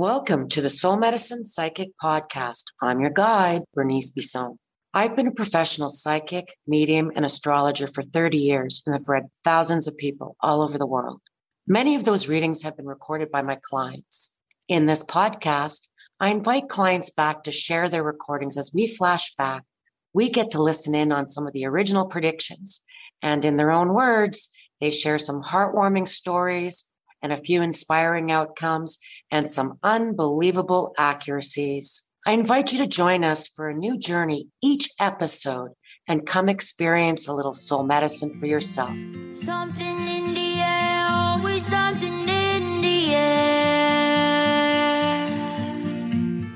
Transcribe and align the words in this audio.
Welcome 0.00 0.48
to 0.48 0.62
the 0.62 0.70
Soul 0.70 0.96
Medicine 0.96 1.44
Psychic 1.44 1.90
Podcast. 2.02 2.64
I'm 2.80 3.02
your 3.02 3.10
guide, 3.10 3.64
Bernice 3.74 4.08
Bisson. 4.08 4.58
I've 4.94 5.14
been 5.14 5.26
a 5.26 5.34
professional 5.34 5.90
psychic, 5.90 6.56
medium, 6.66 7.10
and 7.14 7.26
astrologer 7.26 7.86
for 7.86 8.00
30 8.00 8.38
years 8.38 8.82
and 8.86 8.94
have 8.94 9.10
read 9.10 9.28
thousands 9.44 9.88
of 9.88 9.98
people 9.98 10.36
all 10.40 10.62
over 10.62 10.78
the 10.78 10.86
world. 10.86 11.20
Many 11.66 11.96
of 11.96 12.04
those 12.04 12.28
readings 12.28 12.62
have 12.62 12.78
been 12.78 12.86
recorded 12.86 13.30
by 13.30 13.42
my 13.42 13.58
clients. 13.62 14.40
In 14.68 14.86
this 14.86 15.04
podcast, 15.04 15.88
I 16.18 16.30
invite 16.30 16.70
clients 16.70 17.10
back 17.10 17.42
to 17.42 17.52
share 17.52 17.90
their 17.90 18.02
recordings 18.02 18.56
as 18.56 18.72
we 18.72 18.86
flash 18.86 19.34
back. 19.34 19.64
We 20.14 20.30
get 20.30 20.52
to 20.52 20.62
listen 20.62 20.94
in 20.94 21.12
on 21.12 21.28
some 21.28 21.46
of 21.46 21.52
the 21.52 21.66
original 21.66 22.06
predictions, 22.06 22.86
and 23.20 23.44
in 23.44 23.58
their 23.58 23.70
own 23.70 23.92
words, 23.92 24.48
they 24.80 24.92
share 24.92 25.18
some 25.18 25.42
heartwarming 25.42 26.08
stories 26.08 26.90
and 27.22 27.34
a 27.34 27.36
few 27.36 27.60
inspiring 27.60 28.32
outcomes 28.32 28.98
and 29.30 29.48
some 29.48 29.78
unbelievable 29.82 30.94
accuracies. 30.98 32.02
I 32.26 32.32
invite 32.32 32.72
you 32.72 32.78
to 32.78 32.86
join 32.86 33.24
us 33.24 33.46
for 33.48 33.68
a 33.68 33.74
new 33.74 33.98
journey 33.98 34.48
each 34.62 34.90
episode 35.00 35.70
and 36.08 36.26
come 36.26 36.48
experience 36.48 37.28
a 37.28 37.32
little 37.32 37.52
soul 37.54 37.84
medicine 37.84 38.38
for 38.38 38.46
yourself. 38.46 38.90
Something 39.32 40.08
in 40.08 40.34
the 40.34 40.60
air, 40.60 41.06
always 41.08 41.64
something 41.66 42.28
in 42.28 42.80
the 42.82 43.14
air. 43.14 43.30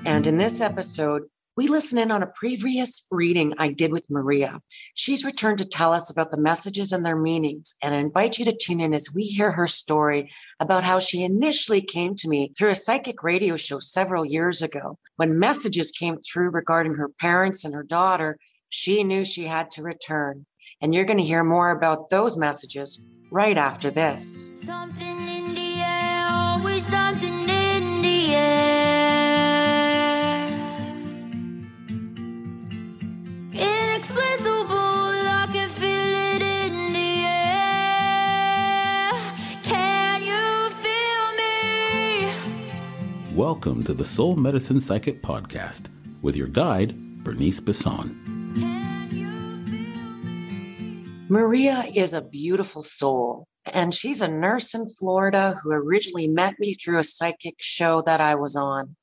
And 0.04 0.26
in 0.26 0.36
this 0.38 0.60
episode, 0.60 1.22
we 1.56 1.68
listen 1.68 1.98
in 1.98 2.10
on 2.10 2.22
a 2.22 2.32
previous 2.34 3.06
reading 3.10 3.54
I 3.58 3.68
did 3.68 3.92
with 3.92 4.10
Maria. 4.10 4.60
She's 4.94 5.24
returned 5.24 5.58
to 5.58 5.64
tell 5.64 5.92
us 5.92 6.10
about 6.10 6.30
the 6.30 6.40
messages 6.40 6.92
and 6.92 7.06
their 7.06 7.18
meanings, 7.18 7.76
and 7.82 7.94
I 7.94 7.98
invite 7.98 8.38
you 8.38 8.44
to 8.46 8.56
tune 8.60 8.80
in 8.80 8.92
as 8.92 9.14
we 9.14 9.22
hear 9.22 9.52
her 9.52 9.66
story 9.66 10.32
about 10.58 10.84
how 10.84 10.98
she 10.98 11.24
initially 11.24 11.80
came 11.80 12.16
to 12.16 12.28
me 12.28 12.52
through 12.58 12.70
a 12.70 12.74
psychic 12.74 13.22
radio 13.22 13.56
show 13.56 13.78
several 13.78 14.24
years 14.24 14.62
ago. 14.62 14.98
When 15.16 15.38
messages 15.38 15.92
came 15.92 16.18
through 16.18 16.50
regarding 16.50 16.96
her 16.96 17.08
parents 17.20 17.64
and 17.64 17.74
her 17.74 17.84
daughter, 17.84 18.38
she 18.68 19.04
knew 19.04 19.24
she 19.24 19.44
had 19.44 19.70
to 19.72 19.82
return. 19.82 20.46
And 20.80 20.92
you're 20.92 21.04
going 21.04 21.20
to 21.20 21.24
hear 21.24 21.44
more 21.44 21.70
about 21.70 22.10
those 22.10 22.36
messages 22.36 23.08
right 23.30 23.56
after 23.56 23.90
this. 23.90 24.50
Welcome 43.34 43.82
to 43.84 43.94
the 43.94 44.04
Soul 44.04 44.36
Medicine 44.36 44.78
Psychic 44.78 45.20
Podcast 45.20 45.88
with 46.22 46.36
your 46.36 46.46
guide, 46.46 46.94
Bernice 47.24 47.58
me? 47.58 48.14
Maria 51.28 51.82
is 51.96 52.14
a 52.14 52.22
beautiful 52.22 52.84
soul, 52.84 53.48
and 53.66 53.92
she's 53.92 54.22
a 54.22 54.30
nurse 54.30 54.76
in 54.76 54.88
Florida 54.88 55.56
who 55.60 55.72
originally 55.72 56.28
met 56.28 56.60
me 56.60 56.74
through 56.74 57.00
a 57.00 57.02
psychic 57.02 57.56
show 57.58 58.02
that 58.02 58.20
I 58.20 58.36
was 58.36 58.54
on. 58.54 58.94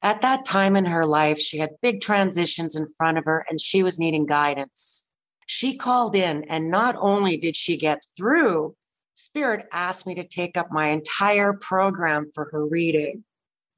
At 0.00 0.22
that 0.22 0.46
time 0.46 0.74
in 0.74 0.86
her 0.86 1.04
life, 1.04 1.38
she 1.38 1.58
had 1.58 1.76
big 1.82 2.00
transitions 2.00 2.76
in 2.76 2.86
front 2.96 3.18
of 3.18 3.26
her 3.26 3.44
and 3.50 3.60
she 3.60 3.82
was 3.82 3.98
needing 3.98 4.24
guidance. 4.24 5.12
She 5.44 5.76
called 5.76 6.16
in, 6.16 6.44
and 6.44 6.70
not 6.70 6.96
only 6.98 7.36
did 7.36 7.56
she 7.56 7.76
get 7.76 8.02
through, 8.16 8.74
Spirit 9.16 9.66
asked 9.70 10.06
me 10.06 10.14
to 10.14 10.24
take 10.24 10.56
up 10.56 10.68
my 10.72 10.88
entire 10.88 11.52
program 11.52 12.30
for 12.34 12.48
her 12.50 12.64
reading. 12.64 13.22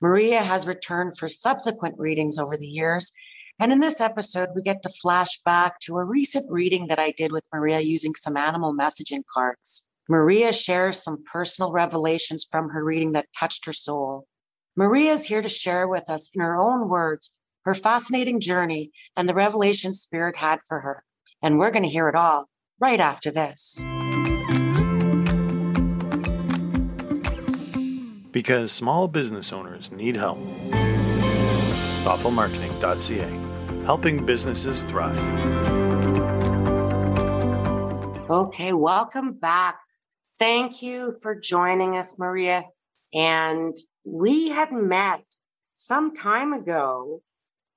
Maria 0.01 0.43
has 0.43 0.67
returned 0.67 1.17
for 1.17 1.29
subsequent 1.29 1.99
readings 1.99 2.39
over 2.39 2.57
the 2.57 2.67
years. 2.67 3.12
And 3.59 3.73
in 3.73 3.81
this 3.81 4.01
episode, 4.01 4.51
we 4.55 4.62
get 4.62 4.83
to 4.83 4.91
flash 4.91 5.41
back 5.43 5.81
to 5.81 5.97
a 5.97 6.05
recent 6.05 6.51
reading 6.51 6.89
that 6.89 6.99
I 6.99 7.12
did 7.12 7.33
with 7.33 7.45
Maria 7.53 7.81
using 7.81 8.15
some 8.15 8.37
animal 8.37 8.75
messaging 8.75 9.23
cards. 9.33 9.89
Maria 10.09 10.53
shares 10.53 11.03
some 11.03 11.25
personal 11.25 11.73
revelations 11.73 12.47
from 12.51 12.69
her 12.69 12.84
reading 12.84 13.12
that 13.12 13.33
touched 13.39 13.65
her 13.65 13.73
soul. 13.73 14.27
Maria 14.77 15.12
is 15.12 15.25
here 15.25 15.41
to 15.41 15.49
share 15.49 15.89
with 15.89 16.11
us, 16.11 16.31
in 16.34 16.43
her 16.43 16.61
own 16.61 16.89
words, 16.89 17.34
her 17.65 17.75
fascinating 17.75 18.41
journey 18.41 18.93
and 19.17 19.28
the 19.28 19.34
revelation 19.34 19.95
Spirit 19.95 20.37
had 20.37 20.61
for 20.69 20.78
her. 20.78 21.03
And 21.43 21.59
we're 21.59 21.71
going 21.71 21.83
to 21.83 21.89
hear 21.89 22.09
it 22.09 22.15
all 22.15 22.47
right 22.78 23.01
after 23.01 23.31
this. 23.31 23.83
Because 28.37 28.71
small 28.71 29.09
business 29.09 29.51
owners 29.51 29.91
need 29.91 30.15
help. 30.15 30.37
Thoughtfulmarketing.ca, 32.05 33.87
helping 33.87 34.27
businesses 34.27 34.83
thrive. 34.83 35.19
Okay, 38.29 38.75
welcome 38.75 39.33
back. 39.39 39.79
Thank 40.39 40.83
you 40.83 41.17
for 41.23 41.35
joining 41.35 41.97
us, 41.97 42.19
Maria. 42.19 42.65
And 43.15 43.75
we 44.05 44.51
had 44.51 44.71
met 44.71 45.25
some 45.75 46.15
time 46.15 46.53
ago 46.53 47.23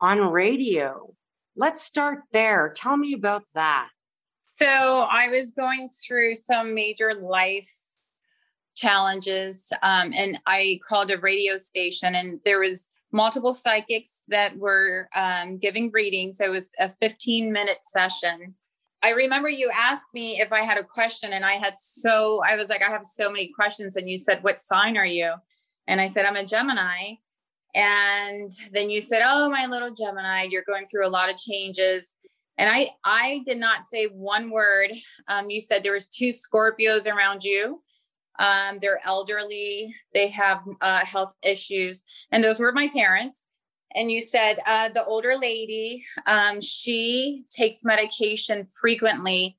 on 0.02 0.20
radio. 0.20 1.16
Let's 1.56 1.84
start 1.84 2.24
there. 2.34 2.74
Tell 2.76 2.98
me 2.98 3.14
about 3.14 3.44
that. 3.56 3.88
So 4.58 4.68
I 4.68 5.30
was 5.30 5.52
going 5.52 5.88
through 5.88 6.36
some 6.36 6.74
major 6.76 7.14
life 7.14 7.70
challenges, 8.80 9.70
um, 9.82 10.12
and 10.16 10.40
I 10.46 10.80
called 10.88 11.12
a 11.12 11.18
radio 11.20 11.58
station, 11.58 12.16
and 12.16 12.40
there 12.46 12.60
was 12.60 12.90
multiple 13.12 13.54
psychics 13.54 14.22
that 14.28 14.56
were 14.58 15.10
um, 15.16 15.58
giving 15.58 15.92
readings. 15.92 16.40
It 16.40 16.50
was 16.50 16.70
a 16.80 16.90
15 16.90 17.52
minute 17.52 17.80
session. 17.92 18.56
I 19.02 19.10
remember 19.10 19.50
you 19.50 19.72
asked 19.74 20.08
me 20.14 20.42
if 20.42 20.52
I 20.52 20.62
had 20.62 20.78
a 20.78 20.84
question, 20.84 21.34
and 21.34 21.46
I 21.46 21.54
had 21.54 21.80
so 21.80 22.42
I 22.48 22.56
was 22.56 22.70
like, 22.70 22.84
I 22.84 22.92
have 22.92 23.06
so 23.06 23.30
many 23.30 23.52
questions, 23.54 23.96
and 23.96 24.10
you 24.10 24.18
said, 24.18 24.44
"What 24.44 24.60
sign 24.60 24.98
are 24.98 25.06
you?" 25.06 25.34
And 25.88 26.02
I 26.02 26.08
said, 26.08 26.26
"I'm 26.26 26.36
a 26.36 26.46
Gemini." 26.46 27.16
And 27.76 28.50
then 28.72 28.90
you 28.90 29.00
said, 29.00 29.22
"Oh, 29.24 29.50
my 29.50 29.68
little 29.68 29.92
Gemini, 29.92 30.48
you're 30.50 30.64
going 30.64 30.86
through 30.86 31.08
a 31.08 31.10
lot 31.10 31.30
of 31.30 31.38
changes." 31.38 32.14
And 32.58 32.70
I 32.70 32.90
I 33.06 33.42
did 33.46 33.58
not 33.58 33.86
say 33.86 34.08
one 34.08 34.50
word. 34.50 34.92
Um, 35.30 35.50
you 35.50 35.62
said 35.62 35.82
there 35.82 35.94
was 35.94 36.08
two 36.08 36.30
Scorpios 36.30 37.08
around 37.08 37.44
you. 37.44 37.82
Um, 38.40 38.80
they're 38.82 39.02
elderly. 39.06 39.94
They 40.14 40.30
have 40.30 40.62
uh, 40.82 41.06
health 41.06 41.34
issues, 41.44 42.04
and 42.32 42.44
those 42.44 42.60
were 42.60 42.72
my 42.72 42.88
parents. 42.88 43.44
And 43.96 44.12
you 44.12 44.22
said 44.22 44.60
uh, 44.66 44.90
the 44.90 45.04
older 45.06 45.36
lady, 45.36 46.06
um, 46.26 46.62
she 46.62 47.44
takes 47.50 47.84
medication 47.84 48.66
frequently, 48.66 49.58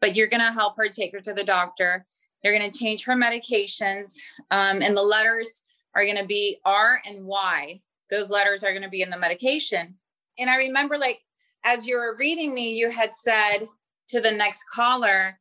but 0.00 0.16
you're 0.16 0.28
going 0.28 0.44
to 0.44 0.52
help 0.52 0.76
her 0.76 0.88
take 0.88 1.12
her 1.12 1.20
to 1.20 1.32
the 1.32 1.44
doctor. 1.44 2.06
You're 2.42 2.56
going 2.56 2.70
to 2.70 2.78
change 2.78 3.04
her 3.04 3.14
medications, 3.14 4.16
um, 4.50 4.80
and 4.80 4.96
the 4.96 5.02
letters 5.02 5.62
are 5.94 6.04
going 6.04 6.18
to 6.18 6.26
be 6.26 6.58
R 6.64 7.02
and 7.04 7.24
Y. 7.24 7.80
Those 8.10 8.30
letters 8.30 8.64
are 8.64 8.70
going 8.70 8.82
to 8.82 8.88
be 8.88 9.02
in 9.02 9.10
the 9.10 9.18
medication. 9.18 9.94
And 10.38 10.48
I 10.48 10.56
remember, 10.56 10.96
like, 10.98 11.20
as 11.64 11.86
you 11.86 11.96
were 11.96 12.16
reading 12.16 12.54
me, 12.54 12.72
you 12.72 12.90
had 12.90 13.14
said 13.14 13.66
to 14.08 14.20
the 14.20 14.30
next 14.30 14.64
caller 14.72 15.38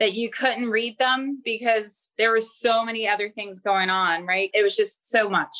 that 0.00 0.14
you 0.14 0.30
couldn't 0.30 0.70
read 0.70 0.98
them 0.98 1.40
because 1.44 2.08
there 2.18 2.30
were 2.30 2.40
so 2.40 2.84
many 2.84 3.06
other 3.06 3.28
things 3.28 3.60
going 3.60 3.90
on, 3.90 4.26
right? 4.26 4.50
It 4.54 4.62
was 4.62 4.74
just 4.74 5.08
so 5.08 5.28
much. 5.28 5.54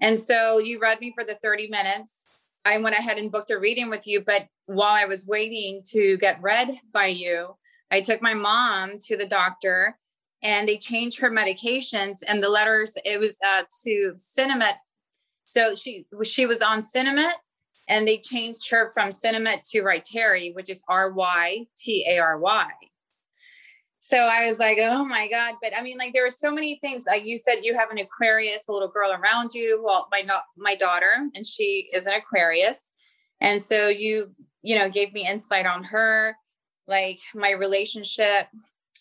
And 0.00 0.18
so 0.18 0.58
you 0.58 0.78
read 0.78 1.00
me 1.00 1.12
for 1.14 1.24
the 1.24 1.34
30 1.42 1.68
minutes. 1.68 2.24
I 2.64 2.78
went 2.78 2.96
ahead 2.96 3.18
and 3.18 3.30
booked 3.30 3.50
a 3.50 3.58
reading 3.58 3.90
with 3.90 4.06
you. 4.06 4.22
But 4.24 4.46
while 4.66 4.94
I 4.94 5.04
was 5.04 5.26
waiting 5.26 5.82
to 5.90 6.16
get 6.18 6.40
read 6.40 6.78
by 6.92 7.06
you, 7.06 7.56
I 7.90 8.00
took 8.00 8.22
my 8.22 8.34
mom 8.34 8.98
to 9.06 9.16
the 9.16 9.26
doctor 9.26 9.98
and 10.42 10.66
they 10.66 10.78
changed 10.78 11.18
her 11.20 11.30
medications 11.30 12.20
and 12.26 12.42
the 12.42 12.48
letters, 12.48 12.96
it 13.04 13.18
was 13.18 13.36
uh, 13.46 13.62
to 13.84 14.14
Sinemet. 14.16 14.76
So 15.44 15.74
she, 15.74 16.06
she 16.22 16.46
was 16.46 16.62
on 16.62 16.82
Sinemet 16.82 17.34
and 17.88 18.06
they 18.06 18.18
changed 18.18 18.70
her 18.70 18.90
from 18.94 19.10
Sinemet 19.10 19.68
to 19.70 19.82
Rytary, 19.82 20.54
which 20.54 20.70
is 20.70 20.84
R 20.88 21.10
Y 21.12 21.66
T 21.76 22.06
A 22.08 22.18
R 22.18 22.38
Y. 22.38 22.66
so 24.04 24.16
I 24.16 24.48
was 24.48 24.58
like, 24.58 24.78
oh 24.80 25.04
my 25.04 25.28
God. 25.28 25.54
But 25.62 25.78
I 25.78 25.80
mean, 25.80 25.96
like 25.96 26.12
there 26.12 26.24
were 26.24 26.30
so 26.30 26.50
many 26.50 26.76
things. 26.80 27.04
Like 27.06 27.24
you 27.24 27.38
said, 27.38 27.58
you 27.62 27.72
have 27.74 27.92
an 27.92 27.98
Aquarius, 27.98 28.64
a 28.68 28.72
little 28.72 28.88
girl 28.88 29.12
around 29.12 29.54
you. 29.54 29.80
Well, 29.80 30.08
my 30.10 30.22
not 30.22 30.42
my 30.56 30.74
daughter, 30.74 31.28
and 31.36 31.46
she 31.46 31.88
is 31.94 32.06
an 32.06 32.14
Aquarius. 32.14 32.90
And 33.40 33.62
so 33.62 33.86
you, 33.86 34.34
you 34.62 34.76
know, 34.76 34.90
gave 34.90 35.12
me 35.12 35.28
insight 35.28 35.66
on 35.66 35.84
her, 35.84 36.36
like 36.88 37.20
my 37.32 37.52
relationship. 37.52 38.48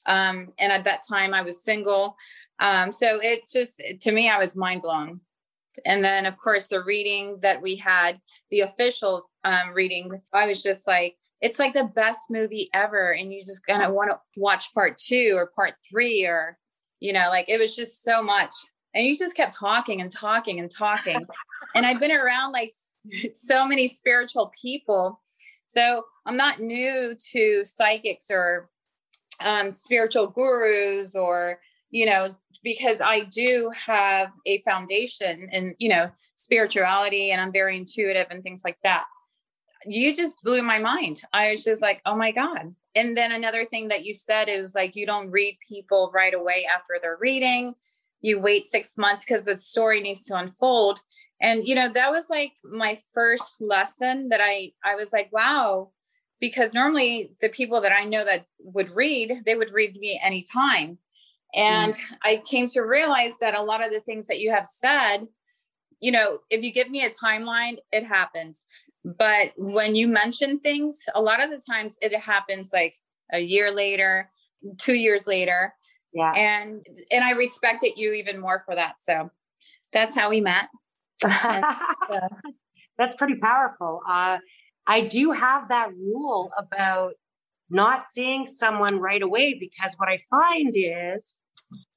Um, 0.06 0.54
and 0.60 0.72
at 0.72 0.84
that 0.84 1.02
time 1.10 1.34
I 1.34 1.42
was 1.42 1.64
single. 1.64 2.16
Um, 2.60 2.94
so 2.94 3.20
it 3.24 3.50
just 3.52 3.82
to 4.02 4.12
me, 4.12 4.30
I 4.30 4.38
was 4.38 4.56
mind 4.56 4.84
blown. 4.84 5.20
And 5.84 6.06
then 6.06 6.28
of 6.28 6.38
course 6.38 6.68
the 6.68 6.84
reading 6.84 7.40
that 7.42 7.60
we 7.60 7.76
had, 7.76 8.22
the 8.52 8.60
official 8.60 9.32
um 9.46 9.74
reading, 9.74 10.22
I 10.32 10.46
was 10.46 10.62
just 10.62 10.86
like, 10.86 11.16
it's 11.42 11.60
like 11.60 11.74
the 11.74 11.84
best 11.84 12.30
movie 12.30 12.70
ever 12.74 13.14
and 13.14 13.34
you 13.34 13.42
just 13.42 13.66
kind 13.66 13.84
of 13.84 13.94
want 13.94 14.12
to 14.12 14.20
watch 14.38 14.74
part 14.74 14.98
two 14.98 15.34
or 15.36 15.48
part 15.48 15.74
three 15.90 16.26
or 16.26 16.58
you 17.00 17.12
know 17.12 17.30
like 17.30 17.50
it 17.50 17.60
was 17.60 17.76
just 17.76 18.04
so 18.04 18.22
much. 18.22 18.54
And 18.94 19.06
you 19.06 19.18
just 19.18 19.38
kept 19.38 19.56
talking 19.56 20.02
and 20.02 20.12
talking 20.12 20.60
and 20.60 20.70
talking. 20.70 21.26
And 21.76 21.86
i've 21.86 22.00
been 22.00 22.12
around 22.12 22.52
like 22.52 22.72
so 23.34 23.66
many 23.66 23.88
spiritual 23.88 24.52
people. 24.60 25.22
So 25.66 26.04
i'm 26.26 26.38
not 26.38 26.60
new 26.60 27.16
to 27.32 27.64
psychics 27.66 28.26
or 28.30 28.70
um, 29.44 29.72
spiritual 29.72 30.28
gurus 30.28 31.16
or 31.16 31.60
you 31.90 32.06
know 32.06 32.30
because 32.64 33.02
i 33.02 33.22
do 33.22 33.72
have 33.76 34.32
a 34.46 34.62
foundation 34.62 35.50
in 35.52 35.76
you 35.80 35.90
know 35.90 36.10
spirituality 36.36 37.32
and 37.32 37.42
i'm 37.42 37.52
very 37.52 37.78
intuitive 37.78 38.28
and 38.30 38.44
things 38.44 38.62
like 38.64 38.78
that 38.84 39.06
you 39.86 40.16
just 40.16 40.36
blew 40.44 40.62
my 40.62 40.80
mind. 40.80 41.22
I 41.34 41.52
was 41.52 41.64
just 41.64 41.82
like, 41.82 42.02
oh 42.06 42.16
my 42.16 42.32
God. 42.32 42.74
And 42.96 43.16
then 43.16 43.32
another 43.32 43.66
thing 43.66 43.88
that 43.88 44.04
you 44.04 44.14
said 44.14 44.50
is 44.50 44.76
like, 44.76 44.96
you 44.96 45.06
don't 45.06 45.32
read 45.32 45.58
people 45.68 46.12
right 46.14 46.34
away 46.34 46.68
after 46.74 46.98
they're 47.02 47.18
reading. 47.20 47.74
You 48.22 48.40
wait 48.40 48.68
six 48.68 48.98
months 48.98 49.26
because 49.26 49.46
the 49.46 49.58
story 49.58 50.02
needs 50.02 50.26
to 50.26 50.36
unfold. 50.36 51.02
And, 51.42 51.66
you 51.66 51.74
know, 51.74 51.90
that 51.90 52.12
was 52.12 52.30
like 52.30 52.54
my 52.64 52.98
first 53.14 53.56
lesson 53.60 54.30
that 54.30 54.42
I, 54.44 54.74
I 54.84 54.96
was 54.96 55.12
like, 55.12 55.30
wow, 55.32 55.90
because 56.40 56.74
normally 56.74 57.32
the 57.42 57.50
people 57.50 57.82
that 57.82 57.92
I 57.92 58.04
know 58.04 58.24
that 58.24 58.46
would 58.60 58.96
read, 58.96 59.42
they 59.46 59.56
would 59.56 59.72
read 59.72 59.96
me 59.96 60.20
anytime. 60.24 61.00
And 61.56 61.94
mm. 61.94 62.00
I 62.24 62.42
came 62.48 62.68
to 62.70 62.82
realize 62.82 63.38
that 63.40 63.56
a 63.56 63.64
lot 63.64 63.84
of 63.84 63.92
the 63.92 64.02
things 64.02 64.28
that 64.28 64.40
you 64.40 64.52
have 64.52 64.68
said, 64.68 65.28
you 66.00 66.12
know, 66.12 66.40
if 66.50 66.64
you 66.64 66.72
give 66.72 66.90
me 66.90 67.06
a 67.06 67.10
timeline, 67.10 67.78
it 67.92 68.06
happens. 68.06 68.66
But 69.04 69.54
when 69.58 69.96
you 69.96 70.08
mention 70.08 70.60
things, 70.60 71.04
a 71.16 71.22
lot 71.22 71.44
of 71.44 71.50
the 71.50 71.62
times 71.70 71.98
it 72.02 72.16
happens 72.16 72.72
like 72.72 72.96
a 73.34 73.40
year 73.40 73.72
later, 73.72 74.30
two 74.78 74.94
years 74.94 75.26
later. 75.26 75.74
Yeah. 76.14 76.34
And 76.36 76.84
and 77.10 77.24
I 77.24 77.32
respected 77.32 77.94
you 77.96 78.14
even 78.14 78.40
more 78.40 78.62
for 78.66 78.76
that. 78.76 78.96
So 79.00 79.32
that's 79.94 80.16
how 80.16 80.30
we 80.30 80.42
met. 80.42 80.68
And, 81.24 81.64
uh, 82.12 82.28
that's 82.98 83.16
pretty 83.16 83.36
powerful. 83.36 84.02
Uh, 84.08 84.38
I 84.86 85.02
do 85.02 85.32
have 85.32 85.70
that 85.70 85.90
rule 85.94 86.52
about 86.58 87.14
not 87.70 88.06
seeing 88.06 88.46
someone 88.46 89.00
right 89.00 89.22
away 89.22 89.56
because 89.60 89.96
what 89.98 90.10
I 90.10 90.20
find 90.30 90.76
is 90.76 91.36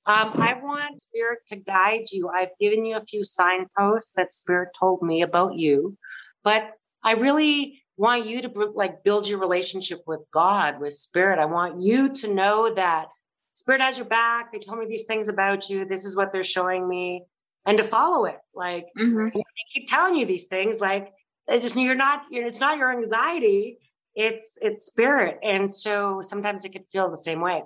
um, 0.07 0.33
I 0.35 0.55
want 0.63 1.01
spirit 1.01 1.41
to 1.49 1.57
guide 1.57 2.05
you. 2.13 2.29
I've 2.29 2.57
given 2.61 2.85
you 2.85 2.97
a 2.97 3.05
few 3.05 3.25
signposts 3.25 4.13
that 4.17 4.33
spirit 4.33 4.69
told 4.79 5.03
me 5.03 5.23
about 5.23 5.55
you, 5.55 5.97
but 6.43 6.63
I 7.05 7.13
really 7.13 7.83
want 7.97 8.27
you 8.27 8.43
to 8.43 8.73
like 8.75 9.05
build 9.05 9.29
your 9.29 9.39
relationship 9.39 10.03
with 10.07 10.21
God, 10.33 10.81
with 10.81 10.95
spirit. 10.95 11.39
I 11.39 11.45
want 11.45 11.83
you 11.83 12.13
to 12.15 12.35
know 12.35 12.75
that 12.75 13.09
spirit 13.53 13.81
has 13.81 13.97
your 13.97 14.07
back. 14.07 14.53
They 14.53 14.59
told 14.59 14.79
me 14.79 14.87
these 14.87 15.05
things 15.05 15.29
about 15.29 15.69
you. 15.69 15.85
This 15.85 16.05
is 16.05 16.17
what 16.17 16.33
they're 16.33 16.43
showing 16.45 16.89
me 16.89 17.25
and 17.67 17.79
to 17.79 17.85
follow 17.85 18.25
it. 18.25 18.39
Like 18.55 18.87
mm-hmm. 18.99 19.29
they 19.35 19.43
keep 19.73 19.89
telling 19.89 20.17
you 20.17 20.27
these 20.27 20.47
things, 20.47 20.81
like 20.81 21.13
it's 21.47 21.63
just, 21.63 21.77
you're 21.77 21.95
not, 21.95 22.23
you're, 22.31 22.47
it's 22.47 22.61
not 22.61 22.79
your 22.79 22.91
anxiety. 22.91 23.79
It's, 24.15 24.59
it's 24.61 24.87
spirit. 24.87 25.39
And 25.43 25.73
so 25.73 26.21
sometimes 26.21 26.65
it 26.65 26.71
could 26.71 26.89
feel 26.91 27.11
the 27.11 27.19
same 27.19 27.41
way. 27.41 27.63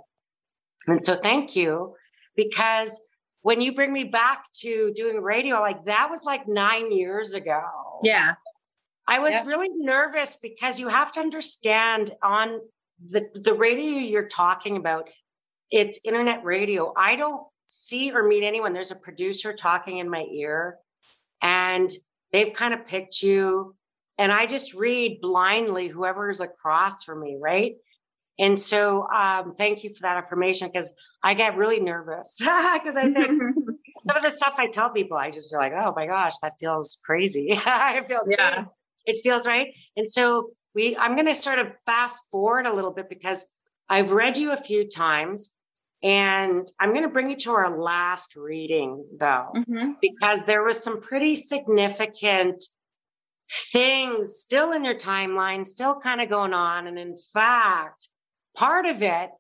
And 0.87 1.03
so 1.03 1.17
thank 1.17 1.57
you 1.57 1.95
because 2.37 3.01
when 3.43 3.61
you 3.61 3.75
bring 3.75 3.93
me 3.93 4.05
back 4.05 4.45
to 4.61 4.93
doing 4.95 5.21
radio, 5.21 5.61
like 5.61 5.85
that 5.85 6.09
was 6.11 6.25
like 6.25 6.49
nine 6.49 6.93
years 6.93 7.35
ago. 7.35 7.63
Yeah. 8.03 8.35
I 9.09 9.21
was 9.21 9.35
really 9.47 9.71
nervous 9.73 10.37
because 10.37 10.79
you 10.79 10.89
have 10.89 11.13
to 11.13 11.21
understand 11.21 12.11
on 12.23 12.61
the, 13.05 13.27
the 13.33 13.55
radio 13.55 14.01
you're 14.01 14.29
talking 14.29 14.77
about, 14.77 15.09
it's 15.71 15.99
internet 16.05 16.45
radio. 16.45 16.93
I 16.95 17.17
don't 17.17 17.43
see 17.67 18.13
or 18.13 18.23
meet 18.23 18.45
anyone. 18.45 18.75
There's 18.75 18.91
a 18.91 18.97
producer 18.97 19.55
talking 19.55 19.97
in 19.97 20.11
my 20.11 20.27
ear 20.31 20.77
and 21.43 21.91
they've 22.33 22.53
kind 22.53 22.75
of 22.75 22.87
picked 22.87 23.23
you. 23.23 23.75
And 24.19 24.31
I 24.31 24.45
just 24.45 24.75
read 24.75 25.21
blindly 25.23 25.89
whoever's 25.89 26.43
across 26.43 27.05
from 27.05 27.23
me, 27.23 27.39
right? 27.41 27.77
And 28.39 28.61
so 28.61 29.09
um, 29.09 29.55
thank 29.57 29.85
you 29.85 29.91
for 29.91 30.03
that 30.03 30.19
information 30.19 30.69
because 30.69 30.93
I 31.23 31.33
get 31.33 31.57
really 31.57 31.81
nervous 31.81 32.37
because 32.39 32.97
I 32.97 33.11
think 33.11 33.17
some 34.07 34.17
of 34.17 34.23
the 34.23 34.31
stuff 34.31 34.57
I 34.59 34.67
tell 34.67 34.91
people, 34.91 35.17
I 35.17 35.31
just 35.31 35.51
feel 35.51 35.59
like, 35.59 35.73
oh 35.73 35.95
my 35.97 36.07
gosh, 36.07 36.37
that 36.43 36.53
feels 36.61 36.99
crazy. 37.05 37.49
it 37.53 38.07
feels 38.07 38.29
yeah. 38.31 38.65
Good 38.65 38.69
it 39.09 39.23
feels 39.23 39.47
right. 39.47 39.75
And 39.97 40.09
so 40.09 40.51
we, 40.75 40.97
I'm 40.97 41.17
going 41.17 41.27
to 41.27 41.35
sort 41.35 41.59
of 41.59 41.69
fast 41.87 42.23
forward 42.31 42.67
a 42.67 42.75
little 42.75 42.93
bit 42.93 43.09
because 43.09 43.47
I've 43.89 44.13
read 44.13 44.37
you 44.37 44.53
a 44.53 44.57
few 44.57 44.87
times 44.87 45.53
and 46.03 46.67
I'm 46.79 46.91
going 46.91 47.03
to 47.03 47.09
bring 47.09 47.31
you 47.31 47.37
to 47.37 47.53
our 47.53 47.77
last 47.77 48.37
reading 48.37 49.05
though, 49.19 49.51
mm-hmm. 49.57 49.93
because 50.01 50.45
there 50.45 50.63
was 50.63 50.85
some 50.85 51.01
pretty 51.01 51.35
significant 51.35 52.63
things 53.73 54.37
still 54.37 54.73
in 54.73 54.85
your 54.85 54.95
timeline, 54.95 55.67
still 55.67 55.99
kind 55.99 56.21
of 56.21 56.29
going 56.29 56.53
on. 56.53 56.87
And 56.87 56.99
in 56.99 57.15
fact, 57.33 58.09
part 58.55 58.85
of 58.85 59.03
it 59.03 59.31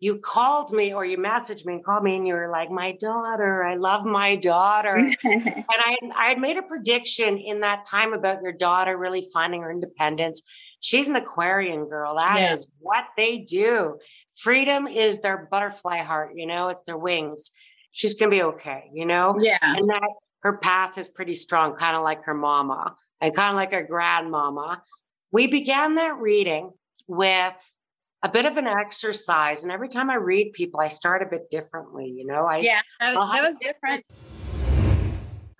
you 0.00 0.18
called 0.18 0.72
me 0.72 0.92
or 0.92 1.04
you 1.04 1.16
messaged 1.16 1.64
me 1.64 1.74
and 1.74 1.84
called 1.84 2.04
me 2.04 2.16
and 2.16 2.26
you 2.26 2.34
were 2.34 2.50
like, 2.50 2.70
my 2.70 2.92
daughter, 3.00 3.64
I 3.64 3.76
love 3.76 4.04
my 4.04 4.36
daughter. 4.36 4.94
and 5.24 5.64
I, 5.68 5.96
I 6.16 6.26
had 6.28 6.38
made 6.38 6.56
a 6.56 6.62
prediction 6.62 7.38
in 7.38 7.60
that 7.60 7.84
time 7.84 8.12
about 8.12 8.42
your 8.42 8.52
daughter 8.52 8.96
really 8.96 9.24
finding 9.32 9.62
her 9.62 9.70
independence. 9.70 10.42
She's 10.80 11.08
an 11.08 11.16
Aquarian 11.16 11.88
girl. 11.88 12.16
That 12.16 12.38
yeah. 12.38 12.52
is 12.52 12.68
what 12.80 13.04
they 13.16 13.38
do. 13.38 13.98
Freedom 14.36 14.86
is 14.86 15.20
their 15.20 15.48
butterfly 15.50 16.02
heart, 16.02 16.32
you 16.34 16.46
know, 16.46 16.68
it's 16.68 16.82
their 16.82 16.98
wings. 16.98 17.50
She's 17.92 18.14
going 18.14 18.30
to 18.30 18.36
be 18.36 18.42
okay, 18.42 18.90
you 18.92 19.06
know? 19.06 19.38
Yeah. 19.40 19.58
And 19.62 19.88
that 19.88 20.10
her 20.40 20.58
path 20.58 20.98
is 20.98 21.08
pretty 21.08 21.36
strong, 21.36 21.76
kind 21.76 21.96
of 21.96 22.02
like 22.02 22.24
her 22.24 22.34
mama 22.34 22.96
and 23.20 23.34
kind 23.34 23.50
of 23.50 23.54
like 23.54 23.72
her 23.72 23.84
grandmama. 23.84 24.82
We 25.32 25.46
began 25.46 25.94
that 25.94 26.18
reading 26.18 26.72
with 27.06 27.76
a 28.24 28.28
bit 28.28 28.46
of 28.46 28.56
an 28.56 28.66
exercise. 28.66 29.64
And 29.64 29.70
every 29.70 29.88
time 29.88 30.08
I 30.08 30.14
read 30.14 30.54
people, 30.54 30.80
I 30.80 30.88
start 30.88 31.22
a 31.22 31.26
bit 31.26 31.50
differently, 31.50 32.08
you 32.08 32.24
know? 32.24 32.46
I 32.46 32.56
Yeah, 32.60 32.80
that 32.98 33.14
was, 33.14 33.30
that 33.30 33.42
was 33.42 33.56
different. 33.60 34.04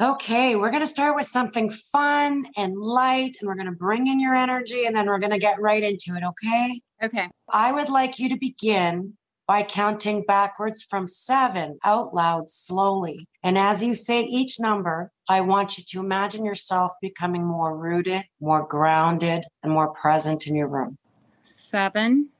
Okay, 0.01 0.57
we're 0.57 0.71
going 0.71 0.83
to 0.83 0.87
start 0.89 1.15
with 1.15 1.27
something 1.27 1.71
fun 1.71 2.47
and 2.57 2.75
light, 2.75 3.37
and 3.39 3.47
we're 3.47 3.55
going 3.55 3.67
to 3.67 3.73
bring 3.73 4.07
in 4.07 4.19
your 4.19 4.35
energy, 4.35 4.87
and 4.87 4.97
then 4.97 5.07
we're 5.07 5.19
going 5.19 5.33
to 5.33 5.39
get 5.39 5.61
right 5.61 5.83
into 5.83 6.17
it, 6.17 6.25
okay? 6.25 6.81
Okay. 7.03 7.29
I 7.53 7.71
would 7.71 7.91
like 7.91 8.19
you 8.19 8.31
to 8.31 8.39
begin 8.39 9.13
by 9.47 9.63
counting 9.63 10.25
backwards 10.27 10.83
from 10.83 11.07
seven 11.07 11.79
out 11.85 12.15
loud 12.15 12.49
slowly. 12.49 13.29
And 13.43 13.59
as 13.59 13.85
you 13.85 13.95
say 13.95 14.23
each 14.23 14.59
number, 14.59 15.13
I 15.29 15.43
want 15.43 15.77
you 15.77 15.85
to 15.89 16.01
imagine 16.01 16.47
yourself 16.47 16.93
becoming 17.03 17.45
more 17.45 17.77
rooted, 17.77 18.23
more 18.41 18.67
grounded, 18.67 19.45
and 19.63 19.71
more 19.71 19.93
present 19.93 20.47
in 20.47 20.55
your 20.55 20.69
room. 20.69 20.97
Seven 21.43 22.31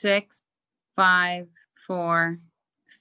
six, 0.00 0.40
five, 0.96 1.46
four, 1.86 2.38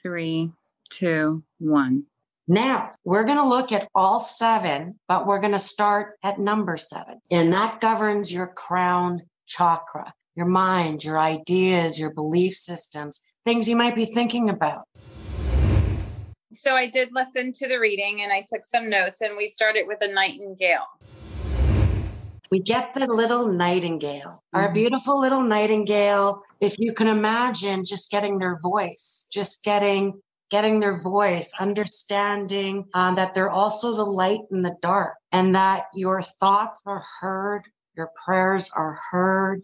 three, 0.01 0.51
two, 0.89 1.43
one. 1.59 2.03
Now 2.47 2.91
we're 3.05 3.23
going 3.23 3.37
to 3.37 3.47
look 3.47 3.71
at 3.71 3.87
all 3.95 4.19
seven, 4.19 4.99
but 5.07 5.25
we're 5.25 5.39
going 5.39 5.53
to 5.53 5.59
start 5.59 6.17
at 6.23 6.39
number 6.39 6.75
seven. 6.75 7.21
And 7.31 7.53
that 7.53 7.79
governs 7.79 8.33
your 8.33 8.47
crown 8.47 9.21
chakra, 9.45 10.13
your 10.35 10.47
mind, 10.47 11.03
your 11.03 11.19
ideas, 11.19 11.99
your 11.99 12.13
belief 12.13 12.53
systems, 12.53 13.21
things 13.45 13.69
you 13.69 13.75
might 13.75 13.95
be 13.95 14.05
thinking 14.05 14.49
about. 14.49 14.83
So 16.51 16.73
I 16.73 16.87
did 16.87 17.09
listen 17.13 17.53
to 17.53 17.67
the 17.67 17.79
reading 17.79 18.23
and 18.23 18.33
I 18.33 18.43
took 18.51 18.65
some 18.65 18.89
notes, 18.89 19.21
and 19.21 19.37
we 19.37 19.45
started 19.45 19.85
with 19.85 19.99
a 20.01 20.11
nightingale 20.11 20.87
we 22.51 22.59
get 22.59 22.93
the 22.93 23.05
little 23.07 23.53
nightingale, 23.53 24.41
mm-hmm. 24.53 24.57
our 24.57 24.73
beautiful 24.73 25.19
little 25.19 25.43
nightingale. 25.43 26.41
If 26.61 26.77
you 26.79 26.93
can 26.93 27.07
imagine 27.07 27.85
just 27.85 28.11
getting 28.11 28.37
their 28.39 28.59
voice, 28.61 29.27
just 29.31 29.63
getting 29.63 30.21
getting 30.49 30.79
their 30.79 30.99
voice, 30.99 31.53
understanding 31.59 32.85
um, 32.95 33.13
that 33.15 33.35
they're 33.35 33.51
also 33.51 33.95
the 33.95 34.03
light 34.03 34.39
in 34.51 34.63
the 34.63 34.75
dark, 34.81 35.15
and 35.31 35.53
that 35.53 35.83
your 35.93 36.23
thoughts 36.23 36.81
are 36.87 37.03
heard, 37.19 37.67
your 37.95 38.09
prayers 38.25 38.71
are 38.75 38.99
heard. 39.11 39.61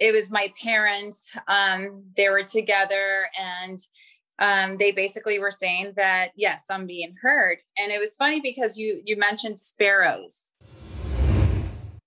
it 0.00 0.12
was 0.12 0.30
my 0.30 0.52
parents. 0.60 1.30
Um, 1.46 2.04
they 2.16 2.28
were 2.28 2.42
together 2.42 3.28
and 3.38 3.78
um, 4.40 4.78
they 4.78 4.90
basically 4.90 5.38
were 5.38 5.50
saying 5.50 5.92
that 5.96 6.30
yes, 6.34 6.64
I'm 6.70 6.86
being 6.86 7.14
heard. 7.22 7.58
And 7.78 7.92
it 7.92 8.00
was 8.00 8.16
funny 8.16 8.40
because 8.40 8.78
you 8.78 9.00
you 9.04 9.16
mentioned 9.16 9.60
sparrows. 9.60 10.49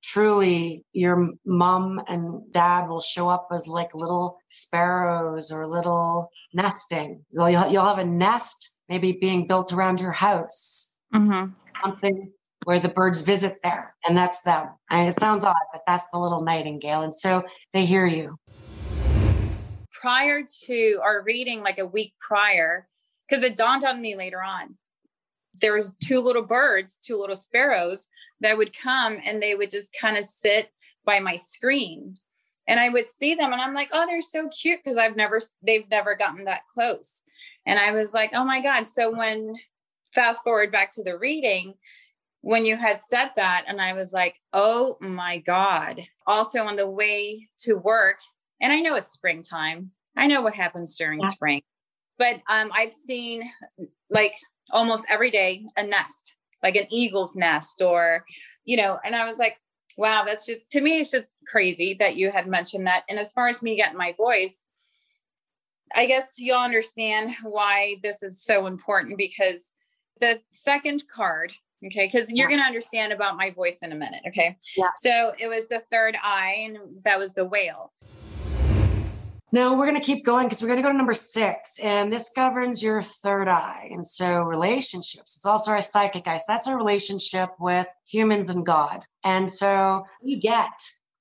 Truly, 0.03 0.83
your 0.91 1.31
mom 1.45 2.01
and 2.07 2.51
dad 2.51 2.89
will 2.89 2.99
show 2.99 3.29
up 3.29 3.47
as 3.53 3.67
like 3.67 3.95
little 3.95 4.37
sparrows 4.49 5.49
or 5.51 5.65
little 5.65 6.29
nesting. 6.53 7.23
You'll, 7.31 7.49
you'll 7.71 7.85
have 7.85 7.99
a 7.99 8.05
nest 8.05 8.69
maybe 8.89 9.13
being 9.13 9.47
built 9.47 9.73
around 9.73 9.99
your 9.99 10.11
house, 10.11 10.89
Mm-hmm. 11.13 11.53
something 11.83 12.31
where 12.65 12.79
the 12.79 12.89
birds 12.89 13.21
visit 13.21 13.53
there, 13.63 13.93
and 14.07 14.17
that's 14.17 14.41
them. 14.41 14.67
And 14.89 15.07
it 15.07 15.15
sounds 15.15 15.45
odd, 15.45 15.55
but 15.71 15.83
that's 15.85 16.05
the 16.11 16.19
little 16.19 16.43
nightingale. 16.43 17.01
And 17.01 17.13
so 17.13 17.43
they 17.71 17.85
hear 17.85 18.05
you. 18.05 18.35
Prior 19.91 20.43
to 20.65 20.99
our 21.03 21.21
reading, 21.21 21.61
like 21.61 21.77
a 21.77 21.85
week 21.85 22.13
prior, 22.19 22.87
because 23.29 23.43
it 23.43 23.55
dawned 23.55 23.83
on 23.83 24.01
me 24.01 24.15
later 24.15 24.41
on, 24.41 24.75
there 25.61 25.73
was 25.73 25.93
two 26.03 26.19
little 26.19 26.41
birds, 26.41 26.97
two 26.97 27.17
little 27.17 27.35
sparrows 27.35 28.07
that 28.41 28.57
would 28.57 28.77
come 28.77 29.19
and 29.25 29.41
they 29.41 29.55
would 29.55 29.69
just 29.69 29.95
kind 29.99 30.17
of 30.17 30.25
sit 30.25 30.69
by 31.05 31.19
my 31.19 31.35
screen. 31.35 32.15
And 32.67 32.79
I 32.79 32.89
would 32.89 33.09
see 33.09 33.35
them 33.35 33.51
and 33.51 33.61
I'm 33.61 33.73
like, 33.73 33.89
oh, 33.91 34.05
they're 34.07 34.21
so 34.21 34.49
cute 34.49 34.79
because 34.83 34.97
I've 34.97 35.15
never, 35.15 35.39
they've 35.61 35.89
never 35.89 36.15
gotten 36.15 36.45
that 36.45 36.61
close. 36.73 37.21
And 37.65 37.77
I 37.77 37.91
was 37.91 38.13
like, 38.13 38.31
oh 38.33 38.43
my 38.45 38.61
God. 38.61 38.87
So 38.87 39.15
when 39.15 39.55
fast 40.13 40.43
forward 40.43 40.71
back 40.71 40.91
to 40.91 41.03
the 41.03 41.17
reading, 41.17 41.73
when 42.41 42.65
you 42.65 42.75
had 42.75 42.99
said 42.99 43.31
that, 43.37 43.63
and 43.67 43.81
I 43.81 43.93
was 43.93 44.11
like, 44.11 44.35
oh 44.51 44.97
my 44.99 45.37
God. 45.39 46.01
Also 46.27 46.63
on 46.63 46.75
the 46.75 46.89
way 46.89 47.47
to 47.59 47.75
work, 47.75 48.19
and 48.61 48.71
I 48.71 48.79
know 48.79 48.95
it's 48.95 49.11
springtime. 49.11 49.91
I 50.15 50.27
know 50.27 50.41
what 50.41 50.53
happens 50.53 50.97
during 50.97 51.21
Yeah. 51.21 51.27
spring, 51.27 51.61
but 52.17 52.41
um, 52.49 52.71
I've 52.73 52.93
seen 52.93 53.43
like 54.09 54.33
almost 54.71 55.05
every 55.09 55.31
day 55.31 55.65
a 55.77 55.83
nest, 55.83 56.35
like 56.61 56.75
an 56.75 56.87
eagle's 56.89 57.35
nest, 57.35 57.81
or, 57.81 58.25
you 58.65 58.77
know, 58.77 58.99
and 59.03 59.15
I 59.15 59.25
was 59.25 59.37
like, 59.37 59.57
wow, 59.97 60.23
that's 60.25 60.45
just, 60.45 60.69
to 60.71 60.81
me, 60.81 60.99
it's 60.99 61.11
just 61.11 61.29
crazy 61.47 61.95
that 61.99 62.15
you 62.15 62.31
had 62.31 62.47
mentioned 62.47 62.87
that. 62.87 63.03
And 63.09 63.19
as 63.19 63.31
far 63.33 63.47
as 63.47 63.61
me 63.61 63.75
getting 63.75 63.97
my 63.97 64.13
voice, 64.17 64.59
I 65.95 66.07
guess 66.07 66.35
you'll 66.39 66.57
understand 66.57 67.31
why 67.43 67.97
this 68.01 68.23
is 68.23 68.43
so 68.43 68.65
important 68.65 69.17
because 69.17 69.71
the 70.19 70.39
second 70.49 71.03
card, 71.13 71.53
okay, 71.85 72.07
because 72.07 72.31
you're 72.31 72.49
Yeah. 72.49 72.55
going 72.55 72.61
to 72.61 72.67
understand 72.67 73.13
about 73.13 73.37
my 73.37 73.51
voice 73.51 73.77
in 73.83 73.91
a 73.91 73.95
minute, 73.95 74.21
okay? 74.27 74.57
Yeah. 74.75 74.89
So 74.95 75.33
it 75.37 75.47
was 75.47 75.67
the 75.67 75.83
third 75.91 76.17
eye, 76.23 76.63
and 76.65 76.77
that 77.03 77.19
was 77.19 77.33
the 77.33 77.45
whale. 77.45 77.93
No, 79.53 79.77
we're 79.77 79.85
going 79.85 80.01
to 80.01 80.05
keep 80.05 80.25
going 80.25 80.47
because 80.47 80.63
we're 80.63 80.67
going 80.69 80.79
to 80.79 80.83
go 80.83 80.91
to 80.91 80.97
number 80.97 81.13
six, 81.13 81.77
and 81.77 82.11
this 82.11 82.31
governs 82.35 82.81
your 82.81 83.03
third 83.03 83.47
eye. 83.47 83.87
And 83.91 84.05
so, 84.05 84.41
relationships. 84.41 85.37
It's 85.37 85.45
also 85.45 85.69
our 85.69 85.81
psychic 85.81 86.27
eye. 86.27 86.37
So, 86.37 86.45
that's 86.47 86.67
our 86.67 86.75
relationship 86.75 87.51
with 87.59 87.85
humans 88.07 88.49
and 88.49 88.65
God. 88.65 89.05
And 89.23 89.51
so, 89.51 90.07
you 90.23 90.41
get 90.41 90.71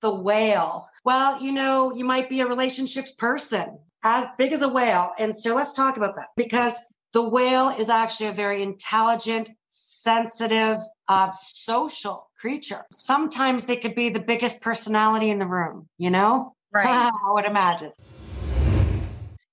the 0.01 0.15
whale. 0.15 0.89
Well, 1.05 1.43
you 1.43 1.53
know, 1.53 1.95
you 1.95 2.07
might 2.07 2.31
be 2.31 2.41
a 2.41 2.47
relationships 2.47 3.13
person 3.13 3.79
as 4.03 4.27
big 4.39 4.53
as 4.53 4.63
a 4.63 4.69
whale. 4.69 5.11
And 5.19 5.37
so, 5.37 5.55
let's 5.55 5.75
talk 5.75 5.99
about 5.99 6.17
that 6.17 6.29
because 6.35 6.83
the 7.13 7.29
whale 7.29 7.69
is 7.69 7.91
actually 7.91 8.29
a 8.29 8.33
very 8.33 8.63
intelligent, 8.63 9.51
sensitive, 9.69 10.79
uh, 11.07 11.33
social 11.35 12.31
creature. 12.41 12.83
Sometimes 12.93 13.67
they 13.67 13.77
could 13.77 13.95
be 13.95 14.09
the 14.09 14.21
biggest 14.21 14.63
personality 14.63 15.29
in 15.29 15.39
the 15.39 15.47
room, 15.47 15.87
you 15.99 16.09
know? 16.09 16.55
I 16.75 17.11
would 17.27 17.45
imagine. 17.45 17.93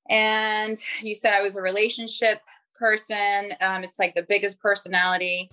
And 0.10 0.78
you 1.02 1.16
said 1.16 1.34
I 1.34 1.42
was 1.42 1.56
a 1.56 1.62
relationship 1.62 2.42
person. 2.78 3.52
Um, 3.62 3.84
it's 3.84 4.00
like 4.00 4.16
the 4.16 4.24
biggest 4.24 4.60
personality. 4.60 5.50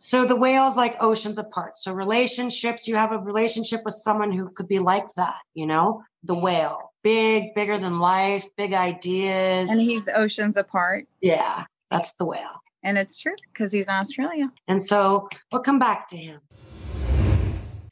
So 0.00 0.24
the 0.24 0.36
whale's 0.36 0.76
like 0.76 0.94
oceans 1.00 1.38
apart. 1.38 1.76
So 1.76 1.92
relationships, 1.92 2.86
you 2.86 2.94
have 2.94 3.10
a 3.10 3.18
relationship 3.18 3.80
with 3.84 3.94
someone 3.94 4.30
who 4.30 4.48
could 4.50 4.68
be 4.68 4.78
like 4.78 5.06
that, 5.16 5.40
you 5.54 5.66
know? 5.66 6.04
The 6.22 6.38
whale, 6.38 6.92
big, 7.02 7.54
bigger 7.54 7.78
than 7.78 7.98
life, 7.98 8.44
big 8.56 8.74
ideas. 8.74 9.70
And 9.70 9.80
he's 9.80 10.08
oceans 10.08 10.56
apart. 10.56 11.06
yeah, 11.20 11.64
that's 11.90 12.14
the 12.14 12.26
whale. 12.26 12.60
And 12.84 12.96
it's 12.96 13.18
true 13.18 13.34
because 13.52 13.72
he's 13.72 13.88
in 13.88 13.94
Australia. 13.94 14.52
And 14.68 14.80
so 14.80 15.28
we'll 15.50 15.62
come 15.62 15.80
back 15.80 16.06
to 16.08 16.16
him. 16.16 16.40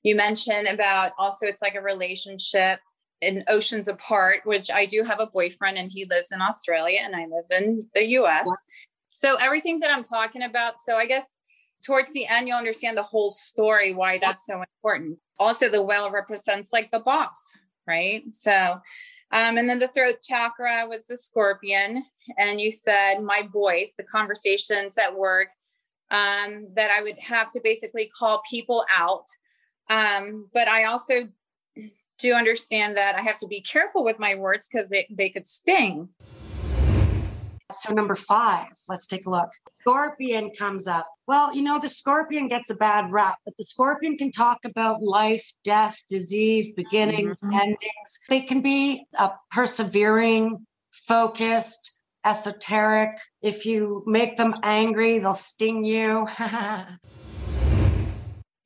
You 0.05 0.15
mentioned 0.15 0.69
about 0.69 1.13
also 1.19 1.47
it's 1.47 1.61
like 1.61 1.75
a 1.75 1.81
relationship 1.81 2.79
in 3.21 3.45
oceans 3.49 3.89
apart, 3.89 4.41
which 4.45 4.71
I 4.71 4.87
do 4.87 5.03
have 5.03 5.21
a 5.21 5.27
boyfriend 5.27 5.79
and 5.79 5.91
he 5.91 6.05
lives 6.07 6.33
in 6.33 6.43
Australia 6.43 7.01
and 7.03 7.17
I 7.17 7.27
live 7.27 7.47
in 7.59 7.89
the 7.95 8.07
US. 8.19 8.47
Yeah. 8.47 8.55
So 9.09 9.37
everything 9.37 9.81
that 9.81 9.91
I'm 9.91 10.05
talking 10.05 10.43
about, 10.43 10.81
so 10.81 10.97
I 10.97 11.07
guess 11.07 11.35
towards 11.85 12.13
the 12.13 12.27
end 12.27 12.49
you'll 12.49 12.59
understand 12.59 12.97
the 12.97 13.03
whole 13.03 13.31
story 13.31 13.95
why 13.95 14.19
that's 14.19 14.47
so 14.47 14.63
important. 14.63 15.19
Also 15.39 15.69
the 15.69 15.83
whale 15.83 16.11
represents 16.11 16.73
like 16.73 16.91
the 16.91 17.01
boss, 17.01 17.41
right? 17.87 18.23
So 18.33 18.81
um, 19.33 19.59
and 19.59 19.69
then 19.69 19.79
the 19.79 19.89
throat 19.89 20.17
chakra 20.23 20.87
was 20.89 21.05
the 21.05 21.17
scorpion. 21.17 22.05
And 22.39 22.61
you 22.61 22.71
said 22.71 23.21
my 23.23 23.49
voice, 23.53 23.93
the 23.97 24.05
conversations 24.05 24.97
at 24.99 25.17
work, 25.17 25.49
um, 26.11 26.69
that 26.75 26.91
I 26.91 27.03
would 27.03 27.19
have 27.21 27.51
to 27.53 27.61
basically 27.63 28.11
call 28.17 28.43
people 28.49 28.85
out. 28.95 29.27
Um, 29.91 30.49
but 30.55 30.69
I 30.69 30.85
also 30.85 31.29
do 32.19 32.33
understand 32.35 32.97
that 32.97 33.17
I 33.17 33.23
have 33.23 33.39
to 33.39 33.47
be 33.47 33.61
careful 33.61 34.05
with 34.05 34.19
my 34.19 34.35
words 34.35 34.69
because 34.69 34.89
they, 34.89 35.07
they 35.11 35.29
could 35.29 35.47
sting. 35.47 36.09
So 37.71 37.93
number 37.93 38.15
five, 38.15 38.69
let's 38.89 39.07
take 39.07 39.27
a 39.27 39.31
look. 39.31 39.51
Scorpion 39.69 40.51
comes 40.57 40.87
up. 40.87 41.07
Well, 41.27 41.55
you 41.55 41.63
know, 41.63 41.81
the 41.81 41.89
scorpion 41.89 42.49
gets 42.49 42.71
a 42.71 42.77
bad 42.77 43.11
rap, 43.11 43.37
but 43.45 43.57
the 43.59 43.65
scorpion 43.65 44.17
can 44.17 44.31
talk 44.31 44.59
about 44.65 45.03
life, 45.03 45.45
death, 45.65 46.01
disease, 46.09 46.75
beginnings, 46.75 47.41
Mhm. 47.43 47.53
endings. 47.53 48.21
They 48.29 48.43
can 48.43 48.63
be 48.63 49.05
uh, 49.19 49.31
persevering, 49.51 50.65
focused, 50.93 52.01
esoteric. 52.25 53.19
If 53.43 53.67
you 53.67 54.05
make 54.07 54.37
them 54.37 54.55
angry, 54.63 55.19
they'll 55.19 55.35
sting 55.35 55.85
you. 55.85 56.29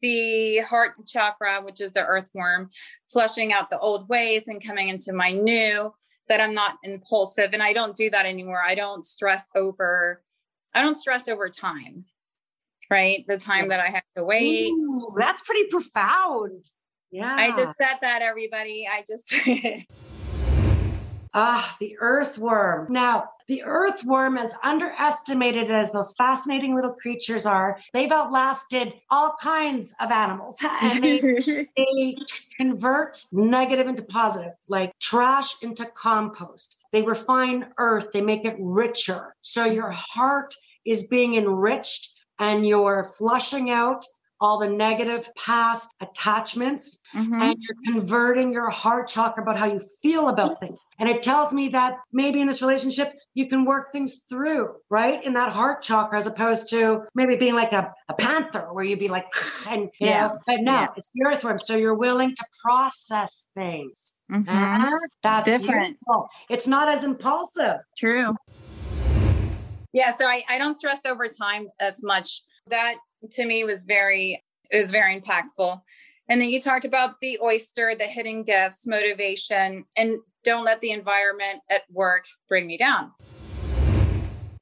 The 0.02 0.58
heart 0.60 0.92
chakra, 1.06 1.60
which 1.62 1.80
is 1.80 1.92
the 1.92 2.04
earthworm, 2.04 2.70
flushing 3.10 3.52
out 3.52 3.70
the 3.70 3.78
old 3.78 4.08
ways 4.08 4.48
and 4.48 4.64
coming 4.64 4.88
into 4.88 5.12
my 5.12 5.30
new, 5.30 5.92
that 6.28 6.40
I'm 6.40 6.54
not 6.54 6.78
impulsive. 6.82 7.50
And 7.52 7.62
I 7.62 7.72
don't 7.72 7.94
do 7.94 8.08
that 8.10 8.26
anymore. 8.26 8.62
I 8.64 8.74
don't 8.74 9.04
stress 9.04 9.48
over, 9.54 10.22
I 10.74 10.82
don't 10.82 10.94
stress 10.94 11.28
over 11.28 11.48
time, 11.48 12.04
right? 12.90 13.24
The 13.26 13.36
time 13.36 13.68
that 13.68 13.80
I 13.80 13.88
have 13.88 14.04
to 14.16 14.24
wait. 14.24 14.70
Ooh, 14.70 15.12
that's 15.18 15.42
pretty 15.42 15.64
profound. 15.68 16.64
Yeah. 17.10 17.34
I 17.34 17.50
just 17.50 17.76
said 17.76 17.96
that, 18.02 18.22
everybody. 18.22 18.88
I 18.90 19.02
just, 19.06 19.34
Ah, 21.34 21.76
the 21.78 21.96
earthworm. 22.00 22.92
Now, 22.92 23.30
the 23.46 23.62
earthworm, 23.64 24.36
as 24.36 24.54
underestimated 24.62 25.70
as 25.70 25.92
those 25.92 26.14
fascinating 26.14 26.74
little 26.74 26.92
creatures 26.94 27.46
are, 27.46 27.78
they've 27.92 28.10
outlasted 28.10 28.94
all 29.10 29.34
kinds 29.40 29.94
of 30.00 30.10
animals. 30.10 30.62
and 30.82 31.02
they, 31.02 31.20
they 31.76 32.16
convert 32.56 33.16
negative 33.32 33.86
into 33.86 34.04
positive, 34.04 34.52
like 34.68 34.92
trash 34.98 35.62
into 35.62 35.86
compost. 35.86 36.78
They 36.92 37.02
refine 37.02 37.72
earth, 37.78 38.08
they 38.12 38.20
make 38.20 38.44
it 38.44 38.56
richer. 38.60 39.34
So 39.40 39.64
your 39.64 39.90
heart 39.90 40.54
is 40.84 41.08
being 41.08 41.34
enriched 41.34 42.12
and 42.38 42.66
you're 42.66 43.04
flushing 43.04 43.70
out 43.70 44.04
all 44.40 44.58
the 44.58 44.68
negative 44.68 45.28
past 45.36 45.92
attachments 46.00 46.98
Mhm. 47.14 47.40
and 47.42 47.56
you're 47.58 47.76
converting 47.92 48.52
your 48.52 48.70
heart 48.70 49.06
chakra 49.08 49.42
about 49.42 49.58
how 49.58 49.66
you 49.66 49.80
feel 50.02 50.28
about 50.28 50.58
things. 50.60 50.82
And 50.98 51.08
it 51.08 51.22
tells 51.22 51.52
me 51.52 51.68
that 51.68 51.96
maybe 52.12 52.40
in 52.40 52.46
this 52.46 52.62
relationship, 52.62 53.12
you 53.34 53.46
can 53.46 53.64
work 53.64 53.92
things 53.92 54.24
through, 54.28 54.76
right? 54.88 55.22
In 55.22 55.34
that 55.34 55.52
heart 55.52 55.82
chakra, 55.82 56.18
as 56.18 56.26
opposed 56.26 56.70
to 56.70 57.02
maybe 57.14 57.36
being 57.36 57.54
like 57.54 57.72
a, 57.72 57.92
a 58.08 58.14
panther 58.14 58.72
where 58.72 58.84
you'd 58.84 58.98
be 58.98 59.08
like, 59.08 59.26
and, 59.68 59.82
you 60.00 60.06
Yeah. 60.06 60.28
know, 60.28 60.38
but 60.46 60.60
no, 60.60 60.72
Yeah. 60.72 60.86
it's 60.96 61.10
the 61.14 61.24
earthworm. 61.26 61.58
So 61.58 61.76
you're 61.76 61.94
willing 61.94 62.34
to 62.34 62.44
process 62.62 63.48
things. 63.54 64.20
Mhm. 64.30 64.44
Ah, 64.48 64.90
that's 65.22 65.44
Different. 65.50 65.98
beautiful. 65.98 66.28
It's 66.48 66.66
not 66.66 66.88
as 66.88 67.04
impulsive. 67.04 67.76
True. 67.96 68.34
Yeah, 69.92 70.10
so 70.10 70.26
I, 70.26 70.44
I 70.48 70.56
don't 70.56 70.74
stress 70.74 71.04
over 71.04 71.28
time 71.28 71.68
as 71.80 72.02
much. 72.02 72.42
That 72.70 72.96
to 73.32 73.44
me 73.44 73.64
was 73.64 73.84
very 73.84 74.42
it 74.70 74.80
was 74.80 74.90
very 74.90 75.20
impactful. 75.20 75.80
And 76.28 76.40
then 76.40 76.48
you 76.48 76.60
talked 76.60 76.84
about 76.84 77.20
the 77.20 77.38
oyster, 77.42 77.94
the 77.98 78.06
hidden 78.06 78.44
gifts, 78.44 78.86
motivation, 78.86 79.84
and 79.96 80.18
don't 80.44 80.64
let 80.64 80.80
the 80.80 80.92
environment 80.92 81.60
at 81.68 81.82
work 81.90 82.24
bring 82.48 82.68
me 82.68 82.76
down. 82.76 83.10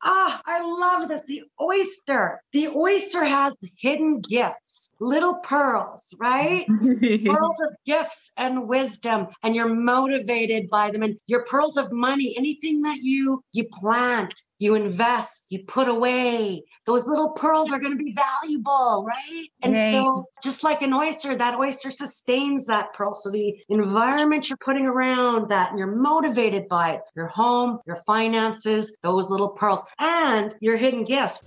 Ah, 0.03 0.41
I 0.47 0.61
love 0.61 1.09
this. 1.09 1.25
The 1.27 1.43
oyster. 1.61 2.41
The 2.53 2.69
oyster 2.69 3.25
has 3.25 3.57
hidden 3.79 4.21
gifts, 4.21 4.95
little 5.01 5.41
pearls, 5.41 6.15
right? 6.21 6.67
pearls 6.69 7.61
of 7.63 7.75
gifts 7.85 8.31
and 8.39 8.69
wisdom, 8.69 9.27
and 9.43 9.57
you're 9.57 9.75
motivated 9.75 10.71
by 10.71 10.91
them. 10.91 11.03
And 11.03 11.19
your 11.27 11.45
pearls 11.45 11.77
of 11.77 11.93
money, 11.93 12.35
anything 12.39 12.83
that 12.83 12.99
you 13.03 13.43
you 13.53 13.65
plant, 13.73 14.41
you 14.59 14.75
invest, 14.75 15.47
you 15.51 15.65
put 15.65 15.89
away. 15.89 16.63
Those 16.87 17.07
little 17.07 17.31
pearls 17.31 17.73
are 17.73 17.79
going 17.79 17.97
to 17.97 18.03
be 18.03 18.15
valuable, 18.15 19.05
right? 19.07 19.47
And 19.63 19.75
Right. 19.75 19.91
so, 19.91 20.27
just 20.43 20.65
like 20.65 20.83
an 20.83 20.93
oyster, 20.93 21.35
that 21.37 21.59
oyster 21.59 21.91
sustains 21.91 22.67
that 22.67 22.93
pearl. 22.95 23.15
So, 23.15 23.31
the 23.31 23.57
environment 23.69 24.49
you're 24.49 24.59
putting 24.59 24.87
around 24.87 25.51
that, 25.51 25.71
and 25.71 25.79
you're 25.79 25.97
motivated 25.97 26.69
by 26.69 26.93
it 26.93 27.01
your 27.15 27.29
home, 27.29 27.79
your 27.87 27.97
finances, 27.97 28.97
those 29.03 29.31
little 29.31 29.51
pearls, 29.51 29.83
and 29.99 30.55
your 30.61 30.77
hidden 30.77 31.05
gifts. 31.05 31.43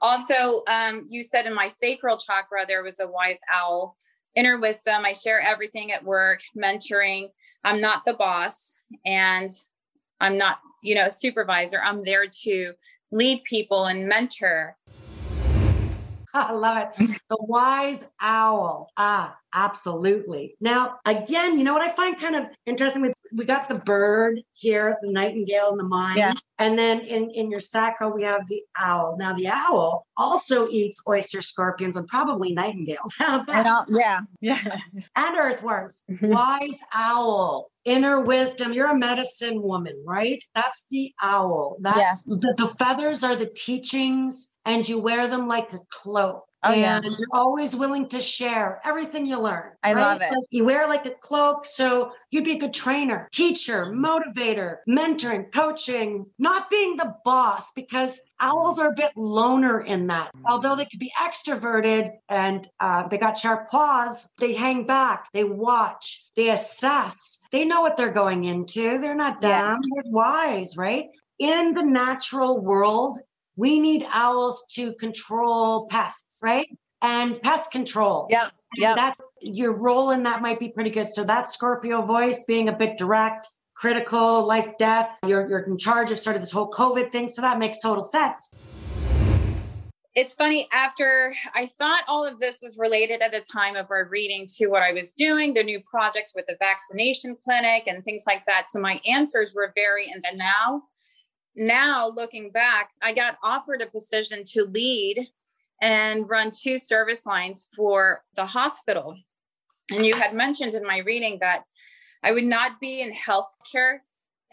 Also, 0.00 0.62
um, 0.68 1.06
you 1.08 1.22
said 1.22 1.46
in 1.46 1.54
my 1.54 1.68
sacral 1.68 2.16
chakra, 2.16 2.64
there 2.66 2.82
was 2.82 3.00
a 3.00 3.06
wise 3.06 3.38
owl, 3.50 3.96
inner 4.34 4.58
wisdom. 4.60 5.04
I 5.04 5.12
share 5.12 5.40
everything 5.40 5.92
at 5.92 6.04
work, 6.04 6.40
mentoring. 6.56 7.28
I'm 7.64 7.80
not 7.80 8.04
the 8.04 8.14
boss 8.14 8.72
and 9.04 9.50
I'm 10.20 10.38
not, 10.38 10.60
you 10.82 10.94
know, 10.94 11.08
supervisor. 11.08 11.80
I'm 11.82 12.04
there 12.04 12.26
to 12.42 12.72
lead 13.10 13.44
people 13.44 13.84
and 13.84 14.08
mentor. 14.08 14.76
I 16.34 16.52
love 16.52 16.76
it. 16.98 17.20
The 17.28 17.36
wise 17.40 18.08
owl. 18.20 18.90
Ah, 18.96 19.36
absolutely. 19.54 20.56
Now, 20.60 20.98
again, 21.04 21.58
you 21.58 21.64
know 21.64 21.72
what 21.72 21.82
I 21.82 21.90
find 21.90 22.18
kind 22.18 22.36
of 22.36 22.46
interesting? 22.66 23.02
We, 23.02 23.12
we 23.34 23.44
got 23.44 23.68
the 23.68 23.76
bird 23.76 24.40
here, 24.54 24.96
the 25.02 25.10
nightingale 25.10 25.70
in 25.70 25.76
the 25.78 25.84
mind. 25.84 26.18
Yeah. 26.18 26.32
And 26.58 26.78
then 26.78 27.00
in, 27.00 27.30
in 27.30 27.50
your 27.50 27.60
sacral, 27.60 28.12
we 28.12 28.22
have 28.24 28.46
the 28.48 28.62
owl. 28.78 29.16
Now, 29.18 29.34
the 29.34 29.48
owl 29.48 30.06
also 30.16 30.68
eats 30.68 31.00
oyster 31.08 31.40
scorpions 31.42 31.96
and 31.96 32.06
probably 32.06 32.52
nightingales 32.52 33.16
And 33.20 33.86
yeah, 33.88 34.20
yeah. 34.40 34.76
and 35.16 35.36
earthworms. 35.36 36.04
Wise 36.20 36.82
owl, 36.94 37.70
inner 37.84 38.20
wisdom. 38.24 38.72
You're 38.72 38.90
a 38.90 38.98
medicine 38.98 39.62
woman, 39.62 40.02
right? 40.06 40.44
That's 40.54 40.86
the 40.90 41.12
owl. 41.22 41.76
That's 41.80 41.98
Yes. 41.98 42.22
the, 42.24 42.54
the 42.58 42.66
feathers 42.66 43.24
are 43.24 43.36
the 43.36 43.46
teachings, 43.46 44.49
and 44.64 44.88
you 44.88 45.00
wear 45.00 45.28
them 45.28 45.46
like 45.46 45.72
a 45.72 45.80
cloak. 45.90 46.44
Oh, 46.62 46.74
yeah. 46.74 46.96
and 46.98 47.06
you're 47.06 47.28
always 47.32 47.74
willing 47.74 48.06
to 48.10 48.20
share 48.20 48.82
everything 48.84 49.24
you 49.24 49.40
learn. 49.40 49.72
I 49.82 49.94
right? 49.94 50.02
love 50.02 50.20
it. 50.20 50.30
Like, 50.30 50.44
you 50.50 50.66
wear 50.66 50.86
like 50.86 51.06
a 51.06 51.14
cloak, 51.22 51.64
so 51.64 52.12
you'd 52.30 52.44
be 52.44 52.52
a 52.52 52.58
good 52.58 52.74
trainer, 52.74 53.30
teacher, 53.32 53.86
motivator, 53.86 54.76
mentoring, 54.86 55.50
coaching, 55.50 56.26
not 56.38 56.68
being 56.68 56.98
the 56.98 57.14
boss 57.24 57.72
because 57.72 58.20
owls 58.40 58.78
are 58.78 58.88
a 58.88 58.94
bit 58.94 59.10
loner 59.16 59.80
in 59.80 60.08
that. 60.08 60.32
Although 60.46 60.76
they 60.76 60.84
could 60.84 61.00
be 61.00 61.10
extroverted 61.18 62.10
and 62.28 62.66
uh, 62.78 63.08
they 63.08 63.16
got 63.16 63.38
sharp 63.38 63.64
claws, 63.64 64.30
they 64.38 64.52
hang 64.52 64.86
back, 64.86 65.28
they 65.32 65.44
watch, 65.44 66.26
they 66.36 66.50
assess, 66.50 67.38
they 67.52 67.64
know 67.64 67.80
what 67.80 67.96
they're 67.96 68.12
going 68.12 68.44
into. 68.44 68.98
They're 69.00 69.16
not 69.16 69.38
Yeah. 69.42 69.70
dumb, 69.76 69.80
they're 69.94 70.12
wise, 70.12 70.76
right? 70.76 71.06
In 71.38 71.72
the 71.72 71.84
natural 71.84 72.60
world, 72.60 73.18
we 73.56 73.80
need 73.80 74.04
owls 74.12 74.64
to 74.74 74.94
control 74.94 75.86
pests, 75.88 76.38
right? 76.42 76.66
And 77.02 77.40
pest 77.40 77.72
control. 77.72 78.26
Yeah. 78.30 78.50
Yeah. 78.76 78.94
That's 78.94 79.20
your 79.40 79.72
role 79.72 80.10
in 80.10 80.22
that 80.24 80.42
might 80.42 80.60
be 80.60 80.68
pretty 80.68 80.90
good. 80.90 81.10
So 81.10 81.24
that 81.24 81.48
Scorpio 81.48 82.02
voice 82.02 82.44
being 82.46 82.68
a 82.68 82.72
bit 82.72 82.98
direct, 82.98 83.48
critical, 83.74 84.46
life, 84.46 84.76
death. 84.78 85.18
You're 85.26 85.48
you're 85.48 85.60
in 85.60 85.78
charge 85.78 86.10
of 86.10 86.18
sort 86.18 86.36
of 86.36 86.42
this 86.42 86.50
whole 86.50 86.70
COVID 86.70 87.10
thing. 87.10 87.28
So 87.28 87.42
that 87.42 87.58
makes 87.58 87.78
total 87.78 88.04
sense. 88.04 88.54
It's 90.16 90.34
funny, 90.34 90.68
after 90.72 91.32
I 91.54 91.66
thought 91.66 92.02
all 92.08 92.26
of 92.26 92.40
this 92.40 92.58
was 92.60 92.76
related 92.76 93.22
at 93.22 93.32
the 93.32 93.40
time 93.40 93.76
of 93.76 93.92
our 93.92 94.06
reading 94.06 94.44
to 94.56 94.66
what 94.66 94.82
I 94.82 94.92
was 94.92 95.12
doing, 95.12 95.54
the 95.54 95.62
new 95.62 95.80
projects 95.80 96.34
with 96.34 96.46
the 96.46 96.56
vaccination 96.58 97.36
clinic 97.42 97.84
and 97.86 98.04
things 98.04 98.24
like 98.26 98.44
that. 98.46 98.68
So 98.68 98.80
my 98.80 99.00
answers 99.06 99.54
were 99.54 99.72
very 99.76 100.10
in 100.12 100.20
the 100.20 100.36
now. 100.36 100.82
Now, 101.56 102.08
looking 102.08 102.50
back, 102.50 102.90
I 103.02 103.12
got 103.12 103.36
offered 103.42 103.82
a 103.82 103.86
position 103.86 104.44
to 104.48 104.64
lead 104.64 105.26
and 105.82 106.28
run 106.28 106.50
two 106.50 106.78
service 106.78 107.26
lines 107.26 107.68
for 107.76 108.22
the 108.36 108.46
hospital. 108.46 109.16
And 109.92 110.06
you 110.06 110.14
had 110.14 110.34
mentioned 110.34 110.74
in 110.74 110.86
my 110.86 110.98
reading 110.98 111.38
that 111.40 111.64
I 112.22 112.32
would 112.32 112.44
not 112.44 112.78
be 112.80 113.00
in 113.00 113.12
healthcare 113.12 113.98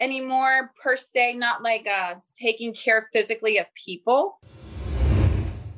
anymore, 0.00 0.72
per 0.82 0.96
se, 0.96 1.34
not 1.34 1.62
like 1.62 1.86
uh, 1.86 2.14
taking 2.34 2.74
care 2.74 3.08
physically 3.12 3.58
of 3.58 3.66
people. 3.74 4.40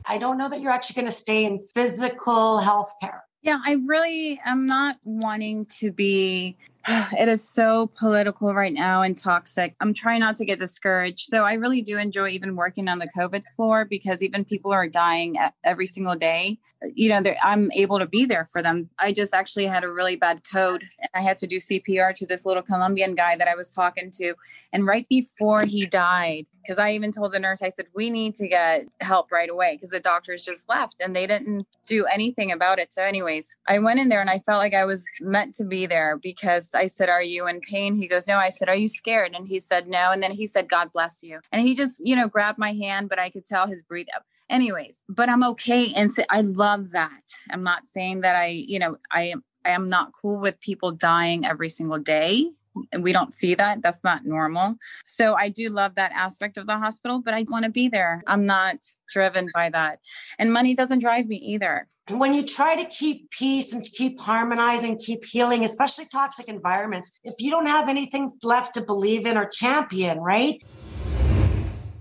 I 0.06 0.18
don't 0.18 0.38
know 0.38 0.48
that 0.48 0.60
you're 0.60 0.72
actually 0.72 1.02
going 1.02 1.12
to 1.12 1.16
stay 1.16 1.44
in 1.44 1.58
physical 1.74 2.58
health 2.58 2.94
care. 3.00 3.22
Yeah, 3.42 3.58
I 3.64 3.76
really 3.86 4.40
am 4.44 4.66
not 4.66 4.96
wanting 5.04 5.66
to 5.78 5.92
be. 5.92 6.56
It 7.18 7.28
is 7.28 7.46
so 7.46 7.90
political 7.98 8.54
right 8.54 8.72
now 8.72 9.02
and 9.02 9.16
toxic. 9.16 9.74
I'm 9.80 9.92
trying 9.92 10.20
not 10.20 10.36
to 10.38 10.44
get 10.44 10.58
discouraged. 10.58 11.28
So 11.28 11.44
I 11.44 11.54
really 11.54 11.82
do 11.82 11.98
enjoy 11.98 12.28
even 12.28 12.56
working 12.56 12.88
on 12.88 12.98
the 12.98 13.08
COVID 13.16 13.42
floor 13.54 13.84
because 13.84 14.22
even 14.22 14.44
people 14.44 14.72
are 14.72 14.88
dying 14.88 15.36
every 15.64 15.86
single 15.86 16.14
day. 16.14 16.58
You 16.94 17.08
know, 17.10 17.34
I'm 17.42 17.70
able 17.72 17.98
to 17.98 18.06
be 18.06 18.24
there 18.24 18.48
for 18.52 18.62
them. 18.62 18.88
I 18.98 19.12
just 19.12 19.34
actually 19.34 19.66
had 19.66 19.84
a 19.84 19.90
really 19.90 20.16
bad 20.16 20.42
code 20.50 20.84
and 20.98 21.10
I 21.14 21.20
had 21.20 21.36
to 21.38 21.46
do 21.46 21.58
CPR 21.58 22.14
to 22.14 22.26
this 22.26 22.46
little 22.46 22.62
Colombian 22.62 23.14
guy 23.14 23.36
that 23.36 23.48
I 23.48 23.54
was 23.54 23.74
talking 23.74 24.10
to. 24.12 24.34
And 24.72 24.86
right 24.86 25.06
before 25.08 25.64
he 25.64 25.86
died, 25.86 26.46
because 26.62 26.78
I 26.78 26.92
even 26.92 27.12
told 27.12 27.32
the 27.32 27.38
nurse, 27.38 27.62
I 27.62 27.70
said, 27.70 27.86
we 27.94 28.10
need 28.10 28.34
to 28.36 28.46
get 28.46 28.86
help 29.00 29.32
right 29.32 29.48
away 29.48 29.76
because 29.76 29.90
the 29.90 30.00
doctors 30.00 30.44
just 30.44 30.68
left 30.68 30.96
and 31.00 31.14
they 31.16 31.26
didn't 31.26 31.66
do 31.86 32.04
anything 32.06 32.52
about 32.52 32.78
it. 32.78 32.92
So, 32.92 33.02
anyways, 33.02 33.56
I 33.66 33.78
went 33.78 33.98
in 34.00 34.08
there 34.08 34.20
and 34.20 34.30
I 34.30 34.38
felt 34.40 34.58
like 34.58 34.74
I 34.74 34.84
was 34.84 35.04
meant 35.20 35.54
to 35.54 35.64
be 35.64 35.86
there 35.86 36.18
because 36.18 36.69
I 36.74 36.86
said, 36.86 37.08
Are 37.08 37.22
you 37.22 37.46
in 37.46 37.60
pain? 37.60 37.96
He 37.96 38.06
goes, 38.06 38.26
No. 38.26 38.36
I 38.36 38.50
said, 38.50 38.68
Are 38.68 38.74
you 38.74 38.88
scared? 38.88 39.34
And 39.34 39.46
he 39.46 39.58
said, 39.58 39.88
No. 39.88 40.10
And 40.10 40.22
then 40.22 40.32
he 40.32 40.46
said, 40.46 40.68
God 40.68 40.92
bless 40.92 41.22
you. 41.22 41.40
And 41.52 41.66
he 41.66 41.74
just, 41.74 42.00
you 42.04 42.16
know, 42.16 42.28
grabbed 42.28 42.58
my 42.58 42.72
hand, 42.72 43.08
but 43.08 43.18
I 43.18 43.30
could 43.30 43.46
tell 43.46 43.66
his 43.66 43.82
breathe 43.82 44.08
up. 44.14 44.24
Anyways, 44.48 45.02
but 45.08 45.28
I'm 45.28 45.44
okay. 45.44 45.92
And 45.94 46.12
so 46.12 46.24
I 46.28 46.40
love 46.40 46.90
that. 46.90 47.22
I'm 47.50 47.62
not 47.62 47.86
saying 47.86 48.22
that 48.22 48.34
I, 48.34 48.46
you 48.46 48.78
know, 48.78 48.98
I 49.12 49.22
am. 49.22 49.44
I 49.62 49.72
am 49.72 49.90
not 49.90 50.12
cool 50.12 50.40
with 50.40 50.58
people 50.60 50.90
dying 50.90 51.44
every 51.44 51.68
single 51.68 51.98
day. 51.98 52.50
And 52.92 53.02
we 53.02 53.12
don't 53.12 53.34
see 53.34 53.54
that. 53.54 53.82
That's 53.82 54.04
not 54.04 54.24
normal. 54.24 54.76
So 55.06 55.34
I 55.34 55.48
do 55.48 55.68
love 55.68 55.94
that 55.96 56.12
aspect 56.14 56.56
of 56.56 56.66
the 56.66 56.78
hospital, 56.78 57.20
but 57.20 57.34
I 57.34 57.44
want 57.48 57.64
to 57.64 57.70
be 57.70 57.88
there. 57.88 58.22
I'm 58.26 58.46
not 58.46 58.76
driven 59.12 59.48
by 59.52 59.70
that. 59.70 59.98
And 60.38 60.52
money 60.52 60.74
doesn't 60.74 61.00
drive 61.00 61.26
me 61.26 61.36
either. 61.36 61.88
And 62.08 62.18
when 62.18 62.34
you 62.34 62.44
try 62.44 62.82
to 62.82 62.88
keep 62.88 63.30
peace 63.30 63.72
and 63.72 63.84
keep 63.84 64.20
harmonizing, 64.20 64.98
keep 64.98 65.24
healing, 65.24 65.64
especially 65.64 66.06
toxic 66.10 66.48
environments, 66.48 67.18
if 67.22 67.34
you 67.38 67.50
don't 67.50 67.66
have 67.66 67.88
anything 67.88 68.32
left 68.42 68.74
to 68.74 68.80
believe 68.80 69.26
in 69.26 69.36
or 69.36 69.46
champion, 69.46 70.18
right? 70.18 70.60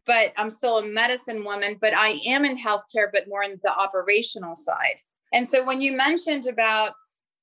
but 0.10 0.34
I'm 0.38 0.50
still 0.50 0.80
a 0.80 0.84
medicine 0.84 1.46
woman, 1.46 1.78
but 1.80 1.94
I 1.94 2.20
am 2.26 2.44
in 2.44 2.58
healthcare, 2.58 3.10
but 3.14 3.28
more 3.28 3.44
in 3.44 3.60
the 3.64 3.72
operational 3.72 4.56
side. 4.56 4.96
And 5.32 5.48
so 5.48 5.64
when 5.64 5.82
you 5.82 5.96
mentioned 5.96 6.48
about 6.48 6.94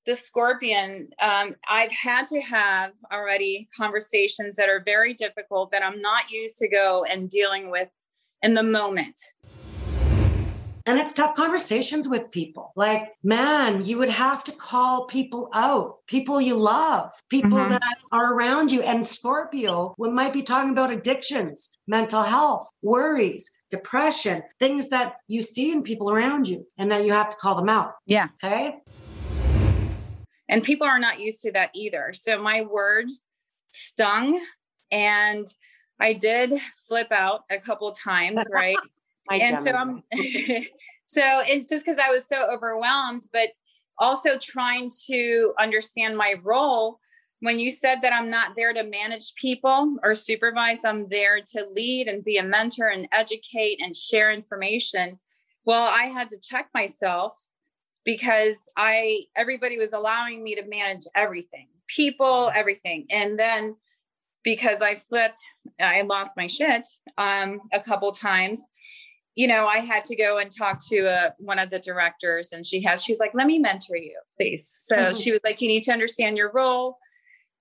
the 0.07 0.15
scorpion, 0.15 1.09
um, 1.21 1.55
I've 1.69 1.93
had 1.93 2.29
to 2.29 2.41
have 2.41 2.93
already 3.13 3.69
conversations 3.77 4.57
that 4.57 4.69
are 4.69 4.83
very 4.87 5.15
difficult 5.15 5.73
that 5.73 5.83
I'm 5.83 6.01
not 6.01 6.31
used 6.31 6.59
to 6.59 6.69
go 6.69 7.05
and 7.05 7.29
dealing 7.29 7.71
with 7.71 7.89
in 8.43 8.55
the 8.55 8.63
moment. 8.63 9.21
And 10.89 11.01
it's 11.01 11.13
tough 11.13 11.35
conversations 11.35 12.07
with 12.07 12.31
people. 12.31 12.73
Like, 12.77 13.13
man, 13.25 13.85
you 13.85 13.99
would 13.99 14.09
have 14.09 14.45
to 14.45 14.53
call 14.53 15.07
people 15.07 15.51
out, 15.53 15.97
people 16.07 16.41
you 16.41 16.55
love, 16.55 17.11
people 17.29 17.59
Mhm. 17.59 17.71
that 17.71 17.97
are 18.13 18.33
around 18.33 18.71
you. 18.71 18.83
And 18.83 19.05
Scorpio, 19.05 19.97
we 19.99 20.11
might 20.11 20.33
be 20.33 20.43
talking 20.43 20.71
about 20.71 20.93
addictions, 20.93 21.77
mental 21.89 22.23
health, 22.23 22.71
worries, 22.83 23.51
depression, 23.73 24.45
things 24.61 24.91
that 24.91 25.17
you 25.27 25.43
see 25.43 25.73
in 25.73 25.83
people 25.83 26.09
around 26.09 26.47
you, 26.47 26.65
and 26.79 26.89
then 26.89 27.05
you 27.05 27.13
have 27.13 27.31
to 27.31 27.37
call 27.37 27.57
them 27.57 27.69
out. 27.69 27.95
Yeah. 28.07 28.29
Okay. 28.45 28.77
And 30.49 30.63
people 30.63 30.87
are 30.87 30.99
not 30.99 31.21
used 31.21 31.43
to 31.43 31.53
that 31.53 31.71
either. 31.75 32.13
So 32.13 32.41
my 32.41 32.63
words 32.63 33.27
stung 33.69 34.41
and 34.91 35.47
I 36.01 36.13
did 36.13 36.53
flip 36.87 37.09
out 37.11 37.45
a 37.51 37.59
couple 37.59 37.91
times, 37.93 38.45
right? 38.53 38.77
And 39.31 39.59
so 39.65 39.73
I'm 39.73 40.03
so 41.07 41.23
it's 41.47 41.67
just 41.67 41.85
because 41.85 41.99
I 41.99 42.11
was 42.11 42.27
so 42.27 42.49
overwhelmed, 42.51 43.27
but 43.33 43.51
also 43.99 44.39
trying 44.39 44.91
to 45.07 45.53
understand 45.59 46.17
my 46.17 46.35
role. 46.43 47.01
When 47.41 47.59
you 47.59 47.71
said 47.71 47.99
that 48.03 48.15
I'm 48.15 48.31
not 48.31 48.57
there 48.57 48.73
to 48.73 48.83
manage 48.83 49.35
people 49.35 49.97
or 50.03 50.15
supervise, 50.15 50.85
I'm 50.85 51.07
there 51.09 51.41
to 51.41 51.67
lead 51.75 52.09
and 52.09 52.25
be 52.25 52.39
a 52.39 52.43
mentor 52.43 52.89
and 52.89 53.09
educate 53.13 53.79
and 53.83 53.95
share 53.95 54.33
information. 54.33 55.19
Well, 55.65 55.87
I 55.87 56.05
had 56.05 56.31
to 56.31 56.39
check 56.39 56.71
myself 56.73 57.37
because 58.07 58.71
I 58.79 59.25
everybody 59.37 59.77
was 59.77 59.93
allowing 59.93 60.43
me 60.43 60.55
to 60.55 60.65
manage 60.67 61.05
everything, 61.15 61.67
people, 61.89 62.51
everything. 62.55 63.07
And 63.11 63.39
then 63.39 63.77
because 64.43 64.81
I 64.81 64.95
flipped, 64.95 65.41
I 65.81 66.01
lost 66.03 66.31
my 66.37 66.47
shit 66.47 66.87
um, 67.19 67.61
a 67.75 67.81
couple 67.81 68.11
times. 68.13 68.65
You 69.35 69.49
know, 69.49 69.67
I 69.67 69.79
had 69.79 70.05
to 70.05 70.17
go 70.17 70.39
and 70.39 70.51
talk 70.51 70.79
to 70.89 71.07
uh, 71.07 71.31
one 71.39 71.59
of 71.59 71.69
the 71.69 71.81
directors, 71.81 72.53
and 72.53 72.65
she 72.65 72.81
has, 72.85 73.05
she's 73.05 73.21
like, 73.21 73.33
let 73.35 73.47
me 73.47 73.59
mentor 73.59 73.97
you, 73.97 74.19
please. 74.39 74.75
So 74.79 74.97
mm-hmm. 74.97 75.17
she 75.17 75.31
was 75.33 75.41
like, 75.45 75.61
you 75.61 75.69
need 75.69 75.83
to 75.83 75.93
understand 75.93 76.39
your 76.39 76.53
role. 76.53 76.97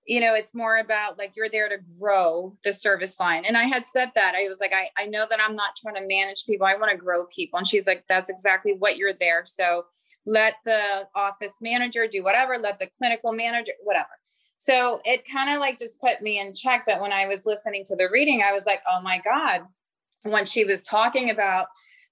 You 0.06 0.20
know, 0.20 0.34
it's 0.34 0.54
more 0.54 0.78
about 0.78 1.18
like 1.18 1.32
you're 1.34 1.48
there 1.48 1.68
to 1.68 1.78
grow 1.98 2.56
the 2.62 2.72
service 2.72 3.18
line. 3.18 3.44
And 3.44 3.58
I 3.58 3.64
had 3.64 3.84
said 3.84 4.12
that. 4.14 4.34
I 4.36 4.46
was 4.46 4.60
like, 4.60 4.72
I, 4.72 4.88
I 4.96 5.06
know 5.06 5.26
that 5.28 5.40
I'm 5.42 5.56
not 5.56 5.76
trying 5.76 5.96
to 5.96 6.06
manage 6.08 6.46
people. 6.46 6.66
I 6.66 6.76
want 6.76 6.92
to 6.92 6.96
grow 6.96 7.26
people. 7.26 7.58
And 7.58 7.66
she's 7.66 7.88
like, 7.88 8.04
that's 8.08 8.30
exactly 8.30 8.72
what 8.78 8.96
you're 8.96 9.12
there. 9.12 9.42
So 9.44 9.84
let 10.26 10.54
the 10.64 11.08
office 11.14 11.54
manager 11.60 12.06
do 12.06 12.22
whatever, 12.22 12.58
let 12.58 12.78
the 12.78 12.90
clinical 12.98 13.32
manager, 13.32 13.72
whatever. 13.82 14.08
So 14.58 15.00
it 15.04 15.28
kind 15.30 15.50
of 15.50 15.60
like 15.60 15.78
just 15.78 16.00
put 16.00 16.20
me 16.22 16.40
in 16.40 16.52
check. 16.52 16.84
But 16.86 17.00
when 17.00 17.12
I 17.12 17.26
was 17.26 17.46
listening 17.46 17.84
to 17.86 17.96
the 17.96 18.08
reading, 18.10 18.42
I 18.42 18.52
was 18.52 18.66
like, 18.66 18.80
oh 18.90 19.00
my 19.00 19.20
God. 19.24 19.62
When 20.22 20.44
she 20.44 20.64
was 20.64 20.82
talking 20.82 21.30
about 21.30 21.66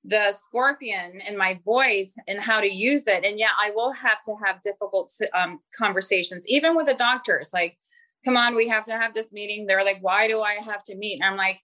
the 0.05 0.33
scorpion 0.33 1.23
in 1.27 1.37
my 1.37 1.59
voice 1.65 2.15
and 2.29 2.39
how 2.39 2.61
to 2.61 2.73
use 2.73 3.07
it. 3.07 3.25
And 3.25 3.39
yeah, 3.39 3.51
I 3.59 3.71
will 3.71 3.93
have 3.93 4.21
to 4.23 4.37
have 4.45 4.63
difficult 4.63 5.11
um, 5.33 5.61
conversations, 5.77 6.47
even 6.47 6.77
with 6.77 6.87
the 6.87 6.95
doctors. 6.95 7.53
Like, 7.55 7.79
come 8.25 8.37
on, 8.37 8.55
we 8.55 8.69
have 8.69 8.85
to 8.85 8.93
have 8.93 9.15
this 9.15 9.33
meeting. 9.33 9.67
They're 9.67 9.85
like, 9.85 9.99
why 10.03 10.29
do 10.29 10.43
I 10.43 10.59
have 10.63 10.83
to 10.85 10.95
meet? 10.95 11.21
And 11.21 11.25
I'm 11.25 11.39
like, 11.39 11.61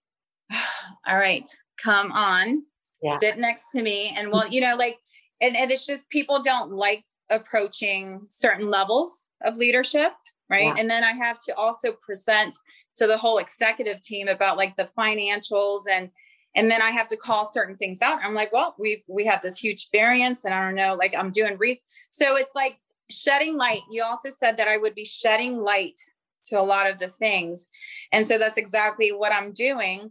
all 1.06 1.18
right, 1.18 1.48
come 1.82 2.10
on, 2.12 2.62
yeah. 3.02 3.18
sit 3.18 3.38
next 3.38 3.70
to 3.72 3.82
me. 3.82 4.14
And 4.16 4.32
well, 4.32 4.48
you 4.48 4.62
know, 4.62 4.74
like, 4.74 4.98
and, 5.40 5.56
and 5.56 5.70
it's 5.70 5.86
just 5.86 6.08
people 6.10 6.42
don't 6.42 6.72
like 6.72 7.04
approaching 7.30 8.26
certain 8.28 8.68
levels 8.68 9.24
of 9.44 9.56
leadership 9.56 10.12
right? 10.50 10.64
Yeah. 10.64 10.74
and 10.78 10.90
then 10.90 11.04
i 11.04 11.12
have 11.12 11.38
to 11.38 11.54
also 11.54 11.92
present 11.92 12.56
to 12.96 13.06
the 13.06 13.16
whole 13.16 13.38
executive 13.38 14.00
team 14.00 14.28
about 14.28 14.56
like 14.56 14.76
the 14.76 14.88
financials 14.98 15.82
and 15.90 16.10
and 16.56 16.70
then 16.70 16.82
i 16.82 16.90
have 16.90 17.08
to 17.08 17.16
call 17.16 17.44
certain 17.44 17.76
things 17.76 18.02
out. 18.02 18.18
I'm 18.22 18.34
like 18.34 18.52
well 18.52 18.74
we 18.78 19.04
we 19.06 19.24
have 19.26 19.40
this 19.42 19.56
huge 19.56 19.88
variance 19.92 20.44
and 20.44 20.52
i 20.52 20.64
don't 20.64 20.74
know 20.74 20.94
like 20.94 21.14
i'm 21.16 21.30
doing 21.30 21.56
re 21.58 21.80
so 22.10 22.36
it's 22.36 22.54
like 22.54 22.78
shedding 23.08 23.56
light. 23.56 23.82
You 23.90 24.02
also 24.04 24.30
said 24.30 24.56
that 24.56 24.68
i 24.68 24.76
would 24.76 24.94
be 24.94 25.04
shedding 25.04 25.58
light 25.58 25.98
to 26.44 26.58
a 26.58 26.62
lot 26.62 26.88
of 26.88 26.98
the 26.98 27.08
things. 27.08 27.66
And 28.12 28.26
so 28.26 28.38
that's 28.38 28.56
exactly 28.56 29.12
what 29.12 29.32
i'm 29.32 29.52
doing. 29.52 30.10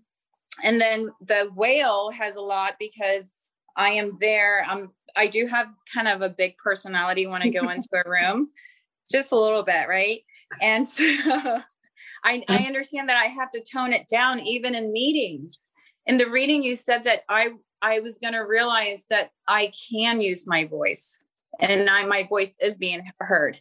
And 0.63 0.79
then 0.79 1.09
the 1.21 1.51
whale 1.55 2.11
has 2.11 2.35
a 2.35 2.41
lot 2.41 2.73
because 2.79 3.31
i 3.79 3.89
am 3.89 4.17
there 4.21 4.63
i'm 4.67 4.91
i 5.17 5.25
do 5.25 5.47
have 5.47 5.67
kind 5.93 6.07
of 6.07 6.21
a 6.21 6.29
big 6.29 6.55
personality 6.57 7.25
when 7.25 7.41
i 7.41 7.49
go 7.49 7.67
into 7.69 7.89
a 7.93 8.09
room 8.09 8.49
just 9.11 9.31
a 9.31 9.39
little 9.39 9.63
bit 9.63 9.87
right 9.87 10.21
and 10.61 10.87
so 10.87 11.03
I, 12.23 12.43
I 12.49 12.65
understand 12.65 13.09
that 13.09 13.17
I 13.17 13.25
have 13.25 13.49
to 13.51 13.63
tone 13.63 13.93
it 13.93 14.07
down 14.07 14.39
even 14.41 14.75
in 14.75 14.91
meetings. 14.91 15.65
In 16.05 16.17
the 16.17 16.29
reading, 16.29 16.63
you 16.63 16.75
said 16.75 17.03
that 17.05 17.23
I 17.29 17.51
I 17.81 17.99
was 17.99 18.17
going 18.17 18.33
to 18.33 18.39
realize 18.39 19.05
that 19.09 19.31
I 19.47 19.71
can 19.89 20.19
use 20.19 20.45
my 20.45 20.65
voice 20.65 21.17
and 21.61 21.89
I, 21.89 22.05
my 22.05 22.23
voice 22.23 22.55
is 22.61 22.77
being 22.77 23.01
heard. 23.19 23.57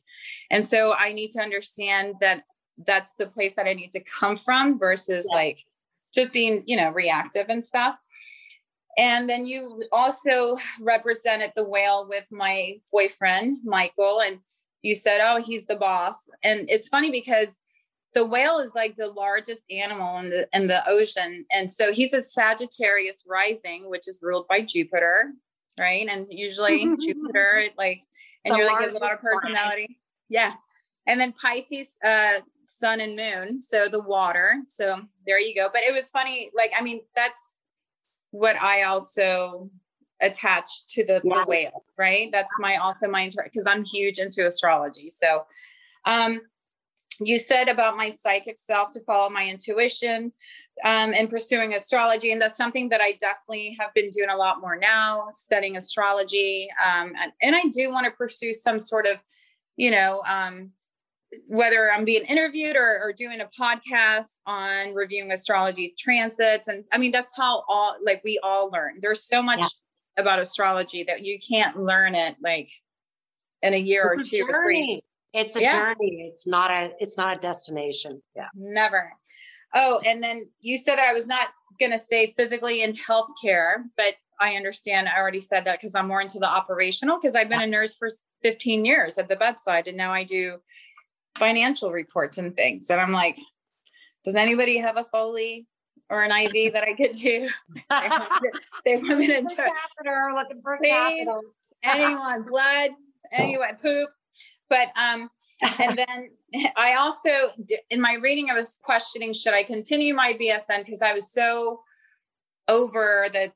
And 0.51 0.65
so 0.65 0.93
I 0.93 1.13
need 1.13 1.31
to 1.33 1.41
understand 1.41 2.17
that 2.21 2.43
that's 2.85 3.15
the 3.15 3.27
place 3.27 3.55
that 3.55 3.67
I 3.67 3.75
need 3.75 3.93
to 3.93 4.01
come 4.01 4.37
from 4.37 4.77
versus 4.77 5.25
yeah. 5.29 5.37
like 5.37 5.65
just 6.13 6.33
being, 6.33 6.65
you 6.67 6.77
know, 6.77 6.91
reactive 6.91 7.47
and 7.49 7.65
stuff. 7.65 7.95
And 8.99 9.31
then 9.31 9.47
you 9.47 9.83
also 9.93 10.57
represented 10.81 11.53
the 11.55 11.65
whale 11.65 12.07
with 12.09 12.27
my 12.31 12.81
boyfriend, 12.93 13.59
Michael. 13.65 14.21
And 14.21 14.41
you 14.83 14.97
said, 14.97 15.21
oh, 15.23 15.41
he's 15.41 15.67
the 15.67 15.77
boss. 15.77 16.17
And 16.43 16.69
it's 16.69 16.89
funny 16.89 17.11
because 17.11 17.59
the 18.15 18.25
whale 18.25 18.59
is 18.59 18.75
like 18.75 18.97
the 18.97 19.07
largest 19.07 19.63
animal 19.71 20.19
in 20.19 20.31
the 20.31 20.49
in 20.53 20.67
the 20.67 20.83
ocean. 20.89 21.47
And 21.53 21.71
so 21.71 21.93
he's 21.93 22.13
a 22.13 22.21
Sagittarius 22.21 23.23
rising, 23.27 23.89
which 23.89 24.09
is 24.09 24.19
ruled 24.21 24.49
by 24.49 24.63
Jupiter, 24.63 25.33
right? 25.79 26.09
And 26.11 26.27
usually 26.29 26.85
Jupiter, 27.01 27.67
like, 27.77 28.03
and 28.45 28.55
the 28.55 28.59
you're 28.59 28.67
like, 28.67 28.81
has 28.81 29.01
a 29.01 29.05
lot 29.05 29.13
of 29.13 29.21
personality. 29.21 29.87
Planet. 29.87 29.97
Yeah. 30.29 30.55
And 31.07 31.21
then 31.21 31.33
Pisces, 31.33 31.97
uh, 32.05 32.41
sun 32.65 33.01
and 33.01 33.15
moon. 33.15 33.63
So 33.63 33.89
the 33.89 34.01
water. 34.01 34.57
So 34.67 35.01
there 35.25 35.41
you 35.41 35.55
go. 35.55 35.69
But 35.73 35.83
it 35.83 35.93
was 35.93 36.11
funny. 36.11 36.51
Like, 36.55 36.73
I 36.77 36.83
mean, 36.83 37.03
that's 37.15 37.55
what 38.31 38.57
I 38.61 38.83
also 38.83 39.71
attach 40.21 40.87
to 40.89 41.05
the, 41.05 41.21
yeah. 41.25 41.35
the 41.35 41.45
whale, 41.47 41.85
right? 41.97 42.29
That's 42.33 42.55
my 42.59 42.77
also 42.77 43.09
my 43.09 43.31
because 43.45 43.67
I'm 43.67 43.85
huge 43.85 44.19
into 44.19 44.47
astrology. 44.47 45.11
So 45.11 45.45
um 46.05 46.41
you 47.21 47.39
said 47.39 47.69
about 47.69 47.97
my 47.97 48.11
psychic 48.11 48.57
self 48.59 48.93
to 48.93 49.01
follow 49.01 49.29
my 49.29 49.49
intuition 49.49 50.33
um, 50.85 51.13
and 51.15 51.29
pursuing 51.29 51.75
astrology 51.75 52.33
and 52.33 52.41
that's 52.41 52.57
something 52.57 52.89
that 52.89 53.01
i 53.01 53.13
definitely 53.21 53.77
have 53.79 53.93
been 53.95 54.11
doing 54.11 54.31
a 54.31 54.37
lot 54.37 54.61
more 54.61 54.77
now 54.77 55.27
studying 55.33 55.77
astrology 55.77 56.69
um, 56.85 57.13
and, 57.21 57.33
and, 57.43 57.57
i 57.57 57.63
do 57.73 57.91
want 57.91 58.05
to 58.05 58.11
pursue 58.13 58.53
some 58.53 58.79
sort 58.79 59.07
of 59.07 59.17
you 59.77 59.91
know 59.91 60.23
um, 60.29 60.71
whether 61.47 61.93
i'm 61.93 62.05
being 62.05 62.25
interviewed 62.25 62.75
or, 62.75 63.01
or, 63.03 63.13
doing 63.13 63.41
a 63.41 63.49
podcast 63.61 64.39
on 64.47 64.95
reviewing 64.95 65.31
astrology 65.31 65.95
transits 65.99 66.69
and 66.69 66.85
i 66.93 66.99
mean 66.99 67.13
that's 67.13 67.37
how 67.37 67.63
all 67.69 67.97
like 68.05 68.23
we 68.25 68.41
all 68.43 68.71
learn 68.71 68.95
there's 69.03 69.25
so 69.25 69.43
much 69.43 69.61
yeah 69.61 69.69
about 70.19 70.39
astrology 70.39 71.05
that 71.05 71.25
you 71.25 71.39
can't 71.39 71.79
learn 71.79 72.15
it 72.15 72.37
like 72.43 72.69
in 73.63 73.73
a 73.73 73.79
year 73.79 74.13
it's 74.19 74.33
or 74.33 74.39
two 74.39 74.47
or 74.49 74.65
three. 74.65 75.01
It's 75.33 75.57
a 75.57 75.61
yeah. 75.61 75.73
journey. 75.73 76.31
It's 76.33 76.47
not 76.47 76.71
a 76.71 76.91
it's 76.99 77.17
not 77.17 77.37
a 77.37 77.41
destination. 77.41 78.21
Yeah. 78.35 78.49
Never. 78.55 79.13
Oh, 79.75 80.01
and 80.05 80.23
then 80.23 80.49
you 80.61 80.77
said 80.77 80.97
that 80.97 81.09
I 81.09 81.13
was 81.13 81.27
not 81.27 81.49
going 81.79 81.93
to 81.93 81.99
stay 81.99 82.33
physically 82.37 82.83
in 82.83 82.95
healthcare, 82.95 83.85
but 83.97 84.15
I 84.41 84.55
understand. 84.55 85.09
I 85.09 85.19
already 85.19 85.41
said 85.41 85.65
that 85.67 85.79
because 85.79 85.95
I'm 85.95 86.09
more 86.09 86.23
into 86.23 86.39
the 86.39 86.49
operational 86.49 87.19
because 87.21 87.37
I've 87.37 87.49
been 87.49 87.61
a 87.61 87.67
nurse 87.67 87.95
for 87.95 88.09
15 88.43 88.85
years 88.85 89.19
at 89.19 89.29
the 89.29 89.37
bedside 89.37 89.89
and 89.89 89.97
now 89.97 90.13
I 90.13 90.25
do 90.25 90.59
financial 91.39 91.93
reports 91.93 92.39
and 92.39 92.55
things. 92.55 92.91
And 92.91 93.01
I'm 93.01 93.13
like, 93.13 93.39
does 94.25 94.37
anybody 94.37 94.79
have 94.79 94.97
a 94.97 95.05
Foley 95.05 95.67
or 96.11 96.23
an 96.23 96.31
IV 96.31 96.73
that 96.73 96.85
I 96.85 96.95
could 96.95 97.13
do. 97.13 97.49
they 98.85 98.97
want 98.97 99.19
me 99.19 99.27
to 99.27 99.43
do 99.43 99.55
catheter, 99.55 100.31
looking 100.33 100.63
for 100.63 100.79
Please, 100.83 101.29
anyone, 101.83 102.43
blood, 102.45 102.91
anyone, 103.33 103.77
poop. 103.81 104.09
But 104.71 104.89
um, 104.97 105.31
and 105.79 105.99
then 105.99 106.31
I 106.77 106.95
also 106.95 107.31
in 107.91 108.01
my 108.01 108.15
reading 108.15 108.51
I 108.51 108.55
was 108.55 108.79
questioning 108.83 109.33
should 109.33 109.55
I 109.55 109.63
continue 109.63 110.15
my 110.15 110.35
BSN 110.35 110.85
because 110.85 111.03
I 111.03 111.13
was 111.13 111.33
so 111.33 111.81
over 112.69 113.29
the 113.33 113.53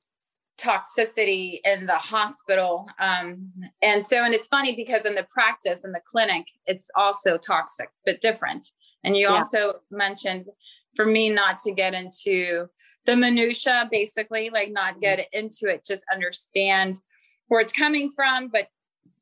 toxicity 0.62 1.58
in 1.64 1.86
the 1.86 1.96
hospital. 1.96 2.86
Um, 3.00 3.50
and 3.82 4.04
so 4.04 4.24
and 4.24 4.34
it's 4.34 4.46
funny 4.46 4.76
because 4.76 5.06
in 5.06 5.14
the 5.14 5.26
practice 5.32 5.84
in 5.84 5.92
the 5.92 6.00
clinic 6.04 6.44
it's 6.66 6.90
also 6.94 7.36
toxic 7.36 7.88
but 8.06 8.20
different. 8.20 8.70
And 9.04 9.16
you 9.16 9.28
yeah. 9.28 9.34
also 9.34 9.74
mentioned 9.90 10.46
for 10.94 11.06
me 11.06 11.30
not 11.30 11.58
to 11.60 11.72
get 11.72 11.94
into 11.94 12.68
the 13.06 13.16
minutia 13.16 13.88
basically 13.90 14.50
like 14.50 14.70
not 14.70 15.00
get 15.00 15.18
mm-hmm. 15.18 15.44
into 15.44 15.66
it 15.66 15.84
just 15.84 16.04
understand 16.12 17.00
where 17.48 17.60
it's 17.60 17.72
coming 17.72 18.12
from 18.14 18.48
but 18.48 18.68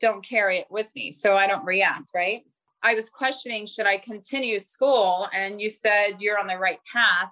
don't 0.00 0.24
carry 0.24 0.59
it 0.59 0.66
with 0.70 0.87
me 0.94 1.11
so 1.11 1.35
i 1.37 1.46
don't 1.46 1.64
react 1.64 2.11
right? 2.14 2.42
I 2.83 2.94
was 2.94 3.11
questioning 3.11 3.66
should 3.66 3.87
i 3.87 3.98
continue 3.98 4.59
school? 4.59 5.29
And 5.35 5.61
you 5.61 5.68
said 5.68 6.12
you're 6.18 6.38
on 6.38 6.46
the 6.46 6.59
right 6.59 6.81
path 6.90 7.31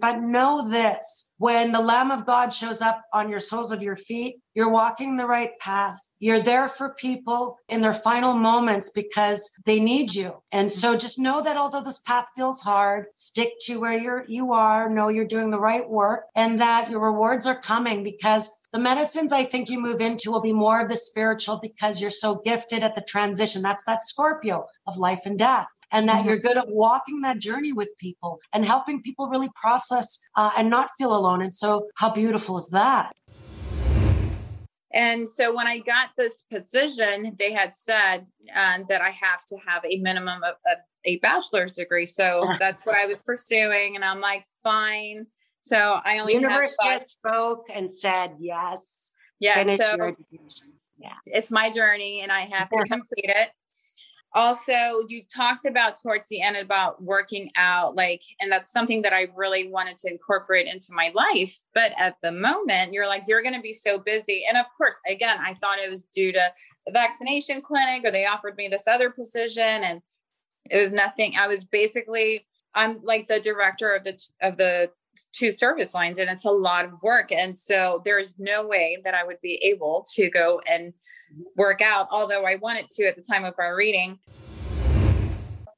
but 0.00 0.20
know 0.20 0.70
this 0.70 1.32
when 1.38 1.72
the 1.72 1.80
Lamb 1.80 2.10
of 2.10 2.26
God 2.26 2.52
shows 2.52 2.82
up 2.82 3.02
on 3.12 3.30
your 3.30 3.40
soles 3.40 3.72
of 3.72 3.82
your 3.82 3.96
feet, 3.96 4.36
you're 4.54 4.72
walking 4.72 5.16
the 5.16 5.26
right 5.26 5.50
path. 5.60 5.98
You're 6.18 6.42
there 6.42 6.68
for 6.68 6.94
people 6.94 7.56
in 7.68 7.80
their 7.80 7.94
final 7.94 8.34
moments 8.34 8.90
because 8.90 9.50
they 9.64 9.80
need 9.80 10.14
you. 10.14 10.34
And 10.52 10.70
so 10.70 10.96
just 10.96 11.18
know 11.18 11.42
that 11.42 11.56
although 11.56 11.82
this 11.82 12.00
path 12.00 12.26
feels 12.36 12.60
hard, 12.60 13.06
stick 13.14 13.52
to 13.62 13.80
where 13.80 13.98
you're 13.98 14.24
you 14.28 14.52
are, 14.52 14.90
know 14.90 15.08
you're 15.08 15.24
doing 15.24 15.50
the 15.50 15.60
right 15.60 15.88
work 15.88 16.24
and 16.34 16.60
that 16.60 16.90
your 16.90 17.00
rewards 17.00 17.46
are 17.46 17.58
coming 17.58 18.04
because 18.04 18.50
the 18.72 18.78
medicines 18.78 19.32
I 19.32 19.44
think 19.44 19.70
you 19.70 19.80
move 19.80 20.00
into 20.00 20.30
will 20.30 20.42
be 20.42 20.52
more 20.52 20.82
of 20.82 20.88
the 20.88 20.96
spiritual 20.96 21.58
because 21.62 22.00
you're 22.00 22.10
so 22.10 22.36
gifted 22.44 22.82
at 22.82 22.94
the 22.94 23.00
transition. 23.08 23.62
That's 23.62 23.84
that 23.84 24.02
Scorpio 24.02 24.66
of 24.86 24.98
life 24.98 25.22
and 25.24 25.38
death 25.38 25.68
and 25.92 26.08
that 26.08 26.20
mm-hmm. 26.20 26.28
you're 26.28 26.38
good 26.38 26.56
at 26.56 26.68
walking 26.68 27.20
that 27.22 27.38
journey 27.38 27.72
with 27.72 27.88
people 27.98 28.40
and 28.52 28.64
helping 28.64 29.02
people 29.02 29.28
really 29.28 29.50
process 29.54 30.20
uh, 30.36 30.50
and 30.56 30.70
not 30.70 30.90
feel 30.98 31.16
alone. 31.16 31.42
And 31.42 31.52
so, 31.52 31.88
how 31.96 32.12
beautiful 32.12 32.58
is 32.58 32.70
that? 32.70 33.12
And 34.92 35.30
so 35.30 35.54
when 35.54 35.68
I 35.68 35.78
got 35.78 36.10
this 36.16 36.42
position, 36.50 37.36
they 37.38 37.52
had 37.52 37.76
said 37.76 38.26
uh, 38.54 38.78
that 38.88 39.00
I 39.00 39.10
have 39.10 39.44
to 39.46 39.56
have 39.64 39.84
a 39.84 39.98
minimum 39.98 40.42
of, 40.42 40.54
of 40.70 40.78
a 41.04 41.18
bachelor's 41.18 41.72
degree. 41.72 42.06
So 42.06 42.48
that's 42.58 42.84
what 42.84 42.96
I 42.96 43.06
was 43.06 43.22
pursuing. 43.22 43.94
And 43.94 44.04
I'm 44.04 44.20
like, 44.20 44.44
fine. 44.64 45.26
So 45.62 46.00
I 46.04 46.18
only 46.18 46.34
universe 46.34 46.76
just 46.82 47.10
spoke 47.10 47.66
and 47.72 47.92
said 47.92 48.32
yes. 48.40 49.12
Yes. 49.38 49.66
Yeah, 49.66 49.76
so 49.76 50.16
yeah, 50.98 51.14
it's 51.24 51.50
my 51.50 51.70
journey, 51.70 52.20
and 52.20 52.30
I 52.30 52.40
have 52.52 52.68
to 52.70 52.84
complete 52.88 53.24
it. 53.24 53.50
Also 54.34 54.72
you 55.08 55.22
talked 55.34 55.64
about 55.64 55.96
towards 56.00 56.28
the 56.28 56.40
end 56.40 56.56
about 56.56 57.02
working 57.02 57.50
out 57.56 57.96
like 57.96 58.22
and 58.40 58.50
that's 58.50 58.70
something 58.70 59.02
that 59.02 59.12
i 59.12 59.26
really 59.34 59.68
wanted 59.68 59.96
to 59.96 60.08
incorporate 60.08 60.68
into 60.68 60.92
my 60.92 61.10
life 61.14 61.58
but 61.74 61.92
at 61.98 62.16
the 62.22 62.30
moment 62.30 62.92
you're 62.92 63.08
like 63.08 63.24
you're 63.26 63.42
going 63.42 63.54
to 63.54 63.60
be 63.60 63.72
so 63.72 63.98
busy. 63.98 64.44
And 64.48 64.56
of 64.56 64.66
course 64.76 64.96
again 65.08 65.38
i 65.40 65.54
thought 65.54 65.78
it 65.78 65.90
was 65.90 66.04
due 66.04 66.32
to 66.32 66.52
the 66.86 66.92
vaccination 66.92 67.60
clinic 67.60 68.04
or 68.04 68.10
they 68.10 68.26
offered 68.26 68.56
me 68.56 68.68
this 68.68 68.86
other 68.86 69.10
position 69.10 69.62
and 69.62 70.00
it 70.70 70.76
was 70.76 70.92
nothing. 70.92 71.34
I 71.36 71.48
was 71.48 71.64
basically 71.64 72.46
i'm 72.74 73.00
like 73.02 73.26
the 73.26 73.40
director 73.40 73.92
of 73.92 74.04
the 74.04 74.16
of 74.42 74.56
the 74.56 74.90
two 75.32 75.50
service 75.50 75.94
lines 75.94 76.18
and 76.18 76.30
it's 76.30 76.44
a 76.44 76.50
lot 76.50 76.84
of 76.84 76.92
work 77.02 77.32
and 77.32 77.58
so 77.58 78.00
there's 78.04 78.32
no 78.38 78.66
way 78.66 78.96
that 79.04 79.14
i 79.14 79.24
would 79.24 79.40
be 79.42 79.54
able 79.56 80.04
to 80.14 80.30
go 80.30 80.60
and 80.66 80.92
work 81.56 81.82
out 81.82 82.06
although 82.10 82.44
i 82.44 82.56
wanted 82.56 82.86
to 82.88 83.04
at 83.04 83.16
the 83.16 83.22
time 83.22 83.44
of 83.44 83.54
our 83.58 83.76
reading. 83.76 84.18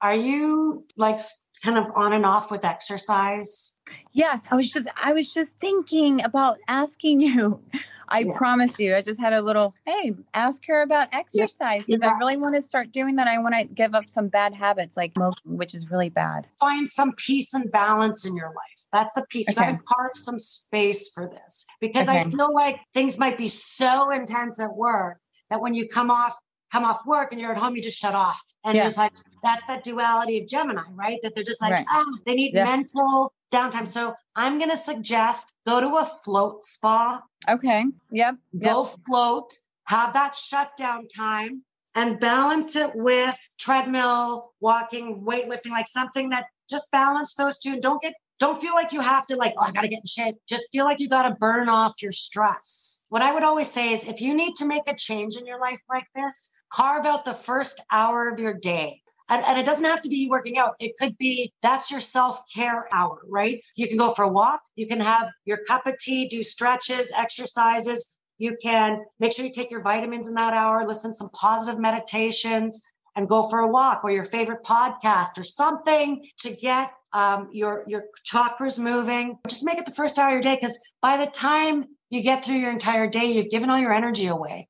Are 0.03 0.17
you 0.17 0.85
like 0.97 1.19
kind 1.63 1.79
of 1.79 1.87
on 1.95 2.13
and 2.13 2.27
off 2.27 2.51
with 2.51 2.65
exercise? 2.65 3.81
Yes, 4.13 4.47
I 4.51 4.57
was 4.57 4.71
just 4.71 4.89
I 5.03 5.13
was 5.13 5.33
just 5.33 5.59
thinking 5.61 6.23
about 6.25 6.59
asking 6.69 7.21
you. 7.21 7.61
I 8.09 8.21
Yeah. 8.21 8.37
promise 8.37 8.79
you. 8.79 8.95
I 8.95 9.01
just 9.01 9.19
had 9.19 9.33
a 9.33 9.41
little, 9.41 9.75
hey, 9.87 10.13
ask 10.35 10.67
her 10.67 10.83
about 10.83 11.09
exercise 11.13 11.87
because 11.87 12.03
Yeah. 12.03 12.13
I 12.15 12.19
really 12.19 12.37
want 12.37 12.55
to 12.55 12.61
start 12.61 12.93
doing 12.93 13.17
that. 13.17 13.27
I 13.27 13.39
want 13.39 13.55
to 13.55 13.65
give 13.65 13.95
up 13.95 14.07
some 14.07 14.29
bad 14.29 14.55
habits 14.55 14.99
like 14.99 15.13
smoking, 15.17 15.57
which 15.57 15.75
is 15.75 15.91
really 15.91 16.11
bad. 16.11 16.47
Find 16.61 16.87
some 16.87 17.13
peace 17.17 17.55
and 17.55 17.73
balance 17.73 18.27
in 18.27 18.37
your 18.37 18.49
life. 18.49 18.87
That's 18.93 19.15
the 19.15 19.25
piece. 19.31 19.49
You 19.49 19.55
got 19.55 19.71
to 19.71 19.79
carve 19.87 20.11
some 20.15 20.39
space 20.39 21.11
for 21.15 21.27
this 21.27 21.65
because 21.81 22.09
I 22.09 22.25
feel 22.25 22.53
like 22.53 22.81
things 22.93 23.19
might 23.19 23.39
be 23.39 23.49
so 23.49 24.11
intense 24.11 24.61
at 24.61 24.75
work 24.75 25.19
that 25.49 25.63
when 25.63 25.73
you 25.73 25.89
come 25.89 26.11
off 26.11 26.37
come 26.73 26.85
off 26.85 27.05
work 27.07 27.33
and 27.33 27.41
you're 27.41 27.53
at 27.53 27.59
home, 27.59 27.77
you 27.77 27.83
just 27.83 27.99
shut 27.99 28.15
off. 28.15 28.41
And 28.65 28.75
Yeah. 28.75 28.87
it's 28.87 28.97
like 28.97 29.13
that's 29.43 29.67
that 29.67 29.85
duality 29.85 30.41
of 30.41 30.49
Gemini, 30.49 30.83
right? 30.95 31.19
That 31.23 31.35
they're 31.35 31.45
just 31.45 31.61
like, 31.61 31.73
Right. 31.73 31.87
ah, 31.91 32.05
they 32.25 32.35
need 32.35 32.55
mental 32.55 33.33
downtime. 33.53 33.87
So 33.87 34.15
I'm 34.35 34.59
gonna 34.59 34.77
suggest 34.77 35.53
go 35.67 35.81
to 35.81 35.97
a 35.97 36.05
float 36.25 36.65
spa 36.65 37.21
Okay. 37.49 37.85
Yep. 38.11 38.37
Yep. 38.53 38.63
go 38.73 38.85
float, 38.85 39.53
have 39.85 40.13
that 40.15 40.37
shutdown 40.37 41.09
time, 41.09 41.65
and 41.95 42.21
balance 42.21 42.77
it 42.77 42.93
with 42.95 43.37
treadmill, 43.59 44.53
walking, 44.61 45.23
weightlifting, 45.27 45.73
like 45.73 45.89
something 45.89 46.31
that 46.31 46.47
just 46.71 46.91
balance 46.93 47.35
those 47.35 47.59
two. 47.59 47.73
and 47.73 47.83
Don't 47.83 48.01
get 48.01 48.15
don't 48.39 48.61
feel 48.61 48.75
like 48.75 48.93
you 48.93 49.01
have 49.01 49.27
to 49.27 49.37
like, 49.37 49.55
oh, 49.57 49.65
I 49.65 49.73
gotta 49.73 49.89
get 49.89 50.01
in 50.01 50.07
shape. 50.07 50.37
Just 50.49 50.71
feel 50.73 50.85
like 50.85 51.01
you 51.01 51.09
gotta 51.09 51.35
burn 51.35 51.69
off 51.69 52.03
your 52.03 52.13
stress. 52.13 53.07
What 53.09 53.23
I 53.23 53.33
would 53.33 53.45
always 53.45 53.71
say 53.71 53.93
is 53.93 54.09
if 54.09 54.21
you 54.21 54.35
need 54.35 54.57
to 54.57 54.67
make 54.67 54.89
a 54.89 54.95
change 54.97 55.37
in 55.37 55.47
your 55.47 55.61
life 55.61 55.81
like 55.89 56.07
this, 56.15 56.51
carve 56.73 57.07
out 57.07 57.25
the 57.25 57.35
first 57.35 57.81
hour 57.91 58.29
of 58.29 58.39
your 58.39 58.55
day. 58.55 59.01
And, 59.29 59.45
and 59.45 59.59
it 59.59 59.65
doesn't 59.65 59.87
have 59.87 60.03
to 60.03 60.09
be 60.09 60.29
working 60.29 60.59
out. 60.59 60.75
It 60.81 60.99
could 60.99 61.17
be 61.17 61.53
that's 61.63 61.91
your 61.91 62.01
self 62.01 62.43
care 62.53 62.87
hour, 62.93 63.23
right? 63.29 63.63
You 63.77 63.89
can 63.89 63.97
go 63.97 64.13
for 64.13 64.25
a 64.25 64.29
walk. 64.29 64.61
You 64.77 64.87
can 64.87 65.01
have 65.01 65.31
your 65.45 65.59
cup 65.69 65.87
of 65.87 65.97
tea, 65.99 66.29
do 66.29 66.43
stretches, 66.43 67.13
exercises. 67.17 68.13
You 68.39 68.57
can 68.61 69.05
make 69.21 69.33
sure 69.33 69.45
you 69.45 69.53
take 69.53 69.71
your 69.71 69.83
vitamins 69.83 70.29
in 70.29 70.35
that 70.35 70.53
hour, 70.53 70.85
listen 70.87 71.13
to 71.13 71.17
some 71.17 71.31
positive 71.31 71.81
meditations, 71.81 72.83
and 73.17 73.29
go 73.29 73.43
for 73.49 73.61
a 73.61 73.69
walk 73.69 74.01
or 74.05 74.11
your 74.11 74.25
favorite 74.25 74.65
podcast 74.65 75.39
or 75.39 75.45
something 75.45 76.25
to 76.39 76.55
get 76.57 76.93
um, 77.13 77.49
your 77.53 77.85
your 77.87 78.05
chakras 78.25 78.79
moving. 78.79 79.39
Just 79.49 79.65
make 79.65 79.79
it 79.79 79.87
the 79.87 79.93
first 79.93 80.19
hour 80.19 80.29
of 80.29 80.33
your 80.33 80.43
day 80.43 80.57
because 80.57 80.79
by 81.01 81.17
the 81.23 81.31
time 81.31 81.85
you 82.11 82.23
get 82.23 82.45
through 82.45 82.57
your 82.57 82.71
entire 82.71 83.07
day, 83.09 83.33
you've 83.33 83.51
given 83.51 83.71
all 83.71 83.79
your 83.79 83.93
energy 83.93 84.27
away. 84.27 84.69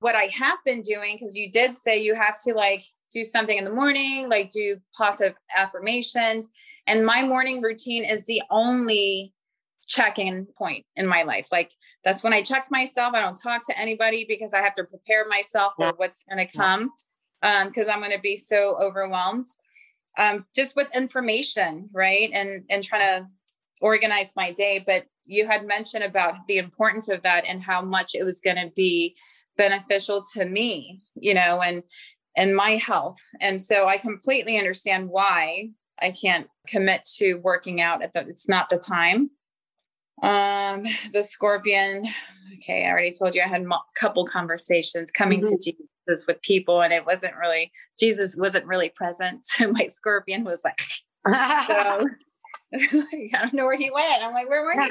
what 0.00 0.14
I 0.14 0.24
have 0.32 0.58
been 0.64 0.80
doing, 0.82 1.16
because 1.16 1.36
you 1.36 1.50
did 1.50 1.76
say 1.76 2.02
you 2.02 2.14
have 2.14 2.40
to 2.42 2.54
like 2.54 2.82
do 3.12 3.22
something 3.22 3.56
in 3.56 3.64
the 3.64 3.70
morning, 3.70 4.28
like 4.28 4.50
do 4.50 4.78
positive 4.96 5.34
affirmations. 5.56 6.48
And 6.86 7.04
my 7.04 7.22
morning 7.22 7.60
routine 7.60 8.04
is 8.04 8.26
the 8.26 8.42
only 8.50 9.34
check-in 9.86 10.46
point 10.56 10.86
in 10.96 11.06
my 11.06 11.22
life. 11.24 11.48
Like 11.52 11.72
that's 12.04 12.22
when 12.22 12.32
I 12.32 12.42
check 12.42 12.66
myself. 12.70 13.14
I 13.14 13.20
don't 13.20 13.40
talk 13.40 13.66
to 13.66 13.78
anybody 13.78 14.24
because 14.28 14.54
I 14.54 14.60
have 14.60 14.74
to 14.76 14.84
prepare 14.84 15.26
myself 15.28 15.74
for 15.76 15.92
what's 15.96 16.24
going 16.24 16.46
to 16.46 16.56
come. 16.56 16.92
Um, 17.42 17.68
because 17.68 17.88
I'm 17.88 18.00
going 18.00 18.12
to 18.12 18.20
be 18.20 18.36
so 18.36 18.76
overwhelmed. 18.80 19.46
Um, 20.18 20.44
just 20.54 20.76
with 20.76 20.94
information, 20.94 21.88
right? 21.92 22.30
And 22.32 22.64
and 22.68 22.84
trying 22.84 23.02
to 23.02 23.26
organize 23.80 24.32
my 24.36 24.52
day. 24.52 24.82
But 24.84 25.06
you 25.24 25.46
had 25.46 25.66
mentioned 25.66 26.04
about 26.04 26.34
the 26.48 26.58
importance 26.58 27.08
of 27.08 27.22
that 27.22 27.44
and 27.46 27.62
how 27.62 27.80
much 27.80 28.14
it 28.14 28.24
was 28.24 28.40
going 28.40 28.56
to 28.56 28.70
be 28.74 29.16
beneficial 29.56 30.22
to 30.34 30.44
me, 30.44 31.00
you 31.14 31.34
know, 31.34 31.62
and 31.62 31.82
and 32.36 32.54
my 32.54 32.72
health. 32.72 33.18
And 33.40 33.60
so 33.60 33.88
I 33.88 33.96
completely 33.96 34.58
understand 34.58 35.08
why 35.08 35.70
I 36.00 36.10
can't 36.10 36.48
commit 36.66 37.04
to 37.16 37.34
working 37.36 37.80
out 37.80 38.02
at 38.02 38.12
the 38.12 38.20
it's 38.20 38.48
not 38.48 38.68
the 38.68 38.78
time. 38.78 39.30
Um 40.22 40.84
the 41.12 41.22
scorpion, 41.22 42.06
okay, 42.56 42.86
I 42.86 42.90
already 42.90 43.12
told 43.12 43.34
you 43.34 43.42
I 43.42 43.48
had 43.48 43.62
a 43.62 43.78
couple 43.98 44.24
conversations 44.24 45.10
coming 45.10 45.42
to 45.44 45.56
Jesus 45.56 46.26
with 46.26 46.40
people 46.42 46.82
and 46.82 46.92
it 46.92 47.06
wasn't 47.06 47.36
really 47.36 47.70
Jesus 47.98 48.36
wasn't 48.36 48.66
really 48.66 48.90
present. 48.90 49.44
So 49.44 49.70
my 49.72 49.86
scorpion 49.86 50.44
was 50.44 50.62
like 50.64 50.80
so 51.66 52.06
I 52.74 53.28
don't 53.32 53.52
know 53.52 53.66
where 53.66 53.76
he 53.76 53.90
went. 53.90 54.22
I'm 54.22 54.32
like, 54.32 54.48
where 54.48 54.64
were 54.64 54.74
you? 54.74 54.88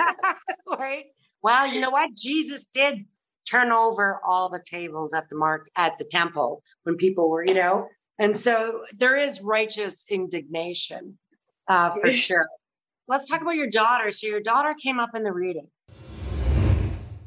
right? 0.77 1.05
Well, 1.41 1.67
you 1.67 1.79
know 1.79 1.89
what? 1.89 2.09
Jesus 2.13 2.65
did 2.73 3.05
turn 3.49 3.71
over 3.71 4.19
all 4.27 4.49
the 4.49 4.61
tables 4.69 5.13
at 5.13 5.29
the 5.29 5.35
mark 5.35 5.69
at 5.75 5.97
the 5.97 6.03
temple 6.03 6.61
when 6.83 6.97
people 6.97 7.29
were, 7.29 7.45
you 7.45 7.53
know, 7.53 7.87
and 8.19 8.35
so 8.35 8.81
there 8.97 9.17
is 9.17 9.41
righteous 9.41 10.03
indignation 10.09 11.17
uh, 11.69 11.89
for 11.89 12.11
sure. 12.11 12.45
Let's 13.09 13.27
talk 13.27 13.41
about 13.41 13.55
your 13.55 13.69
daughter. 13.71 14.11
So 14.11 14.27
your 14.27 14.39
daughter 14.39 14.75
came 14.81 14.99
up 14.99 15.09
in 15.15 15.23
the 15.23 15.31
reading. 15.33 15.67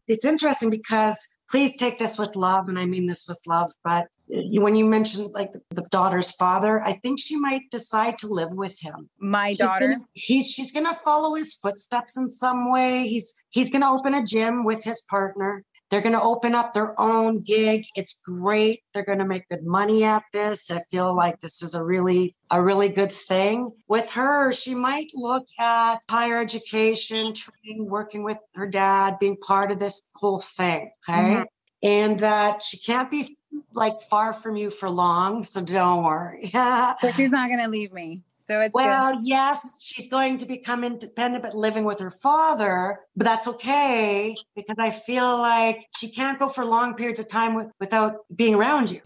It's 0.07 0.25
interesting 0.25 0.71
because 0.71 1.19
please 1.51 1.77
take 1.77 1.99
this 1.99 2.19
with 2.21 2.37
love, 2.37 2.69
and 2.69 2.79
I 2.79 2.87
mean 2.87 3.07
this 3.09 3.27
with 3.29 3.41
love. 3.49 3.69
But 3.83 4.07
when 4.29 4.77
you 4.77 4.85
mentioned 4.85 5.33
like 5.33 5.51
the 5.71 5.83
daughter's 5.91 6.31
father, 6.37 6.81
I 6.83 6.93
think 7.03 7.19
she 7.19 7.37
might 7.37 7.63
decide 7.73 8.17
to 8.19 8.29
live 8.29 8.53
with 8.53 8.77
him 8.81 9.09
My 9.19 9.49
he's 9.51 9.59
daughter. 9.59 9.89
gonna- 9.89 10.05
he's 10.13 10.49
she's 10.51 10.71
gonna 10.71 10.95
follow 10.95 11.35
his 11.35 11.55
footsteps 11.55 12.17
in 12.17 12.31
some 12.31 12.71
way. 12.71 13.03
He's 13.09 13.35
he's 13.51 13.71
gonna 13.71 13.93
open 13.93 14.15
a 14.15 14.23
gym 14.25 14.65
with 14.65 14.85
his 14.85 15.03
partner. 15.03 15.65
They're 15.93 16.01
gonna 16.01 16.23
open 16.23 16.55
up 16.55 16.73
their 16.73 16.99
own 16.99 17.41
gig. 17.41 17.85
It's 17.95 18.23
great. 18.25 18.81
They're 18.95 19.05
gonna 19.05 19.27
make 19.27 19.47
good 19.51 19.63
money 19.63 20.05
at 20.05 20.23
this. 20.33 20.71
I 20.71 20.81
feel 20.91 21.15
like 21.15 21.39
this 21.41 21.63
is 21.63 21.75
a 21.75 21.85
really 21.85 22.35
a 22.51 22.63
really 22.63 22.89
good 22.89 23.13
thing. 23.13 23.71
With 23.89 24.11
her, 24.13 24.53
she 24.53 24.75
might 24.75 25.11
look 25.13 25.45
at 25.59 25.99
higher 26.09 26.41
education, 26.41 27.35
training, 27.35 27.91
working 27.91 28.25
with 28.25 28.39
her 28.55 28.67
dad, 28.67 29.19
being 29.21 29.37
part 29.37 29.71
of 29.71 29.79
this 29.79 30.11
whole 30.15 30.41
thing. 30.41 30.91
Okay. 31.07 31.19
Mhm. 31.19 31.47
And 31.83 32.21
that 32.21 32.63
she 32.63 32.79
can't 32.79 33.11
be 33.11 33.29
like 33.75 34.01
far 34.01 34.33
from 34.33 34.57
you 34.57 34.71
for 34.71 34.89
long. 34.89 35.43
So 35.43 35.61
don't 35.61 36.05
worry. 36.05 36.51
So 36.55 37.11
she's 37.17 37.31
not 37.31 37.49
going 37.49 37.61
to 37.61 37.69
leave 37.69 37.93
me. 37.93 38.23
So 38.43 38.61
it's 38.61 38.75
Well, 38.75 39.21
yes, 39.23 39.81
she's 39.81 40.09
going 40.09 40.39
to 40.39 40.47
become 40.47 40.83
independent, 40.83 41.45
but 41.45 41.55
living 41.55 41.85
with 41.85 42.01
her 42.01 42.11
father, 42.11 42.99
but 43.15 43.23
that's 43.25 43.47
okay 43.47 44.35
because 44.57 44.75
I 44.81 44.91
feel 44.91 45.39
like 45.39 45.87
she 45.97 46.11
can't 46.11 46.41
go 46.41 46.49
for 46.49 46.65
long 46.65 46.97
periods 46.97 47.21
of 47.21 47.29
time 47.29 47.55
with, 47.55 47.71
without 47.79 48.17
being 48.35 48.57
around 48.57 48.91
you. 48.91 49.01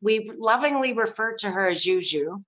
We 0.00 0.32
lovingly 0.36 0.94
refer 0.94 1.36
to 1.36 1.50
her 1.50 1.68
as 1.68 1.84
Juju. 1.84 2.38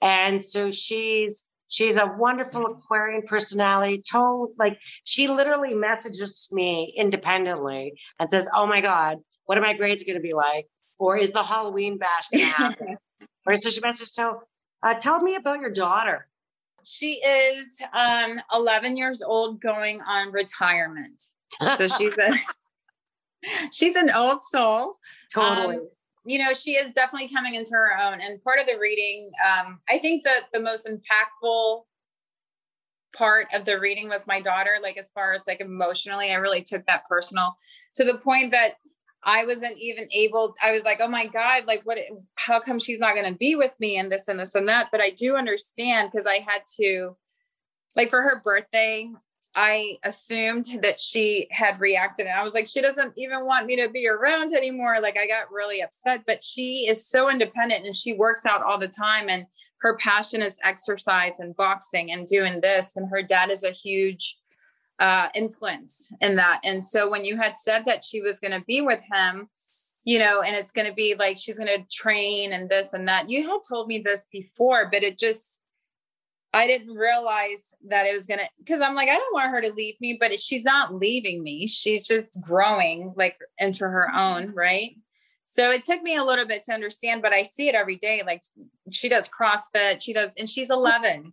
And 0.00 0.42
so 0.42 0.70
she's 0.70 1.44
she's 1.68 1.98
a 1.98 2.06
wonderful 2.06 2.64
Aquarian 2.64 3.24
personality. 3.26 4.02
Told 4.10 4.52
like 4.58 4.78
she 5.04 5.28
literally 5.28 5.74
messages 5.74 6.48
me 6.50 6.94
independently 6.96 7.92
and 8.18 8.30
says, 8.30 8.48
Oh 8.54 8.66
my 8.66 8.80
God, 8.80 9.18
what 9.44 9.58
are 9.58 9.62
my 9.62 9.74
grades 9.74 10.04
gonna 10.04 10.20
be 10.20 10.32
like? 10.32 10.66
Or 10.98 11.18
is 11.18 11.32
the 11.32 11.42
Halloween 11.42 11.98
bash 11.98 12.28
gonna 12.32 12.46
happen? 12.46 12.96
or 13.46 13.54
so 13.56 13.68
she 13.68 13.82
messaged, 13.82 14.12
so 14.12 14.40
uh, 14.82 14.94
tell 14.94 15.22
me 15.22 15.36
about 15.36 15.60
your 15.60 15.70
daughter. 15.70 16.28
She 16.84 17.14
is 17.14 17.80
um 17.92 18.40
11 18.54 18.96
years 18.96 19.22
old 19.22 19.60
going 19.60 20.00
on 20.02 20.32
retirement. 20.32 21.22
So 21.76 21.88
she's 21.98 22.14
a 22.18 22.34
she's 23.72 23.94
an 23.94 24.10
old 24.10 24.42
soul. 24.42 24.98
totally. 25.32 25.76
Um, 25.76 25.88
you 26.24 26.38
know, 26.38 26.52
she 26.52 26.72
is 26.72 26.92
definitely 26.92 27.28
coming 27.28 27.54
into 27.54 27.72
her 27.72 27.98
own. 28.02 28.20
And 28.20 28.42
part 28.42 28.60
of 28.60 28.66
the 28.66 28.78
reading, 28.78 29.30
um, 29.46 29.80
I 29.88 29.98
think 29.98 30.24
that 30.24 30.48
the 30.52 30.60
most 30.60 30.86
impactful 30.86 31.84
part 33.16 33.46
of 33.54 33.64
the 33.64 33.80
reading 33.80 34.08
was 34.08 34.26
my 34.26 34.40
daughter, 34.40 34.76
like 34.82 34.98
as 34.98 35.10
far 35.10 35.32
as 35.32 35.46
like 35.46 35.60
emotionally, 35.60 36.30
I 36.30 36.34
really 36.34 36.62
took 36.62 36.84
that 36.86 37.08
personal 37.08 37.56
to 37.94 38.04
the 38.04 38.18
point 38.18 38.50
that 38.50 38.74
I 39.24 39.44
wasn't 39.44 39.78
even 39.78 40.08
able, 40.12 40.54
I 40.62 40.72
was 40.72 40.84
like, 40.84 41.00
oh 41.00 41.08
my 41.08 41.26
God, 41.26 41.66
like 41.66 41.82
what, 41.84 41.98
how 42.36 42.60
come 42.60 42.78
she's 42.78 43.00
not 43.00 43.14
going 43.14 43.30
to 43.30 43.38
be 43.38 43.56
with 43.56 43.74
me 43.80 43.98
and 43.98 44.10
this 44.10 44.28
and 44.28 44.38
this 44.38 44.54
and 44.54 44.68
that. 44.68 44.88
But 44.92 45.00
I 45.00 45.10
do 45.10 45.36
understand 45.36 46.10
because 46.10 46.26
I 46.26 46.44
had 46.46 46.62
to, 46.80 47.16
like 47.96 48.10
for 48.10 48.22
her 48.22 48.40
birthday, 48.44 49.10
I 49.54 49.98
assumed 50.04 50.66
that 50.82 51.00
she 51.00 51.48
had 51.50 51.80
reacted. 51.80 52.26
And 52.26 52.38
I 52.38 52.44
was 52.44 52.54
like, 52.54 52.68
she 52.68 52.80
doesn't 52.80 53.14
even 53.16 53.44
want 53.44 53.66
me 53.66 53.74
to 53.76 53.88
be 53.88 54.06
around 54.06 54.52
anymore. 54.52 54.98
Like 55.02 55.18
I 55.18 55.26
got 55.26 55.50
really 55.50 55.82
upset, 55.82 56.22
but 56.26 56.44
she 56.44 56.86
is 56.88 57.08
so 57.08 57.28
independent 57.28 57.84
and 57.84 57.94
she 57.94 58.12
works 58.12 58.46
out 58.46 58.62
all 58.62 58.78
the 58.78 58.86
time. 58.86 59.28
And 59.28 59.46
her 59.80 59.96
passion 59.96 60.42
is 60.42 60.60
exercise 60.62 61.40
and 61.40 61.56
boxing 61.56 62.12
and 62.12 62.26
doing 62.26 62.60
this. 62.60 62.96
And 62.96 63.08
her 63.10 63.22
dad 63.22 63.50
is 63.50 63.64
a 63.64 63.70
huge 63.70 64.38
uh, 64.98 65.28
influence 65.34 66.10
in 66.20 66.36
that. 66.36 66.60
And 66.64 66.82
so 66.82 67.10
when 67.10 67.24
you 67.24 67.36
had 67.36 67.56
said 67.56 67.84
that 67.86 68.04
she 68.04 68.20
was 68.20 68.40
going 68.40 68.52
to 68.52 68.64
be 68.66 68.80
with 68.80 69.00
him, 69.12 69.48
you 70.04 70.18
know, 70.18 70.42
and 70.42 70.56
it's 70.56 70.72
going 70.72 70.86
to 70.86 70.94
be 70.94 71.14
like 71.18 71.36
she's 71.36 71.58
going 71.58 71.68
to 71.68 71.86
train 71.90 72.52
and 72.52 72.68
this 72.68 72.92
and 72.92 73.06
that, 73.08 73.28
you 73.28 73.42
had 73.48 73.58
told 73.68 73.88
me 73.88 73.98
this 73.98 74.26
before, 74.32 74.88
but 74.90 75.02
it 75.02 75.18
just, 75.18 75.58
I 76.54 76.66
didn't 76.66 76.94
realize 76.94 77.68
that 77.88 78.06
it 78.06 78.14
was 78.14 78.26
going 78.26 78.40
to, 78.40 78.46
because 78.58 78.80
I'm 78.80 78.94
like, 78.94 79.08
I 79.08 79.16
don't 79.16 79.34
want 79.34 79.50
her 79.50 79.60
to 79.60 79.72
leave 79.72 80.00
me, 80.00 80.16
but 80.18 80.38
she's 80.40 80.64
not 80.64 80.94
leaving 80.94 81.42
me. 81.42 81.66
She's 81.66 82.06
just 82.06 82.40
growing 82.40 83.12
like 83.16 83.36
into 83.58 83.84
her 83.84 84.08
own, 84.14 84.54
right? 84.54 84.96
So 85.44 85.70
it 85.70 85.82
took 85.82 86.02
me 86.02 86.16
a 86.16 86.24
little 86.24 86.46
bit 86.46 86.62
to 86.64 86.74
understand, 86.74 87.22
but 87.22 87.32
I 87.32 87.42
see 87.42 87.68
it 87.68 87.74
every 87.74 87.96
day. 87.96 88.22
Like 88.24 88.42
she 88.90 89.08
does 89.08 89.28
CrossFit, 89.28 90.02
she 90.02 90.12
does, 90.12 90.32
and 90.38 90.48
she's 90.48 90.70
11. 90.70 91.32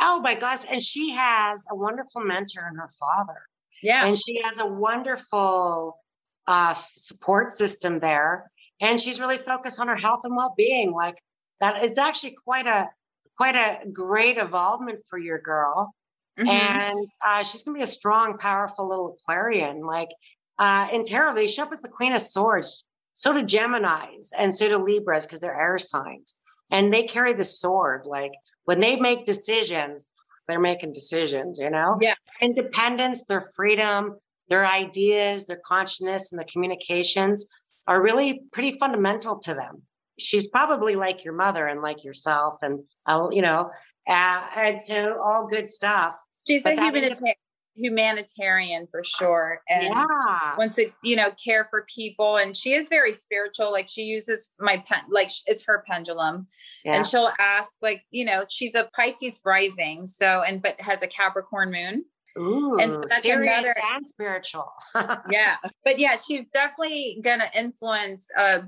Oh 0.00 0.20
my 0.20 0.34
gosh. 0.34 0.64
And 0.70 0.82
she 0.82 1.10
has 1.12 1.66
a 1.70 1.74
wonderful 1.74 2.22
mentor 2.22 2.68
in 2.70 2.76
her 2.76 2.90
father. 2.98 3.42
Yeah. 3.82 4.06
And 4.06 4.16
she 4.16 4.40
has 4.42 4.58
a 4.58 4.66
wonderful 4.66 5.98
uh, 6.46 6.74
support 6.74 7.52
system 7.52 7.98
there. 7.98 8.50
And 8.80 9.00
she's 9.00 9.20
really 9.20 9.38
focused 9.38 9.80
on 9.80 9.88
her 9.88 9.96
health 9.96 10.20
and 10.24 10.36
well-being. 10.36 10.92
Like 10.92 11.16
that 11.60 11.82
is 11.84 11.98
actually 11.98 12.36
quite 12.44 12.66
a 12.66 12.88
quite 13.36 13.56
a 13.56 13.88
great 13.90 14.38
involvement 14.38 15.00
for 15.08 15.18
your 15.18 15.38
girl. 15.38 15.94
Mm-hmm. 16.38 16.48
And 16.48 17.08
uh, 17.24 17.42
she's 17.42 17.62
gonna 17.62 17.78
be 17.78 17.82
a 17.82 17.86
strong, 17.86 18.38
powerful 18.38 18.88
little 18.88 19.14
Aquarian. 19.14 19.80
Like 19.80 20.10
uh, 20.58 20.88
in 20.92 21.04
tarot, 21.04 21.34
they 21.34 21.46
show 21.46 21.64
up 21.64 21.72
as 21.72 21.80
the 21.80 21.88
Queen 21.88 22.12
of 22.12 22.20
Swords. 22.20 22.84
So 23.14 23.32
do 23.32 23.44
Gemini's 23.44 24.32
and 24.36 24.54
so 24.54 24.68
do 24.68 24.84
Libras 24.84 25.24
because 25.24 25.40
they're 25.40 25.58
air 25.58 25.78
signs. 25.78 26.34
And 26.70 26.92
they 26.92 27.04
carry 27.04 27.32
the 27.32 27.44
sword. 27.44 28.04
Like 28.04 28.32
when 28.66 28.80
they 28.80 28.96
make 28.96 29.24
decisions, 29.24 30.08
they're 30.46 30.60
making 30.60 30.92
decisions, 30.92 31.58
you 31.58 31.70
know? 31.70 31.98
Yeah. 32.00 32.14
Independence, 32.40 33.24
their 33.24 33.40
freedom, 33.40 34.18
their 34.48 34.66
ideas, 34.66 35.46
their 35.46 35.60
consciousness, 35.64 36.32
and 36.32 36.40
the 36.40 36.44
communications 36.44 37.48
are 37.86 38.02
really 38.02 38.42
pretty 38.52 38.78
fundamental 38.78 39.38
to 39.40 39.54
them. 39.54 39.82
She's 40.18 40.48
probably 40.48 40.96
like 40.96 41.24
your 41.24 41.34
mother 41.34 41.66
and 41.66 41.82
like 41.82 42.04
yourself, 42.04 42.58
and 42.62 42.84
uh, 43.06 43.28
you 43.30 43.42
know, 43.42 43.70
uh, 44.08 44.42
and 44.56 44.80
so 44.80 45.20
all 45.22 45.46
good 45.46 45.68
stuff. 45.68 46.16
She's 46.46 46.62
but 46.62 46.78
a 46.78 46.82
humanitarian 46.82 47.34
humanitarian 47.76 48.86
for 48.90 49.02
sure 49.04 49.60
and 49.68 49.84
yeah. 49.84 50.56
wants 50.56 50.76
to 50.76 50.90
you 51.02 51.14
know 51.14 51.30
care 51.42 51.66
for 51.68 51.84
people 51.94 52.36
and 52.36 52.56
she 52.56 52.72
is 52.72 52.88
very 52.88 53.12
spiritual 53.12 53.70
like 53.70 53.86
she 53.86 54.02
uses 54.02 54.50
my 54.58 54.82
pen 54.86 55.00
like 55.10 55.28
it's 55.46 55.64
her 55.64 55.84
pendulum 55.86 56.46
yeah. 56.84 56.96
and 56.96 57.06
she'll 57.06 57.30
ask 57.38 57.74
like 57.82 58.02
you 58.10 58.24
know 58.24 58.44
she's 58.48 58.74
a 58.74 58.88
pisces 58.94 59.40
rising 59.44 60.06
so 60.06 60.42
and 60.46 60.62
but 60.62 60.80
has 60.80 61.02
a 61.02 61.06
capricorn 61.06 61.70
moon 61.70 62.04
Ooh, 62.38 62.78
and 62.80 62.92
so 62.92 63.02
that's 63.08 63.24
another 63.24 63.74
and 63.94 64.06
spiritual 64.06 64.72
yeah 65.30 65.56
but 65.84 65.98
yeah 65.98 66.16
she's 66.16 66.46
definitely 66.48 67.20
gonna 67.22 67.50
influence 67.54 68.26
uh 68.38 68.60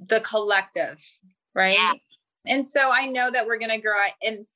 the 0.00 0.20
collective 0.20 0.98
right 1.54 1.76
yes. 1.78 2.18
and 2.46 2.66
so 2.66 2.90
i 2.92 3.06
know 3.06 3.30
that 3.30 3.46
we're 3.46 3.58
gonna 3.58 3.80
grow 3.80 3.96
and 4.22 4.46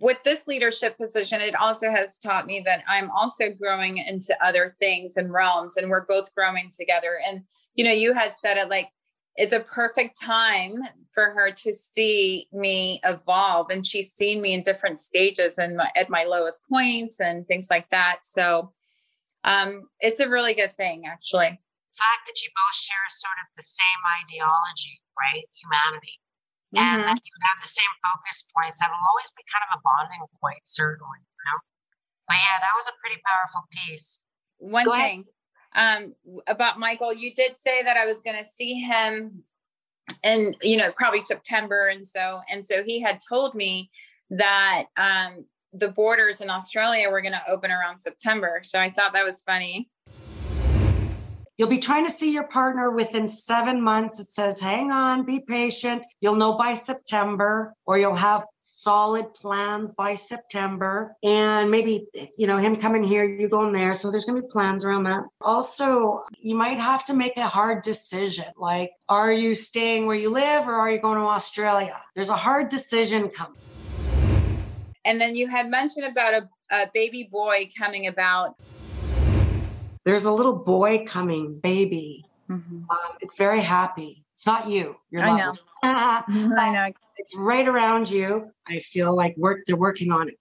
with 0.00 0.18
this 0.24 0.46
leadership 0.46 0.96
position, 0.96 1.40
it 1.40 1.54
also 1.56 1.90
has 1.90 2.18
taught 2.18 2.46
me 2.46 2.62
that 2.64 2.84
I'm 2.88 3.10
also 3.10 3.50
growing 3.50 3.98
into 3.98 4.36
other 4.44 4.74
things 4.78 5.16
and 5.16 5.32
realms, 5.32 5.76
and 5.76 5.90
we're 5.90 6.06
both 6.06 6.34
growing 6.34 6.70
together. 6.70 7.18
And, 7.26 7.42
you 7.74 7.84
know, 7.84 7.92
you 7.92 8.12
had 8.12 8.36
said 8.36 8.56
it 8.56 8.68
like 8.68 8.88
it's 9.36 9.54
a 9.54 9.60
perfect 9.60 10.20
time 10.20 10.82
for 11.12 11.30
her 11.30 11.50
to 11.50 11.72
see 11.72 12.48
me 12.52 13.00
evolve. 13.04 13.70
And 13.70 13.86
she's 13.86 14.12
seen 14.12 14.42
me 14.42 14.52
in 14.52 14.62
different 14.62 14.98
stages 14.98 15.58
and 15.58 15.80
at 15.96 16.10
my 16.10 16.24
lowest 16.24 16.60
points 16.70 17.18
and 17.18 17.46
things 17.46 17.68
like 17.70 17.88
that. 17.88 18.20
So 18.22 18.72
um, 19.44 19.88
it's 20.00 20.20
a 20.20 20.28
really 20.28 20.54
good 20.54 20.74
thing, 20.74 21.04
actually. 21.06 21.48
The 21.48 21.98
fact 21.98 22.26
that 22.26 22.42
you 22.42 22.50
both 22.54 22.76
share 22.76 22.96
sort 23.10 23.36
of 23.42 23.48
the 23.56 23.62
same 23.62 24.00
ideology, 24.22 25.00
right? 25.18 25.44
Humanity 25.60 26.21
mm-hmm. 26.74 26.82
and 26.82 27.04
that 27.04 27.20
you 27.20 27.34
have 27.44 27.60
the 27.60 27.68
same 27.68 27.92
focus 28.02 28.48
points. 28.50 28.80
That 28.80 28.90
will 28.90 29.06
always 29.12 29.30
be 29.36 29.44
kind 29.48 29.64
of 29.68 29.78
a 29.78 29.84
bonding 29.84 30.24
point, 30.40 30.64
certainly. 30.64 31.20
You 31.20 31.44
know? 31.46 31.58
But 32.28 32.36
yeah, 32.40 32.58
that 32.60 32.74
was 32.74 32.88
a 32.88 32.96
pretty 33.00 33.20
powerful 33.22 33.62
piece. 33.70 34.24
One 34.58 34.84
Go 34.84 34.96
thing 34.96 35.24
um, 35.74 36.14
about 36.46 36.78
Michael, 36.78 37.12
you 37.12 37.34
did 37.34 37.56
say 37.56 37.82
that 37.82 37.96
I 37.96 38.06
was 38.06 38.20
going 38.20 38.36
to 38.36 38.44
see 38.44 38.74
him 38.74 39.42
and 40.24 40.56
you 40.62 40.76
know 40.76 40.92
probably 40.92 41.20
September, 41.20 41.86
and 41.86 42.06
so 42.06 42.40
and 42.50 42.64
so 42.64 42.82
he 42.82 43.00
had 43.00 43.18
told 43.26 43.54
me 43.54 43.90
that 44.30 44.84
um, 44.96 45.46
the 45.72 45.88
borders 45.88 46.40
in 46.40 46.50
Australia 46.50 47.08
were 47.08 47.22
going 47.22 47.32
to 47.32 47.50
open 47.50 47.70
around 47.70 47.98
September. 47.98 48.60
So 48.62 48.78
I 48.78 48.90
thought 48.90 49.12
that 49.14 49.24
was 49.24 49.42
funny. 49.42 49.88
You'll 51.62 51.70
be 51.70 51.78
trying 51.78 52.04
to 52.04 52.10
see 52.10 52.32
your 52.32 52.48
partner 52.48 52.90
within 52.90 53.28
seven 53.28 53.80
months. 53.80 54.18
It 54.18 54.26
says, 54.32 54.58
hang 54.58 54.90
on, 54.90 55.24
be 55.24 55.44
patient. 55.46 56.04
You'll 56.20 56.34
know 56.34 56.58
by 56.58 56.74
September, 56.74 57.72
or 57.86 57.96
you'll 57.96 58.16
have 58.16 58.42
solid 58.58 59.32
plans 59.32 59.94
by 59.94 60.16
September. 60.16 61.14
And 61.22 61.70
maybe, 61.70 62.08
you 62.36 62.48
know, 62.48 62.56
him 62.56 62.74
coming 62.74 63.04
here, 63.04 63.22
you 63.22 63.48
going 63.48 63.72
there. 63.72 63.94
So 63.94 64.10
there's 64.10 64.24
going 64.24 64.38
to 64.38 64.42
be 64.42 64.50
plans 64.50 64.84
around 64.84 65.04
that. 65.04 65.22
Also, 65.40 66.24
you 66.42 66.56
might 66.56 66.80
have 66.80 67.04
to 67.04 67.14
make 67.14 67.36
a 67.36 67.46
hard 67.46 67.84
decision 67.84 68.46
like, 68.56 68.90
are 69.08 69.32
you 69.32 69.54
staying 69.54 70.06
where 70.06 70.16
you 70.16 70.30
live 70.30 70.66
or 70.66 70.74
are 70.74 70.90
you 70.90 71.00
going 71.00 71.18
to 71.18 71.26
Australia? 71.26 71.96
There's 72.16 72.30
a 72.30 72.34
hard 72.34 72.70
decision 72.70 73.28
coming. 73.28 73.60
And 75.04 75.20
then 75.20 75.36
you 75.36 75.46
had 75.46 75.70
mentioned 75.70 76.06
about 76.06 76.34
a, 76.34 76.48
a 76.72 76.90
baby 76.92 77.28
boy 77.30 77.70
coming 77.78 78.08
about 78.08 78.56
there's 80.04 80.24
a 80.24 80.32
little 80.32 80.58
boy 80.58 81.04
coming, 81.06 81.58
baby. 81.58 82.24
Mm-hmm. 82.50 82.76
Um, 82.90 83.16
it's 83.20 83.36
very 83.38 83.60
happy. 83.60 84.24
It's 84.32 84.46
not 84.46 84.68
you. 84.68 84.96
You're 85.10 85.22
I 85.22 85.36
know. 85.38 85.54
I 85.84 86.72
know. 86.72 86.92
It's 87.16 87.36
right 87.36 87.66
around 87.66 88.10
you. 88.10 88.50
I 88.66 88.78
feel 88.80 89.14
like 89.14 89.36
work. 89.36 89.60
They're 89.66 89.76
working 89.76 90.10
on 90.10 90.28
it. 90.28 90.38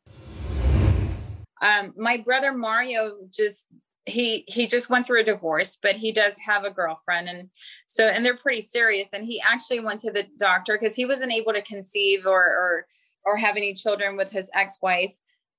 Um, 1.61 1.93
my 1.95 2.17
brother 2.17 2.53
Mario 2.53 3.17
just 3.29 3.67
he 4.07 4.43
he 4.47 4.65
just 4.65 4.89
went 4.89 5.05
through 5.05 5.21
a 5.21 5.23
divorce 5.23 5.77
but 5.79 5.95
he 5.95 6.11
does 6.11 6.35
have 6.39 6.63
a 6.63 6.71
girlfriend 6.71 7.29
and 7.29 7.47
so 7.85 8.07
and 8.07 8.25
they're 8.25 8.35
pretty 8.35 8.59
serious 8.59 9.07
and 9.13 9.23
he 9.23 9.39
actually 9.41 9.79
went 9.79 9.99
to 9.99 10.09
the 10.09 10.25
doctor 10.39 10.75
because 10.75 10.95
he 10.95 11.05
wasn't 11.05 11.31
able 11.31 11.53
to 11.53 11.61
conceive 11.61 12.25
or 12.25 12.41
or 12.41 12.87
or 13.25 13.37
have 13.37 13.57
any 13.57 13.75
children 13.75 14.17
with 14.17 14.31
his 14.31 14.49
ex-wife 14.55 15.13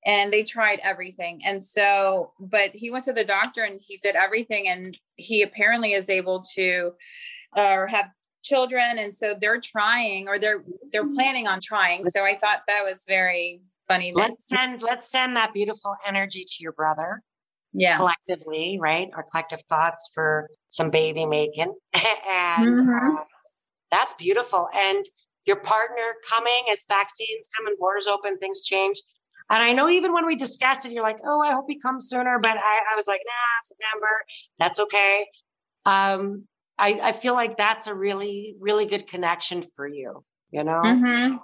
and 0.04 0.32
they 0.32 0.42
tried 0.42 0.80
everything. 0.82 1.40
And 1.44 1.62
so, 1.62 2.32
but 2.40 2.70
he 2.74 2.90
went 2.90 3.04
to 3.04 3.12
the 3.12 3.24
doctor 3.24 3.62
and 3.62 3.80
he 3.80 3.98
did 3.98 4.16
everything, 4.16 4.68
and 4.68 4.96
he 5.16 5.42
apparently 5.42 5.92
is 5.92 6.10
able 6.10 6.42
to 6.54 6.92
uh, 7.56 7.86
have 7.86 8.06
children. 8.42 8.98
And 8.98 9.14
so 9.14 9.34
they're 9.40 9.60
trying, 9.60 10.28
or 10.28 10.38
they're 10.38 10.64
they're 10.90 11.08
planning 11.08 11.46
on 11.46 11.60
trying. 11.62 12.04
So 12.04 12.24
I 12.24 12.36
thought 12.36 12.62
that 12.68 12.82
was 12.84 13.04
very 13.06 13.60
funny. 13.88 14.12
Let's 14.12 14.48
send 14.48 14.82
let's 14.82 15.10
send 15.10 15.36
that 15.36 15.52
beautiful 15.52 15.94
energy 16.06 16.44
to 16.46 16.54
your 16.60 16.72
brother. 16.72 17.22
Yeah, 17.72 17.96
collectively, 17.96 18.78
right? 18.80 19.08
Our 19.14 19.24
collective 19.30 19.62
thoughts 19.68 20.10
for 20.12 20.50
some 20.68 20.90
baby 20.90 21.24
making, 21.24 21.74
and 21.94 22.80
mm-hmm. 22.80 23.16
uh, 23.16 23.24
that's 23.90 24.14
beautiful. 24.14 24.68
And 24.74 25.06
your 25.46 25.56
partner 25.56 26.14
coming 26.28 26.64
as 26.70 26.84
vaccines 26.86 27.48
come 27.56 27.66
and 27.66 27.78
borders 27.78 28.06
open, 28.06 28.38
things 28.38 28.60
change 28.62 29.00
and 29.50 29.62
I 29.62 29.72
know 29.72 29.88
even 29.88 30.12
when 30.12 30.26
we 30.26 30.36
discussed 30.36 30.86
it, 30.86 30.92
you're 30.92 31.02
like, 31.02 31.18
oh, 31.24 31.42
I 31.42 31.52
hope 31.52 31.66
he 31.68 31.78
comes 31.78 32.08
sooner. 32.08 32.38
But 32.40 32.56
I, 32.56 32.80
I 32.92 32.96
was 32.96 33.06
like, 33.06 33.20
nah, 33.24 33.62
September, 33.62 34.08
that's 34.58 34.80
okay. 34.80 35.26
Um, 35.84 36.46
I, 36.78 36.98
I 37.02 37.12
feel 37.12 37.34
like 37.34 37.56
that's 37.56 37.86
a 37.86 37.94
really, 37.94 38.56
really 38.60 38.86
good 38.86 39.06
connection 39.06 39.62
for 39.62 39.86
you, 39.86 40.24
you 40.50 40.64
know? 40.64 40.80
Mm-hmm. 40.82 41.36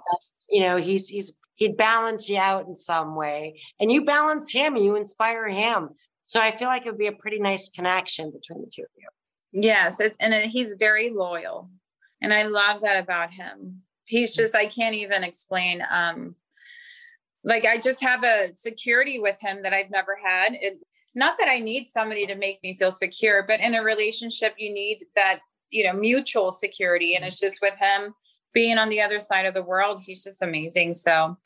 You 0.49 0.61
know, 0.61 0.77
he's, 0.77 1.07
he's, 1.07 1.33
he'd 1.55 1.77
balance 1.77 2.29
you 2.29 2.37
out 2.37 2.65
in 2.65 2.73
some 2.73 3.15
way 3.15 3.61
and 3.79 3.91
you 3.91 4.05
balance 4.05 4.51
him 4.51 4.75
you 4.75 4.95
inspire 4.95 5.47
him. 5.47 5.89
So 6.23 6.39
I 6.39 6.51
feel 6.51 6.67
like 6.67 6.85
it 6.85 6.89
would 6.89 6.97
be 6.97 7.07
a 7.07 7.11
pretty 7.11 7.39
nice 7.39 7.69
connection 7.69 8.31
between 8.31 8.61
the 8.61 8.71
two 8.73 8.83
of 8.83 8.89
you. 8.97 9.61
Yes. 9.61 9.99
It's, 9.99 10.17
and 10.19 10.33
he's 10.33 10.75
very 10.79 11.11
loyal. 11.11 11.69
And 12.21 12.33
I 12.33 12.43
love 12.43 12.81
that 12.81 13.01
about 13.01 13.31
him. 13.31 13.81
He's 14.05 14.31
just, 14.31 14.55
I 14.55 14.65
can't 14.65 14.95
even 14.95 15.23
explain, 15.23 15.83
um, 15.89 16.35
like 17.43 17.65
I 17.65 17.77
just 17.77 18.01
have 18.01 18.23
a 18.23 18.51
security 18.55 19.19
with 19.19 19.37
him 19.39 19.63
that 19.63 19.73
I've 19.73 19.89
never 19.89 20.17
had. 20.23 20.53
It, 20.53 20.79
not 21.15 21.37
that 21.39 21.49
I 21.49 21.59
need 21.59 21.89
somebody 21.89 22.25
to 22.27 22.35
make 22.35 22.59
me 22.63 22.77
feel 22.77 22.91
secure, 22.91 23.43
but 23.47 23.59
in 23.59 23.75
a 23.75 23.83
relationship, 23.83 24.53
you 24.57 24.71
need 24.73 25.05
that, 25.15 25.39
you 25.69 25.83
know, 25.85 25.93
mutual 25.93 26.51
security. 26.51 27.15
And 27.15 27.25
it's 27.25 27.39
just 27.39 27.61
with 27.61 27.73
him 27.79 28.13
being 28.53 28.77
on 28.77 28.89
the 28.89 29.01
other 29.01 29.19
side 29.19 29.45
of 29.45 29.53
the 29.53 29.63
world, 29.63 30.01
he's 30.01 30.23
just 30.23 30.41
amazing. 30.41 30.93
So, 30.93 31.37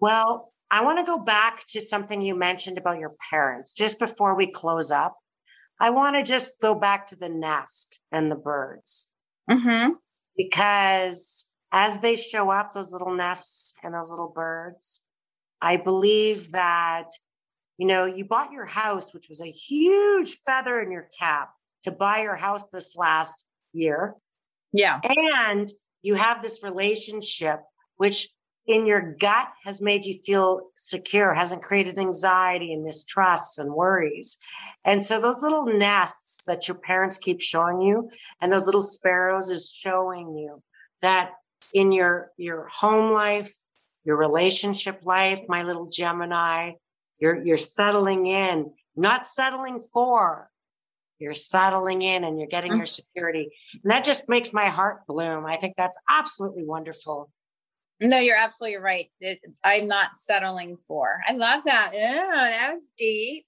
well, 0.00 0.52
I 0.70 0.84
want 0.84 0.98
to 0.98 1.04
go 1.04 1.18
back 1.18 1.64
to 1.68 1.80
something 1.80 2.20
you 2.20 2.36
mentioned 2.36 2.78
about 2.78 2.98
your 2.98 3.14
parents 3.30 3.72
just 3.74 3.98
before 3.98 4.36
we 4.36 4.50
close 4.50 4.90
up. 4.90 5.16
I 5.80 5.90
want 5.90 6.16
to 6.16 6.22
just 6.22 6.60
go 6.60 6.74
back 6.74 7.06
to 7.08 7.16
the 7.16 7.28
nest 7.28 8.00
and 8.12 8.30
the 8.30 8.36
birds 8.36 9.10
Mm-hmm. 9.50 9.92
because 10.36 11.46
as 11.72 12.00
they 12.00 12.16
show 12.16 12.50
up, 12.50 12.72
those 12.72 12.92
little 12.92 13.14
nests 13.14 13.72
and 13.82 13.94
those 13.94 14.10
little 14.10 14.30
birds, 14.34 15.00
I 15.60 15.76
believe 15.76 16.52
that, 16.52 17.10
you 17.76 17.86
know, 17.86 18.04
you 18.04 18.24
bought 18.24 18.52
your 18.52 18.66
house, 18.66 19.12
which 19.12 19.28
was 19.28 19.40
a 19.40 19.50
huge 19.50 20.38
feather 20.46 20.80
in 20.80 20.90
your 20.90 21.08
cap 21.18 21.50
to 21.84 21.90
buy 21.90 22.22
your 22.22 22.36
house 22.36 22.66
this 22.68 22.96
last 22.96 23.44
year. 23.72 24.14
Yeah. 24.72 25.00
And 25.02 25.68
you 26.02 26.14
have 26.14 26.42
this 26.42 26.62
relationship, 26.62 27.60
which 27.96 28.28
in 28.66 28.84
your 28.84 29.14
gut 29.18 29.48
has 29.64 29.80
made 29.80 30.04
you 30.04 30.14
feel 30.24 30.70
secure, 30.76 31.32
hasn't 31.32 31.62
created 31.62 31.98
anxiety 31.98 32.74
and 32.74 32.84
mistrust 32.84 33.58
and 33.58 33.72
worries. 33.72 34.36
And 34.84 35.02
so 35.02 35.20
those 35.20 35.42
little 35.42 35.64
nests 35.64 36.44
that 36.46 36.68
your 36.68 36.76
parents 36.76 37.16
keep 37.16 37.40
showing 37.40 37.80
you 37.80 38.10
and 38.40 38.52
those 38.52 38.66
little 38.66 38.82
sparrows 38.82 39.48
is 39.50 39.70
showing 39.70 40.36
you 40.36 40.62
that 41.00 41.32
in 41.72 41.92
your 41.92 42.30
your 42.36 42.66
home 42.68 43.12
life, 43.12 43.52
your 44.08 44.16
relationship 44.16 45.00
life, 45.04 45.42
my 45.48 45.64
little 45.64 45.84
Gemini, 45.84 46.72
you're 47.18 47.44
you're 47.44 47.58
settling 47.58 48.26
in, 48.26 48.72
not 48.96 49.26
settling 49.26 49.80
for. 49.92 50.48
You're 51.18 51.34
settling 51.34 52.00
in 52.00 52.24
and 52.24 52.38
you're 52.38 52.48
getting 52.48 52.70
mm-hmm. 52.70 52.78
your 52.78 52.86
security. 52.86 53.50
And 53.82 53.90
that 53.90 54.04
just 54.04 54.26
makes 54.30 54.54
my 54.54 54.70
heart 54.70 55.06
bloom. 55.06 55.44
I 55.44 55.56
think 55.56 55.74
that's 55.76 55.98
absolutely 56.08 56.64
wonderful. 56.64 57.30
No, 58.00 58.18
you're 58.18 58.38
absolutely 58.38 58.78
right. 58.78 59.10
It, 59.20 59.40
I'm 59.62 59.88
not 59.88 60.16
settling 60.16 60.78
for. 60.86 61.20
I 61.28 61.32
love 61.32 61.64
that. 61.64 61.90
Oh, 61.92 61.98
that 61.98 62.70
was 62.76 62.90
deep. 62.96 63.44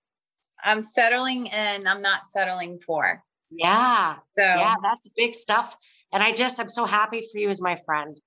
I'm 0.62 0.84
settling 0.84 1.46
in. 1.46 1.86
I'm 1.86 2.02
not 2.02 2.26
settling 2.26 2.80
for. 2.80 3.22
Yeah. 3.50 4.16
So 4.36 4.44
Yeah, 4.44 4.74
that's 4.82 5.08
big 5.16 5.32
stuff. 5.32 5.74
And 6.12 6.22
I 6.22 6.32
just, 6.32 6.60
I'm 6.60 6.68
so 6.68 6.84
happy 6.84 7.26
for 7.32 7.38
you 7.38 7.48
as 7.48 7.62
my 7.62 7.76
friend. 7.86 8.20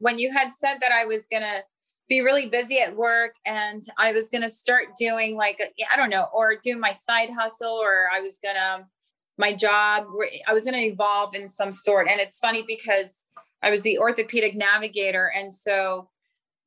When 0.00 0.18
you 0.18 0.32
had 0.32 0.52
said 0.52 0.78
that 0.80 0.92
I 0.92 1.04
was 1.04 1.26
going 1.30 1.42
to 1.42 1.62
be 2.08 2.20
really 2.20 2.46
busy 2.46 2.80
at 2.80 2.96
work 2.96 3.36
and 3.46 3.82
I 3.96 4.12
was 4.12 4.28
going 4.28 4.42
to 4.42 4.48
start 4.48 4.88
doing 4.98 5.36
like, 5.36 5.60
I 5.90 5.96
don't 5.96 6.10
know, 6.10 6.26
or 6.34 6.56
do 6.60 6.76
my 6.76 6.90
side 6.90 7.30
hustle, 7.30 7.78
or 7.80 8.08
I 8.12 8.20
was 8.20 8.38
going 8.42 8.56
to, 8.56 8.84
my 9.38 9.54
job, 9.54 10.06
I 10.48 10.52
was 10.52 10.64
going 10.64 10.74
to 10.74 10.92
evolve 10.92 11.34
in 11.34 11.46
some 11.46 11.72
sort. 11.72 12.08
And 12.10 12.20
it's 12.20 12.38
funny 12.38 12.64
because 12.66 13.24
I 13.62 13.70
was 13.70 13.82
the 13.82 13.98
orthopedic 13.98 14.56
navigator. 14.56 15.30
And 15.36 15.52
so 15.52 16.08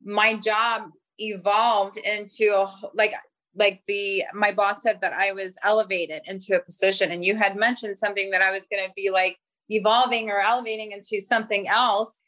my 0.02 0.36
job 0.36 0.84
evolved 1.20 1.98
into 1.98 2.54
a, 2.56 2.74
like, 2.94 3.14
like 3.56 3.84
the 3.88 4.24
my 4.34 4.52
boss 4.52 4.82
said 4.82 5.00
that 5.02 5.14
I 5.14 5.32
was 5.32 5.56
elevated 5.64 6.24
into 6.26 6.56
a 6.56 6.60
position 6.60 7.12
and 7.12 7.24
you 7.24 7.36
had 7.36 7.56
mentioned 7.56 7.96
something 7.98 8.32
that 8.32 8.42
I 8.42 8.50
was 8.50 8.68
going 8.68 8.84
to 8.84 8.92
be 8.96 9.12
like 9.12 9.38
evolving 9.70 10.32
or 10.32 10.40
elevating 10.40 10.92
into 10.92 11.24
something 11.24 11.68
else 11.68 12.23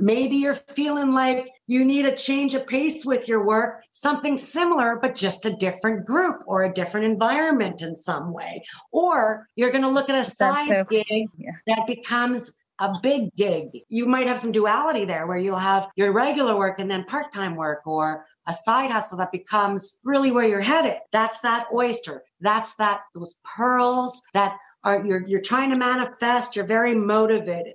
Maybe 0.00 0.36
you're 0.36 0.54
feeling 0.54 1.12
like 1.12 1.48
you 1.66 1.84
need 1.84 2.06
a 2.06 2.16
change 2.16 2.54
of 2.54 2.66
pace 2.66 3.04
with 3.04 3.28
your 3.28 3.44
work, 3.44 3.82
something 3.92 4.36
similar, 4.36 4.98
but 5.00 5.14
just 5.14 5.46
a 5.46 5.52
different 5.52 6.06
group 6.06 6.40
or 6.46 6.64
a 6.64 6.72
different 6.72 7.06
environment 7.06 7.82
in 7.82 7.94
some 7.94 8.32
way. 8.32 8.64
Or 8.92 9.46
you're 9.56 9.70
going 9.70 9.84
to 9.84 9.90
look 9.90 10.10
at 10.10 10.18
a 10.18 10.24
side 10.24 10.68
so 10.68 10.84
gig 10.84 11.28
Yeah. 11.36 11.52
that 11.66 11.86
becomes 11.86 12.56
a 12.80 12.94
big 13.02 13.34
gig. 13.36 13.82
You 13.88 14.06
might 14.06 14.26
have 14.26 14.38
some 14.38 14.52
duality 14.52 15.04
there 15.04 15.26
where 15.26 15.36
you'll 15.36 15.56
have 15.56 15.86
your 15.96 16.12
regular 16.12 16.56
work 16.56 16.78
and 16.78 16.90
then 16.90 17.04
part 17.04 17.30
time 17.30 17.54
work 17.54 17.86
or 17.86 18.24
a 18.48 18.54
side 18.54 18.90
hustle 18.90 19.18
that 19.18 19.30
becomes 19.30 20.00
really 20.02 20.30
where 20.32 20.46
you're 20.46 20.62
headed. 20.62 20.98
That's 21.12 21.40
that 21.40 21.66
oyster. 21.72 22.24
That's 22.40 22.74
that, 22.76 23.02
those 23.14 23.34
pearls 23.44 24.22
that 24.32 24.56
are, 24.82 25.04
you're, 25.04 25.24
you're 25.26 25.42
trying 25.42 25.70
to 25.70 25.76
manifest. 25.76 26.56
You're 26.56 26.64
very 26.64 26.94
motivated. 26.94 27.74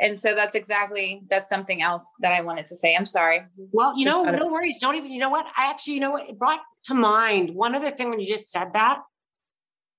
And 0.00 0.16
so 0.18 0.34
that's 0.34 0.54
exactly 0.54 1.22
that's 1.28 1.48
something 1.48 1.82
else 1.82 2.04
that 2.20 2.32
I 2.32 2.40
wanted 2.42 2.66
to 2.66 2.76
say. 2.76 2.94
I'm 2.94 3.06
sorry. 3.06 3.40
Well, 3.72 3.98
you 3.98 4.04
Just 4.04 4.16
know, 4.16 4.24
no 4.30 4.46
worries. 4.46 4.78
Don't 4.80 4.94
even, 4.94 5.10
you 5.10 5.18
know 5.18 5.30
what? 5.30 5.46
I 5.56 5.70
actually, 5.70 5.94
you 5.94 6.00
know 6.00 6.12
what? 6.12 6.28
It 6.28 6.38
brought 6.38 6.60
to 6.84 6.94
mind 6.94 7.54
one 7.54 7.74
other 7.74 7.90
thing 7.90 8.08
when 8.10 8.20
you 8.20 8.26
just 8.26 8.50
said 8.50 8.74
that. 8.74 9.00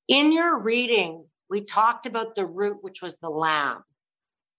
In 0.07 0.31
your 0.31 0.59
reading, 0.59 1.25
we 1.49 1.61
talked 1.61 2.05
about 2.05 2.33
the 2.35 2.45
root, 2.45 2.77
which 2.81 3.01
was 3.01 3.17
the 3.17 3.29
lamb. 3.29 3.83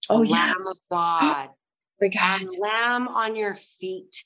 Oh, 0.09 0.19
the 0.23 0.29
Oh, 0.29 0.33
yeah. 0.35 0.45
Lamb 0.45 0.67
of 0.69 0.77
God. 0.89 1.49
Forgot. 1.99 2.41
and 2.41 2.49
lamb 2.59 3.07
on 3.07 3.35
your 3.35 3.53
feet. 3.55 4.23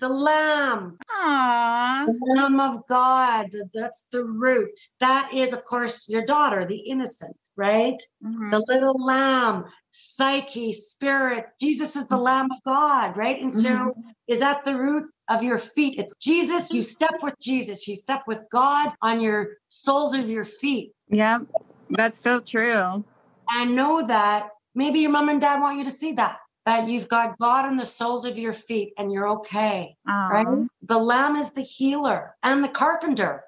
The 0.00 0.08
lamb, 0.08 0.98
Aww. 1.10 2.06
the 2.06 2.34
lamb 2.36 2.60
of 2.60 2.86
God. 2.86 3.46
That's 3.74 4.08
the 4.12 4.24
root. 4.24 4.78
That 5.00 5.32
is, 5.32 5.52
of 5.52 5.64
course, 5.64 6.08
your 6.08 6.24
daughter, 6.24 6.66
the 6.66 6.76
innocent, 6.76 7.36
right? 7.56 8.00
Mhm. 8.22 8.50
the 8.50 8.64
little 8.68 9.04
lamb, 9.04 9.64
psyche, 9.90 10.72
spirit. 10.72 11.46
Jesus 11.60 11.96
is 11.96 12.08
the 12.08 12.16
mm-hmm. 12.16 12.24
Lamb 12.24 12.50
of 12.50 12.58
God, 12.64 13.16
right? 13.16 13.40
And 13.40 13.52
so 13.52 13.70
mm-hmm. 13.70 14.00
is 14.28 14.42
at 14.42 14.64
the 14.64 14.76
root 14.76 15.10
of 15.28 15.42
your 15.42 15.58
feet. 15.58 15.98
It's 15.98 16.14
Jesus. 16.20 16.72
You 16.72 16.80
mm-hmm. 16.80 16.84
step 16.84 17.14
with 17.22 17.34
Jesus. 17.40 17.88
You 17.88 17.96
step 17.96 18.22
with 18.26 18.42
God 18.50 18.92
on 19.00 19.20
your 19.20 19.56
soles 19.68 20.14
of 20.14 20.28
your 20.28 20.44
feet. 20.44 20.92
Yeah, 21.08 21.38
That's 21.90 22.18
so 22.18 22.40
true. 22.40 23.04
And 23.48 23.74
know 23.74 24.06
that 24.06 24.50
maybe 24.74 25.00
your 25.00 25.10
mom 25.10 25.28
and 25.28 25.40
dad 25.40 25.60
want 25.60 25.78
you 25.78 25.84
to 25.84 25.90
see 25.90 26.12
that. 26.14 26.38
That 26.66 26.88
you've 26.88 27.08
got 27.08 27.38
God 27.38 27.64
on 27.64 27.76
the 27.76 27.86
soles 27.86 28.24
of 28.24 28.38
your 28.38 28.52
feet 28.52 28.92
and 28.98 29.10
you're 29.12 29.28
okay, 29.28 29.96
right? 30.04 30.66
The 30.82 30.98
lamb 30.98 31.36
is 31.36 31.52
the 31.52 31.62
healer 31.62 32.36
and 32.42 32.62
the 32.62 32.68
carpenter. 32.68 33.44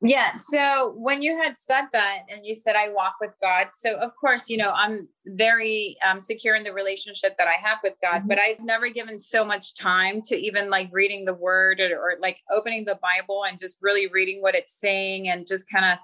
Yeah. 0.00 0.36
So 0.36 0.92
when 0.96 1.22
you 1.22 1.42
had 1.42 1.56
said 1.56 1.86
that 1.92 2.20
and 2.30 2.46
you 2.46 2.54
said 2.54 2.76
I 2.76 2.92
walk 2.92 3.14
with 3.20 3.34
God, 3.42 3.68
so 3.74 3.96
of 3.96 4.12
course, 4.14 4.48
you 4.48 4.56
know, 4.56 4.70
I'm 4.70 5.08
very 5.26 5.96
um, 6.06 6.20
secure 6.20 6.54
in 6.54 6.62
the 6.62 6.72
relationship 6.72 7.34
that 7.36 7.48
I 7.48 7.54
have 7.60 7.78
with 7.82 7.94
God, 8.00 8.28
but 8.28 8.38
I've 8.38 8.60
never 8.60 8.90
given 8.90 9.18
so 9.18 9.44
much 9.44 9.74
time 9.74 10.22
to 10.26 10.36
even 10.36 10.70
like 10.70 10.88
reading 10.92 11.24
the 11.24 11.34
word 11.34 11.80
or, 11.80 11.98
or 11.98 12.12
like 12.20 12.40
opening 12.54 12.84
the 12.84 12.98
Bible 13.02 13.44
and 13.44 13.58
just 13.58 13.78
really 13.82 14.06
reading 14.06 14.40
what 14.40 14.54
it's 14.54 14.78
saying 14.78 15.30
and 15.30 15.48
just 15.48 15.68
kind 15.68 15.84
of 15.84 15.98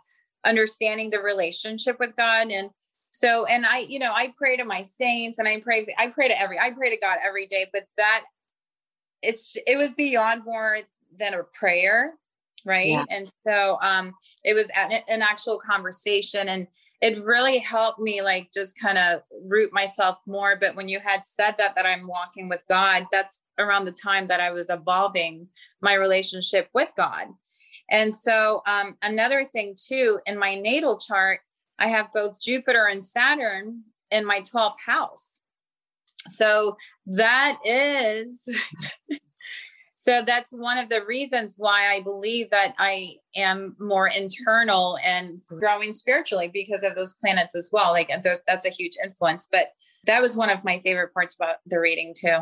understanding 0.44 1.10
the 1.10 1.20
relationship 1.20 2.00
with 2.00 2.16
God. 2.16 2.50
And 2.50 2.70
so, 3.14 3.44
and 3.46 3.64
I, 3.64 3.78
you 3.78 4.00
know, 4.00 4.12
I 4.12 4.34
pray 4.36 4.56
to 4.56 4.64
my 4.64 4.82
saints 4.82 5.38
and 5.38 5.46
I 5.46 5.60
pray, 5.60 5.86
I 5.98 6.08
pray 6.08 6.26
to 6.26 6.40
every, 6.40 6.58
I 6.58 6.70
pray 6.72 6.90
to 6.90 6.96
God 6.96 7.18
every 7.24 7.46
day, 7.46 7.66
but 7.72 7.84
that 7.96 8.24
it's, 9.22 9.56
it 9.68 9.76
was 9.78 9.92
beyond 9.92 10.44
more 10.44 10.78
than 11.16 11.34
a 11.34 11.44
prayer 11.44 12.14
right? 12.66 12.88
Yeah. 12.88 13.04
and 13.10 13.28
so 13.46 13.78
um 13.82 14.14
it 14.42 14.54
was 14.54 14.70
an, 14.74 14.92
an 15.08 15.22
actual 15.22 15.58
conversation 15.58 16.48
and 16.48 16.66
it 17.02 17.22
really 17.22 17.58
helped 17.58 18.00
me 18.00 18.22
like 18.22 18.50
just 18.52 18.78
kind 18.78 18.96
of 18.96 19.20
root 19.46 19.70
myself 19.72 20.18
more. 20.26 20.56
But 20.56 20.74
when 20.74 20.88
you 20.88 20.98
had 20.98 21.26
said 21.26 21.56
that 21.58 21.74
that 21.74 21.84
i'm 21.84 22.06
walking 22.06 22.48
with 22.48 22.64
god 22.66 23.06
that's 23.12 23.42
around 23.58 23.84
the 23.84 23.92
time 23.92 24.26
that 24.28 24.40
i 24.40 24.50
was 24.50 24.70
evolving 24.70 25.46
my 25.82 25.94
relationship 25.94 26.68
with 26.72 26.90
god. 26.96 27.26
And 27.90 28.14
so 28.14 28.62
um 28.66 28.96
another 29.02 29.44
thing 29.44 29.76
too 29.76 30.20
in 30.24 30.38
my 30.38 30.54
natal 30.54 30.98
chart 30.98 31.40
i 31.78 31.88
have 31.88 32.12
both 32.12 32.40
jupiter 32.40 32.86
and 32.86 33.04
saturn 33.04 33.82
in 34.10 34.24
my 34.24 34.40
12th 34.40 34.78
house 34.84 35.38
so 36.30 36.76
that 37.06 37.58
is 37.64 38.42
so 40.04 40.22
that's 40.26 40.52
one 40.52 40.76
of 40.76 40.90
the 40.90 41.02
reasons 41.06 41.54
why 41.56 41.90
I 41.90 42.00
believe 42.00 42.50
that 42.50 42.74
I 42.78 43.16
am 43.36 43.74
more 43.78 44.06
internal 44.08 44.98
and 45.02 45.40
growing 45.46 45.94
spiritually 45.94 46.50
because 46.52 46.82
of 46.82 46.94
those 46.94 47.14
planets 47.14 47.54
as 47.54 47.70
well. 47.72 47.92
Like 47.92 48.10
uh, 48.10 48.36
that's 48.46 48.66
a 48.66 48.70
huge 48.70 48.98
influence. 49.02 49.46
But 49.50 49.68
that 50.04 50.20
was 50.20 50.36
one 50.36 50.50
of 50.50 50.62
my 50.62 50.78
favorite 50.80 51.14
parts 51.14 51.34
about 51.34 51.56
the 51.64 51.80
reading 51.80 52.14
too. 52.14 52.40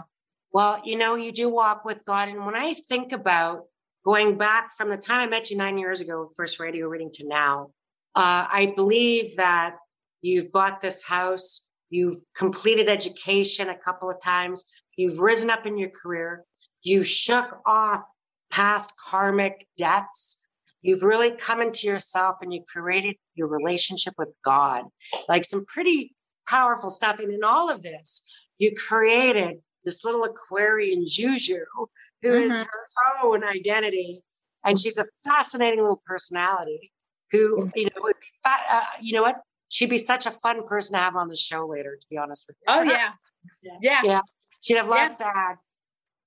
Well, 0.53 0.81
you 0.85 0.99
know, 0.99 1.15
you 1.15 1.31
do 1.31 1.49
walk 1.49 1.85
with 1.85 2.05
God. 2.05 2.29
And 2.29 2.45
when 2.45 2.57
I 2.57 2.75
think 2.75 3.13
about 3.13 3.67
going 4.05 4.37
back 4.37 4.73
from 4.77 4.91
the 4.91 4.97
time 4.97 5.21
I 5.21 5.31
met 5.31 5.51
you 5.51 5.57
nine 5.57 5.79
years 5.79 6.01
ago, 6.01 6.33
first 6.37 6.59
radio 6.59 6.89
reading 6.89 7.11
to 7.15 7.29
now, 7.29 7.71
uh, 8.15 8.47
I 8.51 8.73
believe 8.77 9.37
that 9.37 9.77
you've 10.21 10.53
bought 10.53 10.81
this 10.81 11.03
house, 11.03 11.67
you've 11.91 12.17
completed 12.37 12.89
education 12.89 13.69
a 13.69 13.79
couple 13.79 14.11
of 14.11 14.23
times, 14.23 14.65
you've 14.97 15.19
risen 15.19 15.51
up 15.51 15.67
in 15.67 15.79
your 15.79 15.91
career, 15.91 16.45
you 16.83 17.03
shook 17.03 17.47
off 17.67 18.05
past 18.51 18.93
karmic 18.97 19.67
debts. 19.79 20.37
You've 20.83 21.05
really 21.05 21.31
come 21.31 21.61
into 21.63 21.87
yourself 21.87 22.37
and 22.43 22.53
you 22.53 22.65
created 22.71 23.17
your 23.35 23.47
relationship 23.47 24.15
with 24.19 24.31
God, 24.45 24.85
like 25.29 25.45
some 25.45 25.65
pretty 25.65 26.15
powerful 26.47 26.91
stuff. 26.91 27.21
And 27.21 27.33
in 27.33 27.45
all 27.45 27.71
of 27.71 27.83
this, 27.83 28.23
you 28.59 28.73
created 28.75 29.63
this 29.85 30.05
little 30.05 30.25
Aquarian 30.25 31.05
Juju, 31.07 31.65
who 32.23 32.35
is 32.35 32.53
Mhm. 32.53 32.67
her 32.67 33.25
own 33.25 33.45
identity, 33.45 34.23
and 34.65 34.79
she's 34.79 34.99
a 34.99 35.07
fascinating 35.25 35.81
little 35.81 36.03
personality. 36.05 36.93
Who 37.33 37.71
you 37.75 37.85
know 37.85 38.03
would 38.03 38.17
be 38.21 38.27
fa- 38.45 38.65
uh, 38.71 38.85
you 39.01 39.15
know 39.15 39.23
what? 39.23 39.37
She'd 39.69 39.89
be 39.91 39.99
such 39.99 40.27
a 40.27 40.31
fun 40.31 40.65
person 40.65 40.95
to 40.95 41.01
have 41.01 41.17
on 41.17 41.29
the 41.29 41.37
show 41.37 41.67
later. 41.67 41.97
To 42.01 42.07
be 42.11 42.19
honest 42.19 42.45
with 42.47 42.57
you. 42.61 42.65
Oh 42.69 42.83
yeah. 42.83 43.13
Yeah. 43.63 43.79
Yeah. 43.81 44.01
Yeah. 44.05 44.21
She'd 44.61 44.77
have 44.77 44.89
lots 44.89 45.17
to 45.17 45.27
add. 45.27 45.57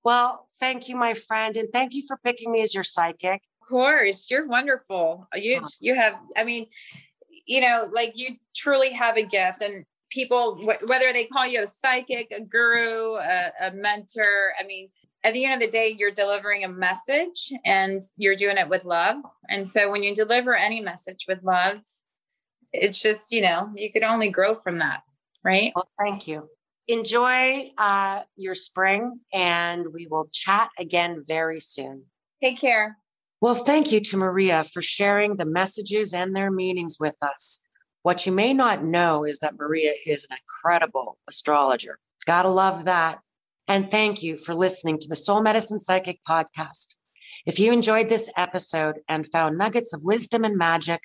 Well, 0.03 0.47
thank 0.59 0.89
you, 0.89 0.95
my 0.95 1.13
friend, 1.13 1.55
and 1.57 1.69
thank 1.71 1.93
you 1.93 2.03
for 2.07 2.17
picking 2.17 2.51
me 2.51 2.61
as 2.61 2.73
your 2.73 2.83
psychic. 2.83 3.41
Of 3.61 3.67
course, 3.69 4.29
you're 4.29 4.47
wonderful. 4.47 5.27
You 5.33 5.61
Oh. 5.63 5.67
you 5.79 5.95
have. 5.95 6.15
I 6.37 6.43
mean, 6.43 6.67
you 7.45 7.61
know, 7.61 7.89
like 7.91 8.13
you 8.15 8.35
truly 8.55 8.91
have 8.91 9.17
a 9.17 9.23
gift, 9.23 9.61
and 9.61 9.85
people, 10.11 10.57
wh- 10.57 10.87
whether 10.87 11.11
they 11.13 11.25
call 11.25 11.45
you 11.47 11.61
a 11.63 11.67
psychic, 11.67 12.31
a 12.31 12.41
guru, 12.41 13.15
a, 13.15 13.51
a 13.61 13.71
mentor. 13.71 14.53
I 14.59 14.63
mean, 14.65 14.89
at 15.25 15.33
the 15.33 15.43
end 15.43 15.55
of 15.55 15.59
the 15.59 15.71
day, 15.71 15.95
you're 15.97 16.11
delivering 16.11 16.63
a 16.63 16.69
message, 16.69 17.51
and 17.65 17.99
you're 18.15 18.35
doing 18.35 18.57
it 18.57 18.69
with 18.69 18.85
love. 18.85 19.17
And 19.49 19.67
so, 19.67 19.91
when 19.91 20.03
you 20.03 20.13
deliver 20.13 20.55
any 20.55 20.79
message 20.81 21.25
with 21.27 21.43
love, 21.43 21.77
it's 22.71 23.01
just 23.01 23.31
you 23.31 23.41
know 23.41 23.71
you 23.75 23.91
could 23.91 24.03
only 24.03 24.29
grow 24.29 24.53
from 24.53 24.77
that, 24.79 25.01
right? 25.43 25.71
Well, 25.75 25.89
thank 25.99 26.27
you. 26.27 26.47
Enjoy 26.87 27.71
uh, 27.77 28.21
your 28.35 28.53
spring, 28.53 29.19
and 29.33 29.87
we 29.91 30.07
will 30.07 30.29
chat 30.31 30.69
again 30.77 31.23
very 31.27 31.59
soon. 31.59 32.03
Take 32.43 32.59
care. 32.59 32.97
Well, 33.41 33.55
thank 33.55 33.91
you 33.91 33.99
to 34.01 34.17
Maria 34.17 34.63
for 34.63 34.83
sharing 34.83 35.37
the 35.37 35.45
messages 35.45 36.13
and 36.13 36.35
their 36.35 36.51
meanings 36.51 36.97
with 36.99 37.15
us. 37.23 37.67
What 38.03 38.27
you 38.27 38.31
may 38.31 38.53
not 38.53 38.83
know 38.83 39.25
is 39.25 39.39
that 39.39 39.57
Maria 39.57 39.93
is 40.05 40.27
an 40.29 40.37
incredible 40.37 41.17
astrologer. 41.27 41.97
Gotta 42.27 42.49
love 42.49 42.85
that. 42.85 43.17
And 43.67 43.89
thank 43.89 44.21
you 44.21 44.37
for 44.37 44.53
listening 44.53 44.99
to 44.99 45.07
the 45.07 45.15
Soul 45.15 45.41
Medicine 45.41 45.79
Psychic 45.79 46.19
Podcast. 46.27 46.95
If 47.47 47.59
you 47.59 47.73
enjoyed 47.73 48.09
this 48.09 48.31
episode 48.37 48.99
and 49.07 49.25
found 49.25 49.57
nuggets 49.57 49.93
of 49.93 50.03
wisdom 50.03 50.43
and 50.43 50.57
magic, 50.57 51.01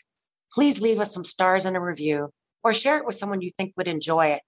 please 0.53 0.81
leave 0.81 1.01
us 1.01 1.15
some 1.15 1.25
stars 1.25 1.65
and 1.65 1.77
a 1.77 1.81
review 1.81 2.31
or 2.63 2.75
share 2.75 2.99
it 2.99 3.07
with 3.07 3.15
someone 3.15 3.41
you 3.41 3.51
think 3.57 3.73
would 3.77 3.89
enjoy 3.89 4.27
it. 4.27 4.43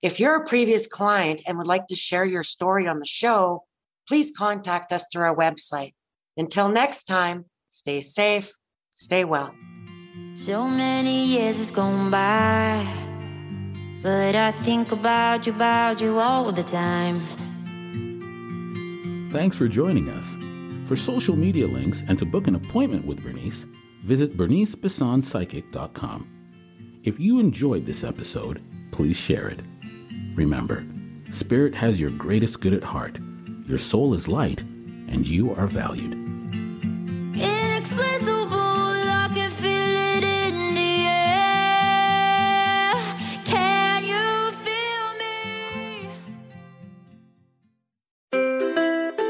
If 0.00 0.20
you're 0.20 0.42
a 0.42 0.46
previous 0.46 0.86
client 0.86 1.42
and 1.46 1.58
would 1.58 1.66
like 1.66 1.88
to 1.88 1.96
share 1.96 2.24
your 2.24 2.44
story 2.44 2.86
on 2.86 3.00
the 3.00 3.06
show, 3.06 3.64
please 4.06 4.32
contact 4.36 4.92
us 4.92 5.06
through 5.12 5.24
our 5.24 5.36
website. 5.36 5.94
Until 6.36 6.68
next 6.68 7.04
time, 7.04 7.46
stay 7.68 8.00
safe, 8.00 8.52
stay 8.94 9.24
well. 9.24 9.52
So 10.34 10.68
many 10.68 11.24
years 11.24 11.58
has 11.58 11.70
gone 11.70 12.10
by, 12.10 12.86
but 14.02 14.36
I 14.36 14.52
think 14.52 14.92
about 14.92 15.46
you, 15.46 15.52
about 15.52 16.00
you 16.00 16.20
all 16.20 16.52
the 16.52 16.62
time. 16.62 17.22
Thanks 19.36 19.58
for 19.58 19.68
joining 19.68 20.08
us. 20.08 20.38
For 20.88 20.96
social 20.96 21.36
media 21.36 21.66
links 21.66 22.02
and 22.08 22.18
to 22.18 22.24
book 22.24 22.48
an 22.48 22.54
appointment 22.54 23.04
with 23.04 23.22
Bernice, 23.22 23.66
visit 24.02 24.34
bernicebessonpsychic.com. 24.34 27.00
If 27.04 27.20
you 27.20 27.38
enjoyed 27.38 27.84
this 27.84 28.02
episode, 28.02 28.62
please 28.92 29.18
share 29.18 29.48
it. 29.48 29.60
Remember, 30.34 30.86
Spirit 31.28 31.74
has 31.74 32.00
your 32.00 32.12
greatest 32.12 32.62
good 32.62 32.72
at 32.72 32.82
heart. 32.82 33.18
Your 33.66 33.76
soul 33.76 34.14
is 34.14 34.26
light, 34.26 34.62
and 34.62 35.28
you 35.28 35.54
are 35.54 35.66
valued. 35.66 36.25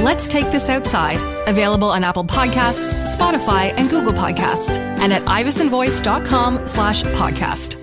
Let's 0.00 0.28
Take 0.28 0.50
This 0.50 0.70
Outside, 0.70 1.20
available 1.46 1.90
on 1.90 2.04
Apple 2.04 2.24
Podcasts, 2.24 2.96
Spotify, 3.14 3.74
and 3.76 3.90
Google 3.90 4.14
Podcasts, 4.14 4.78
and 4.78 5.12
at 5.12 5.22
ivesonvoice.com 5.24 6.66
slash 6.66 7.02
podcast. 7.04 7.79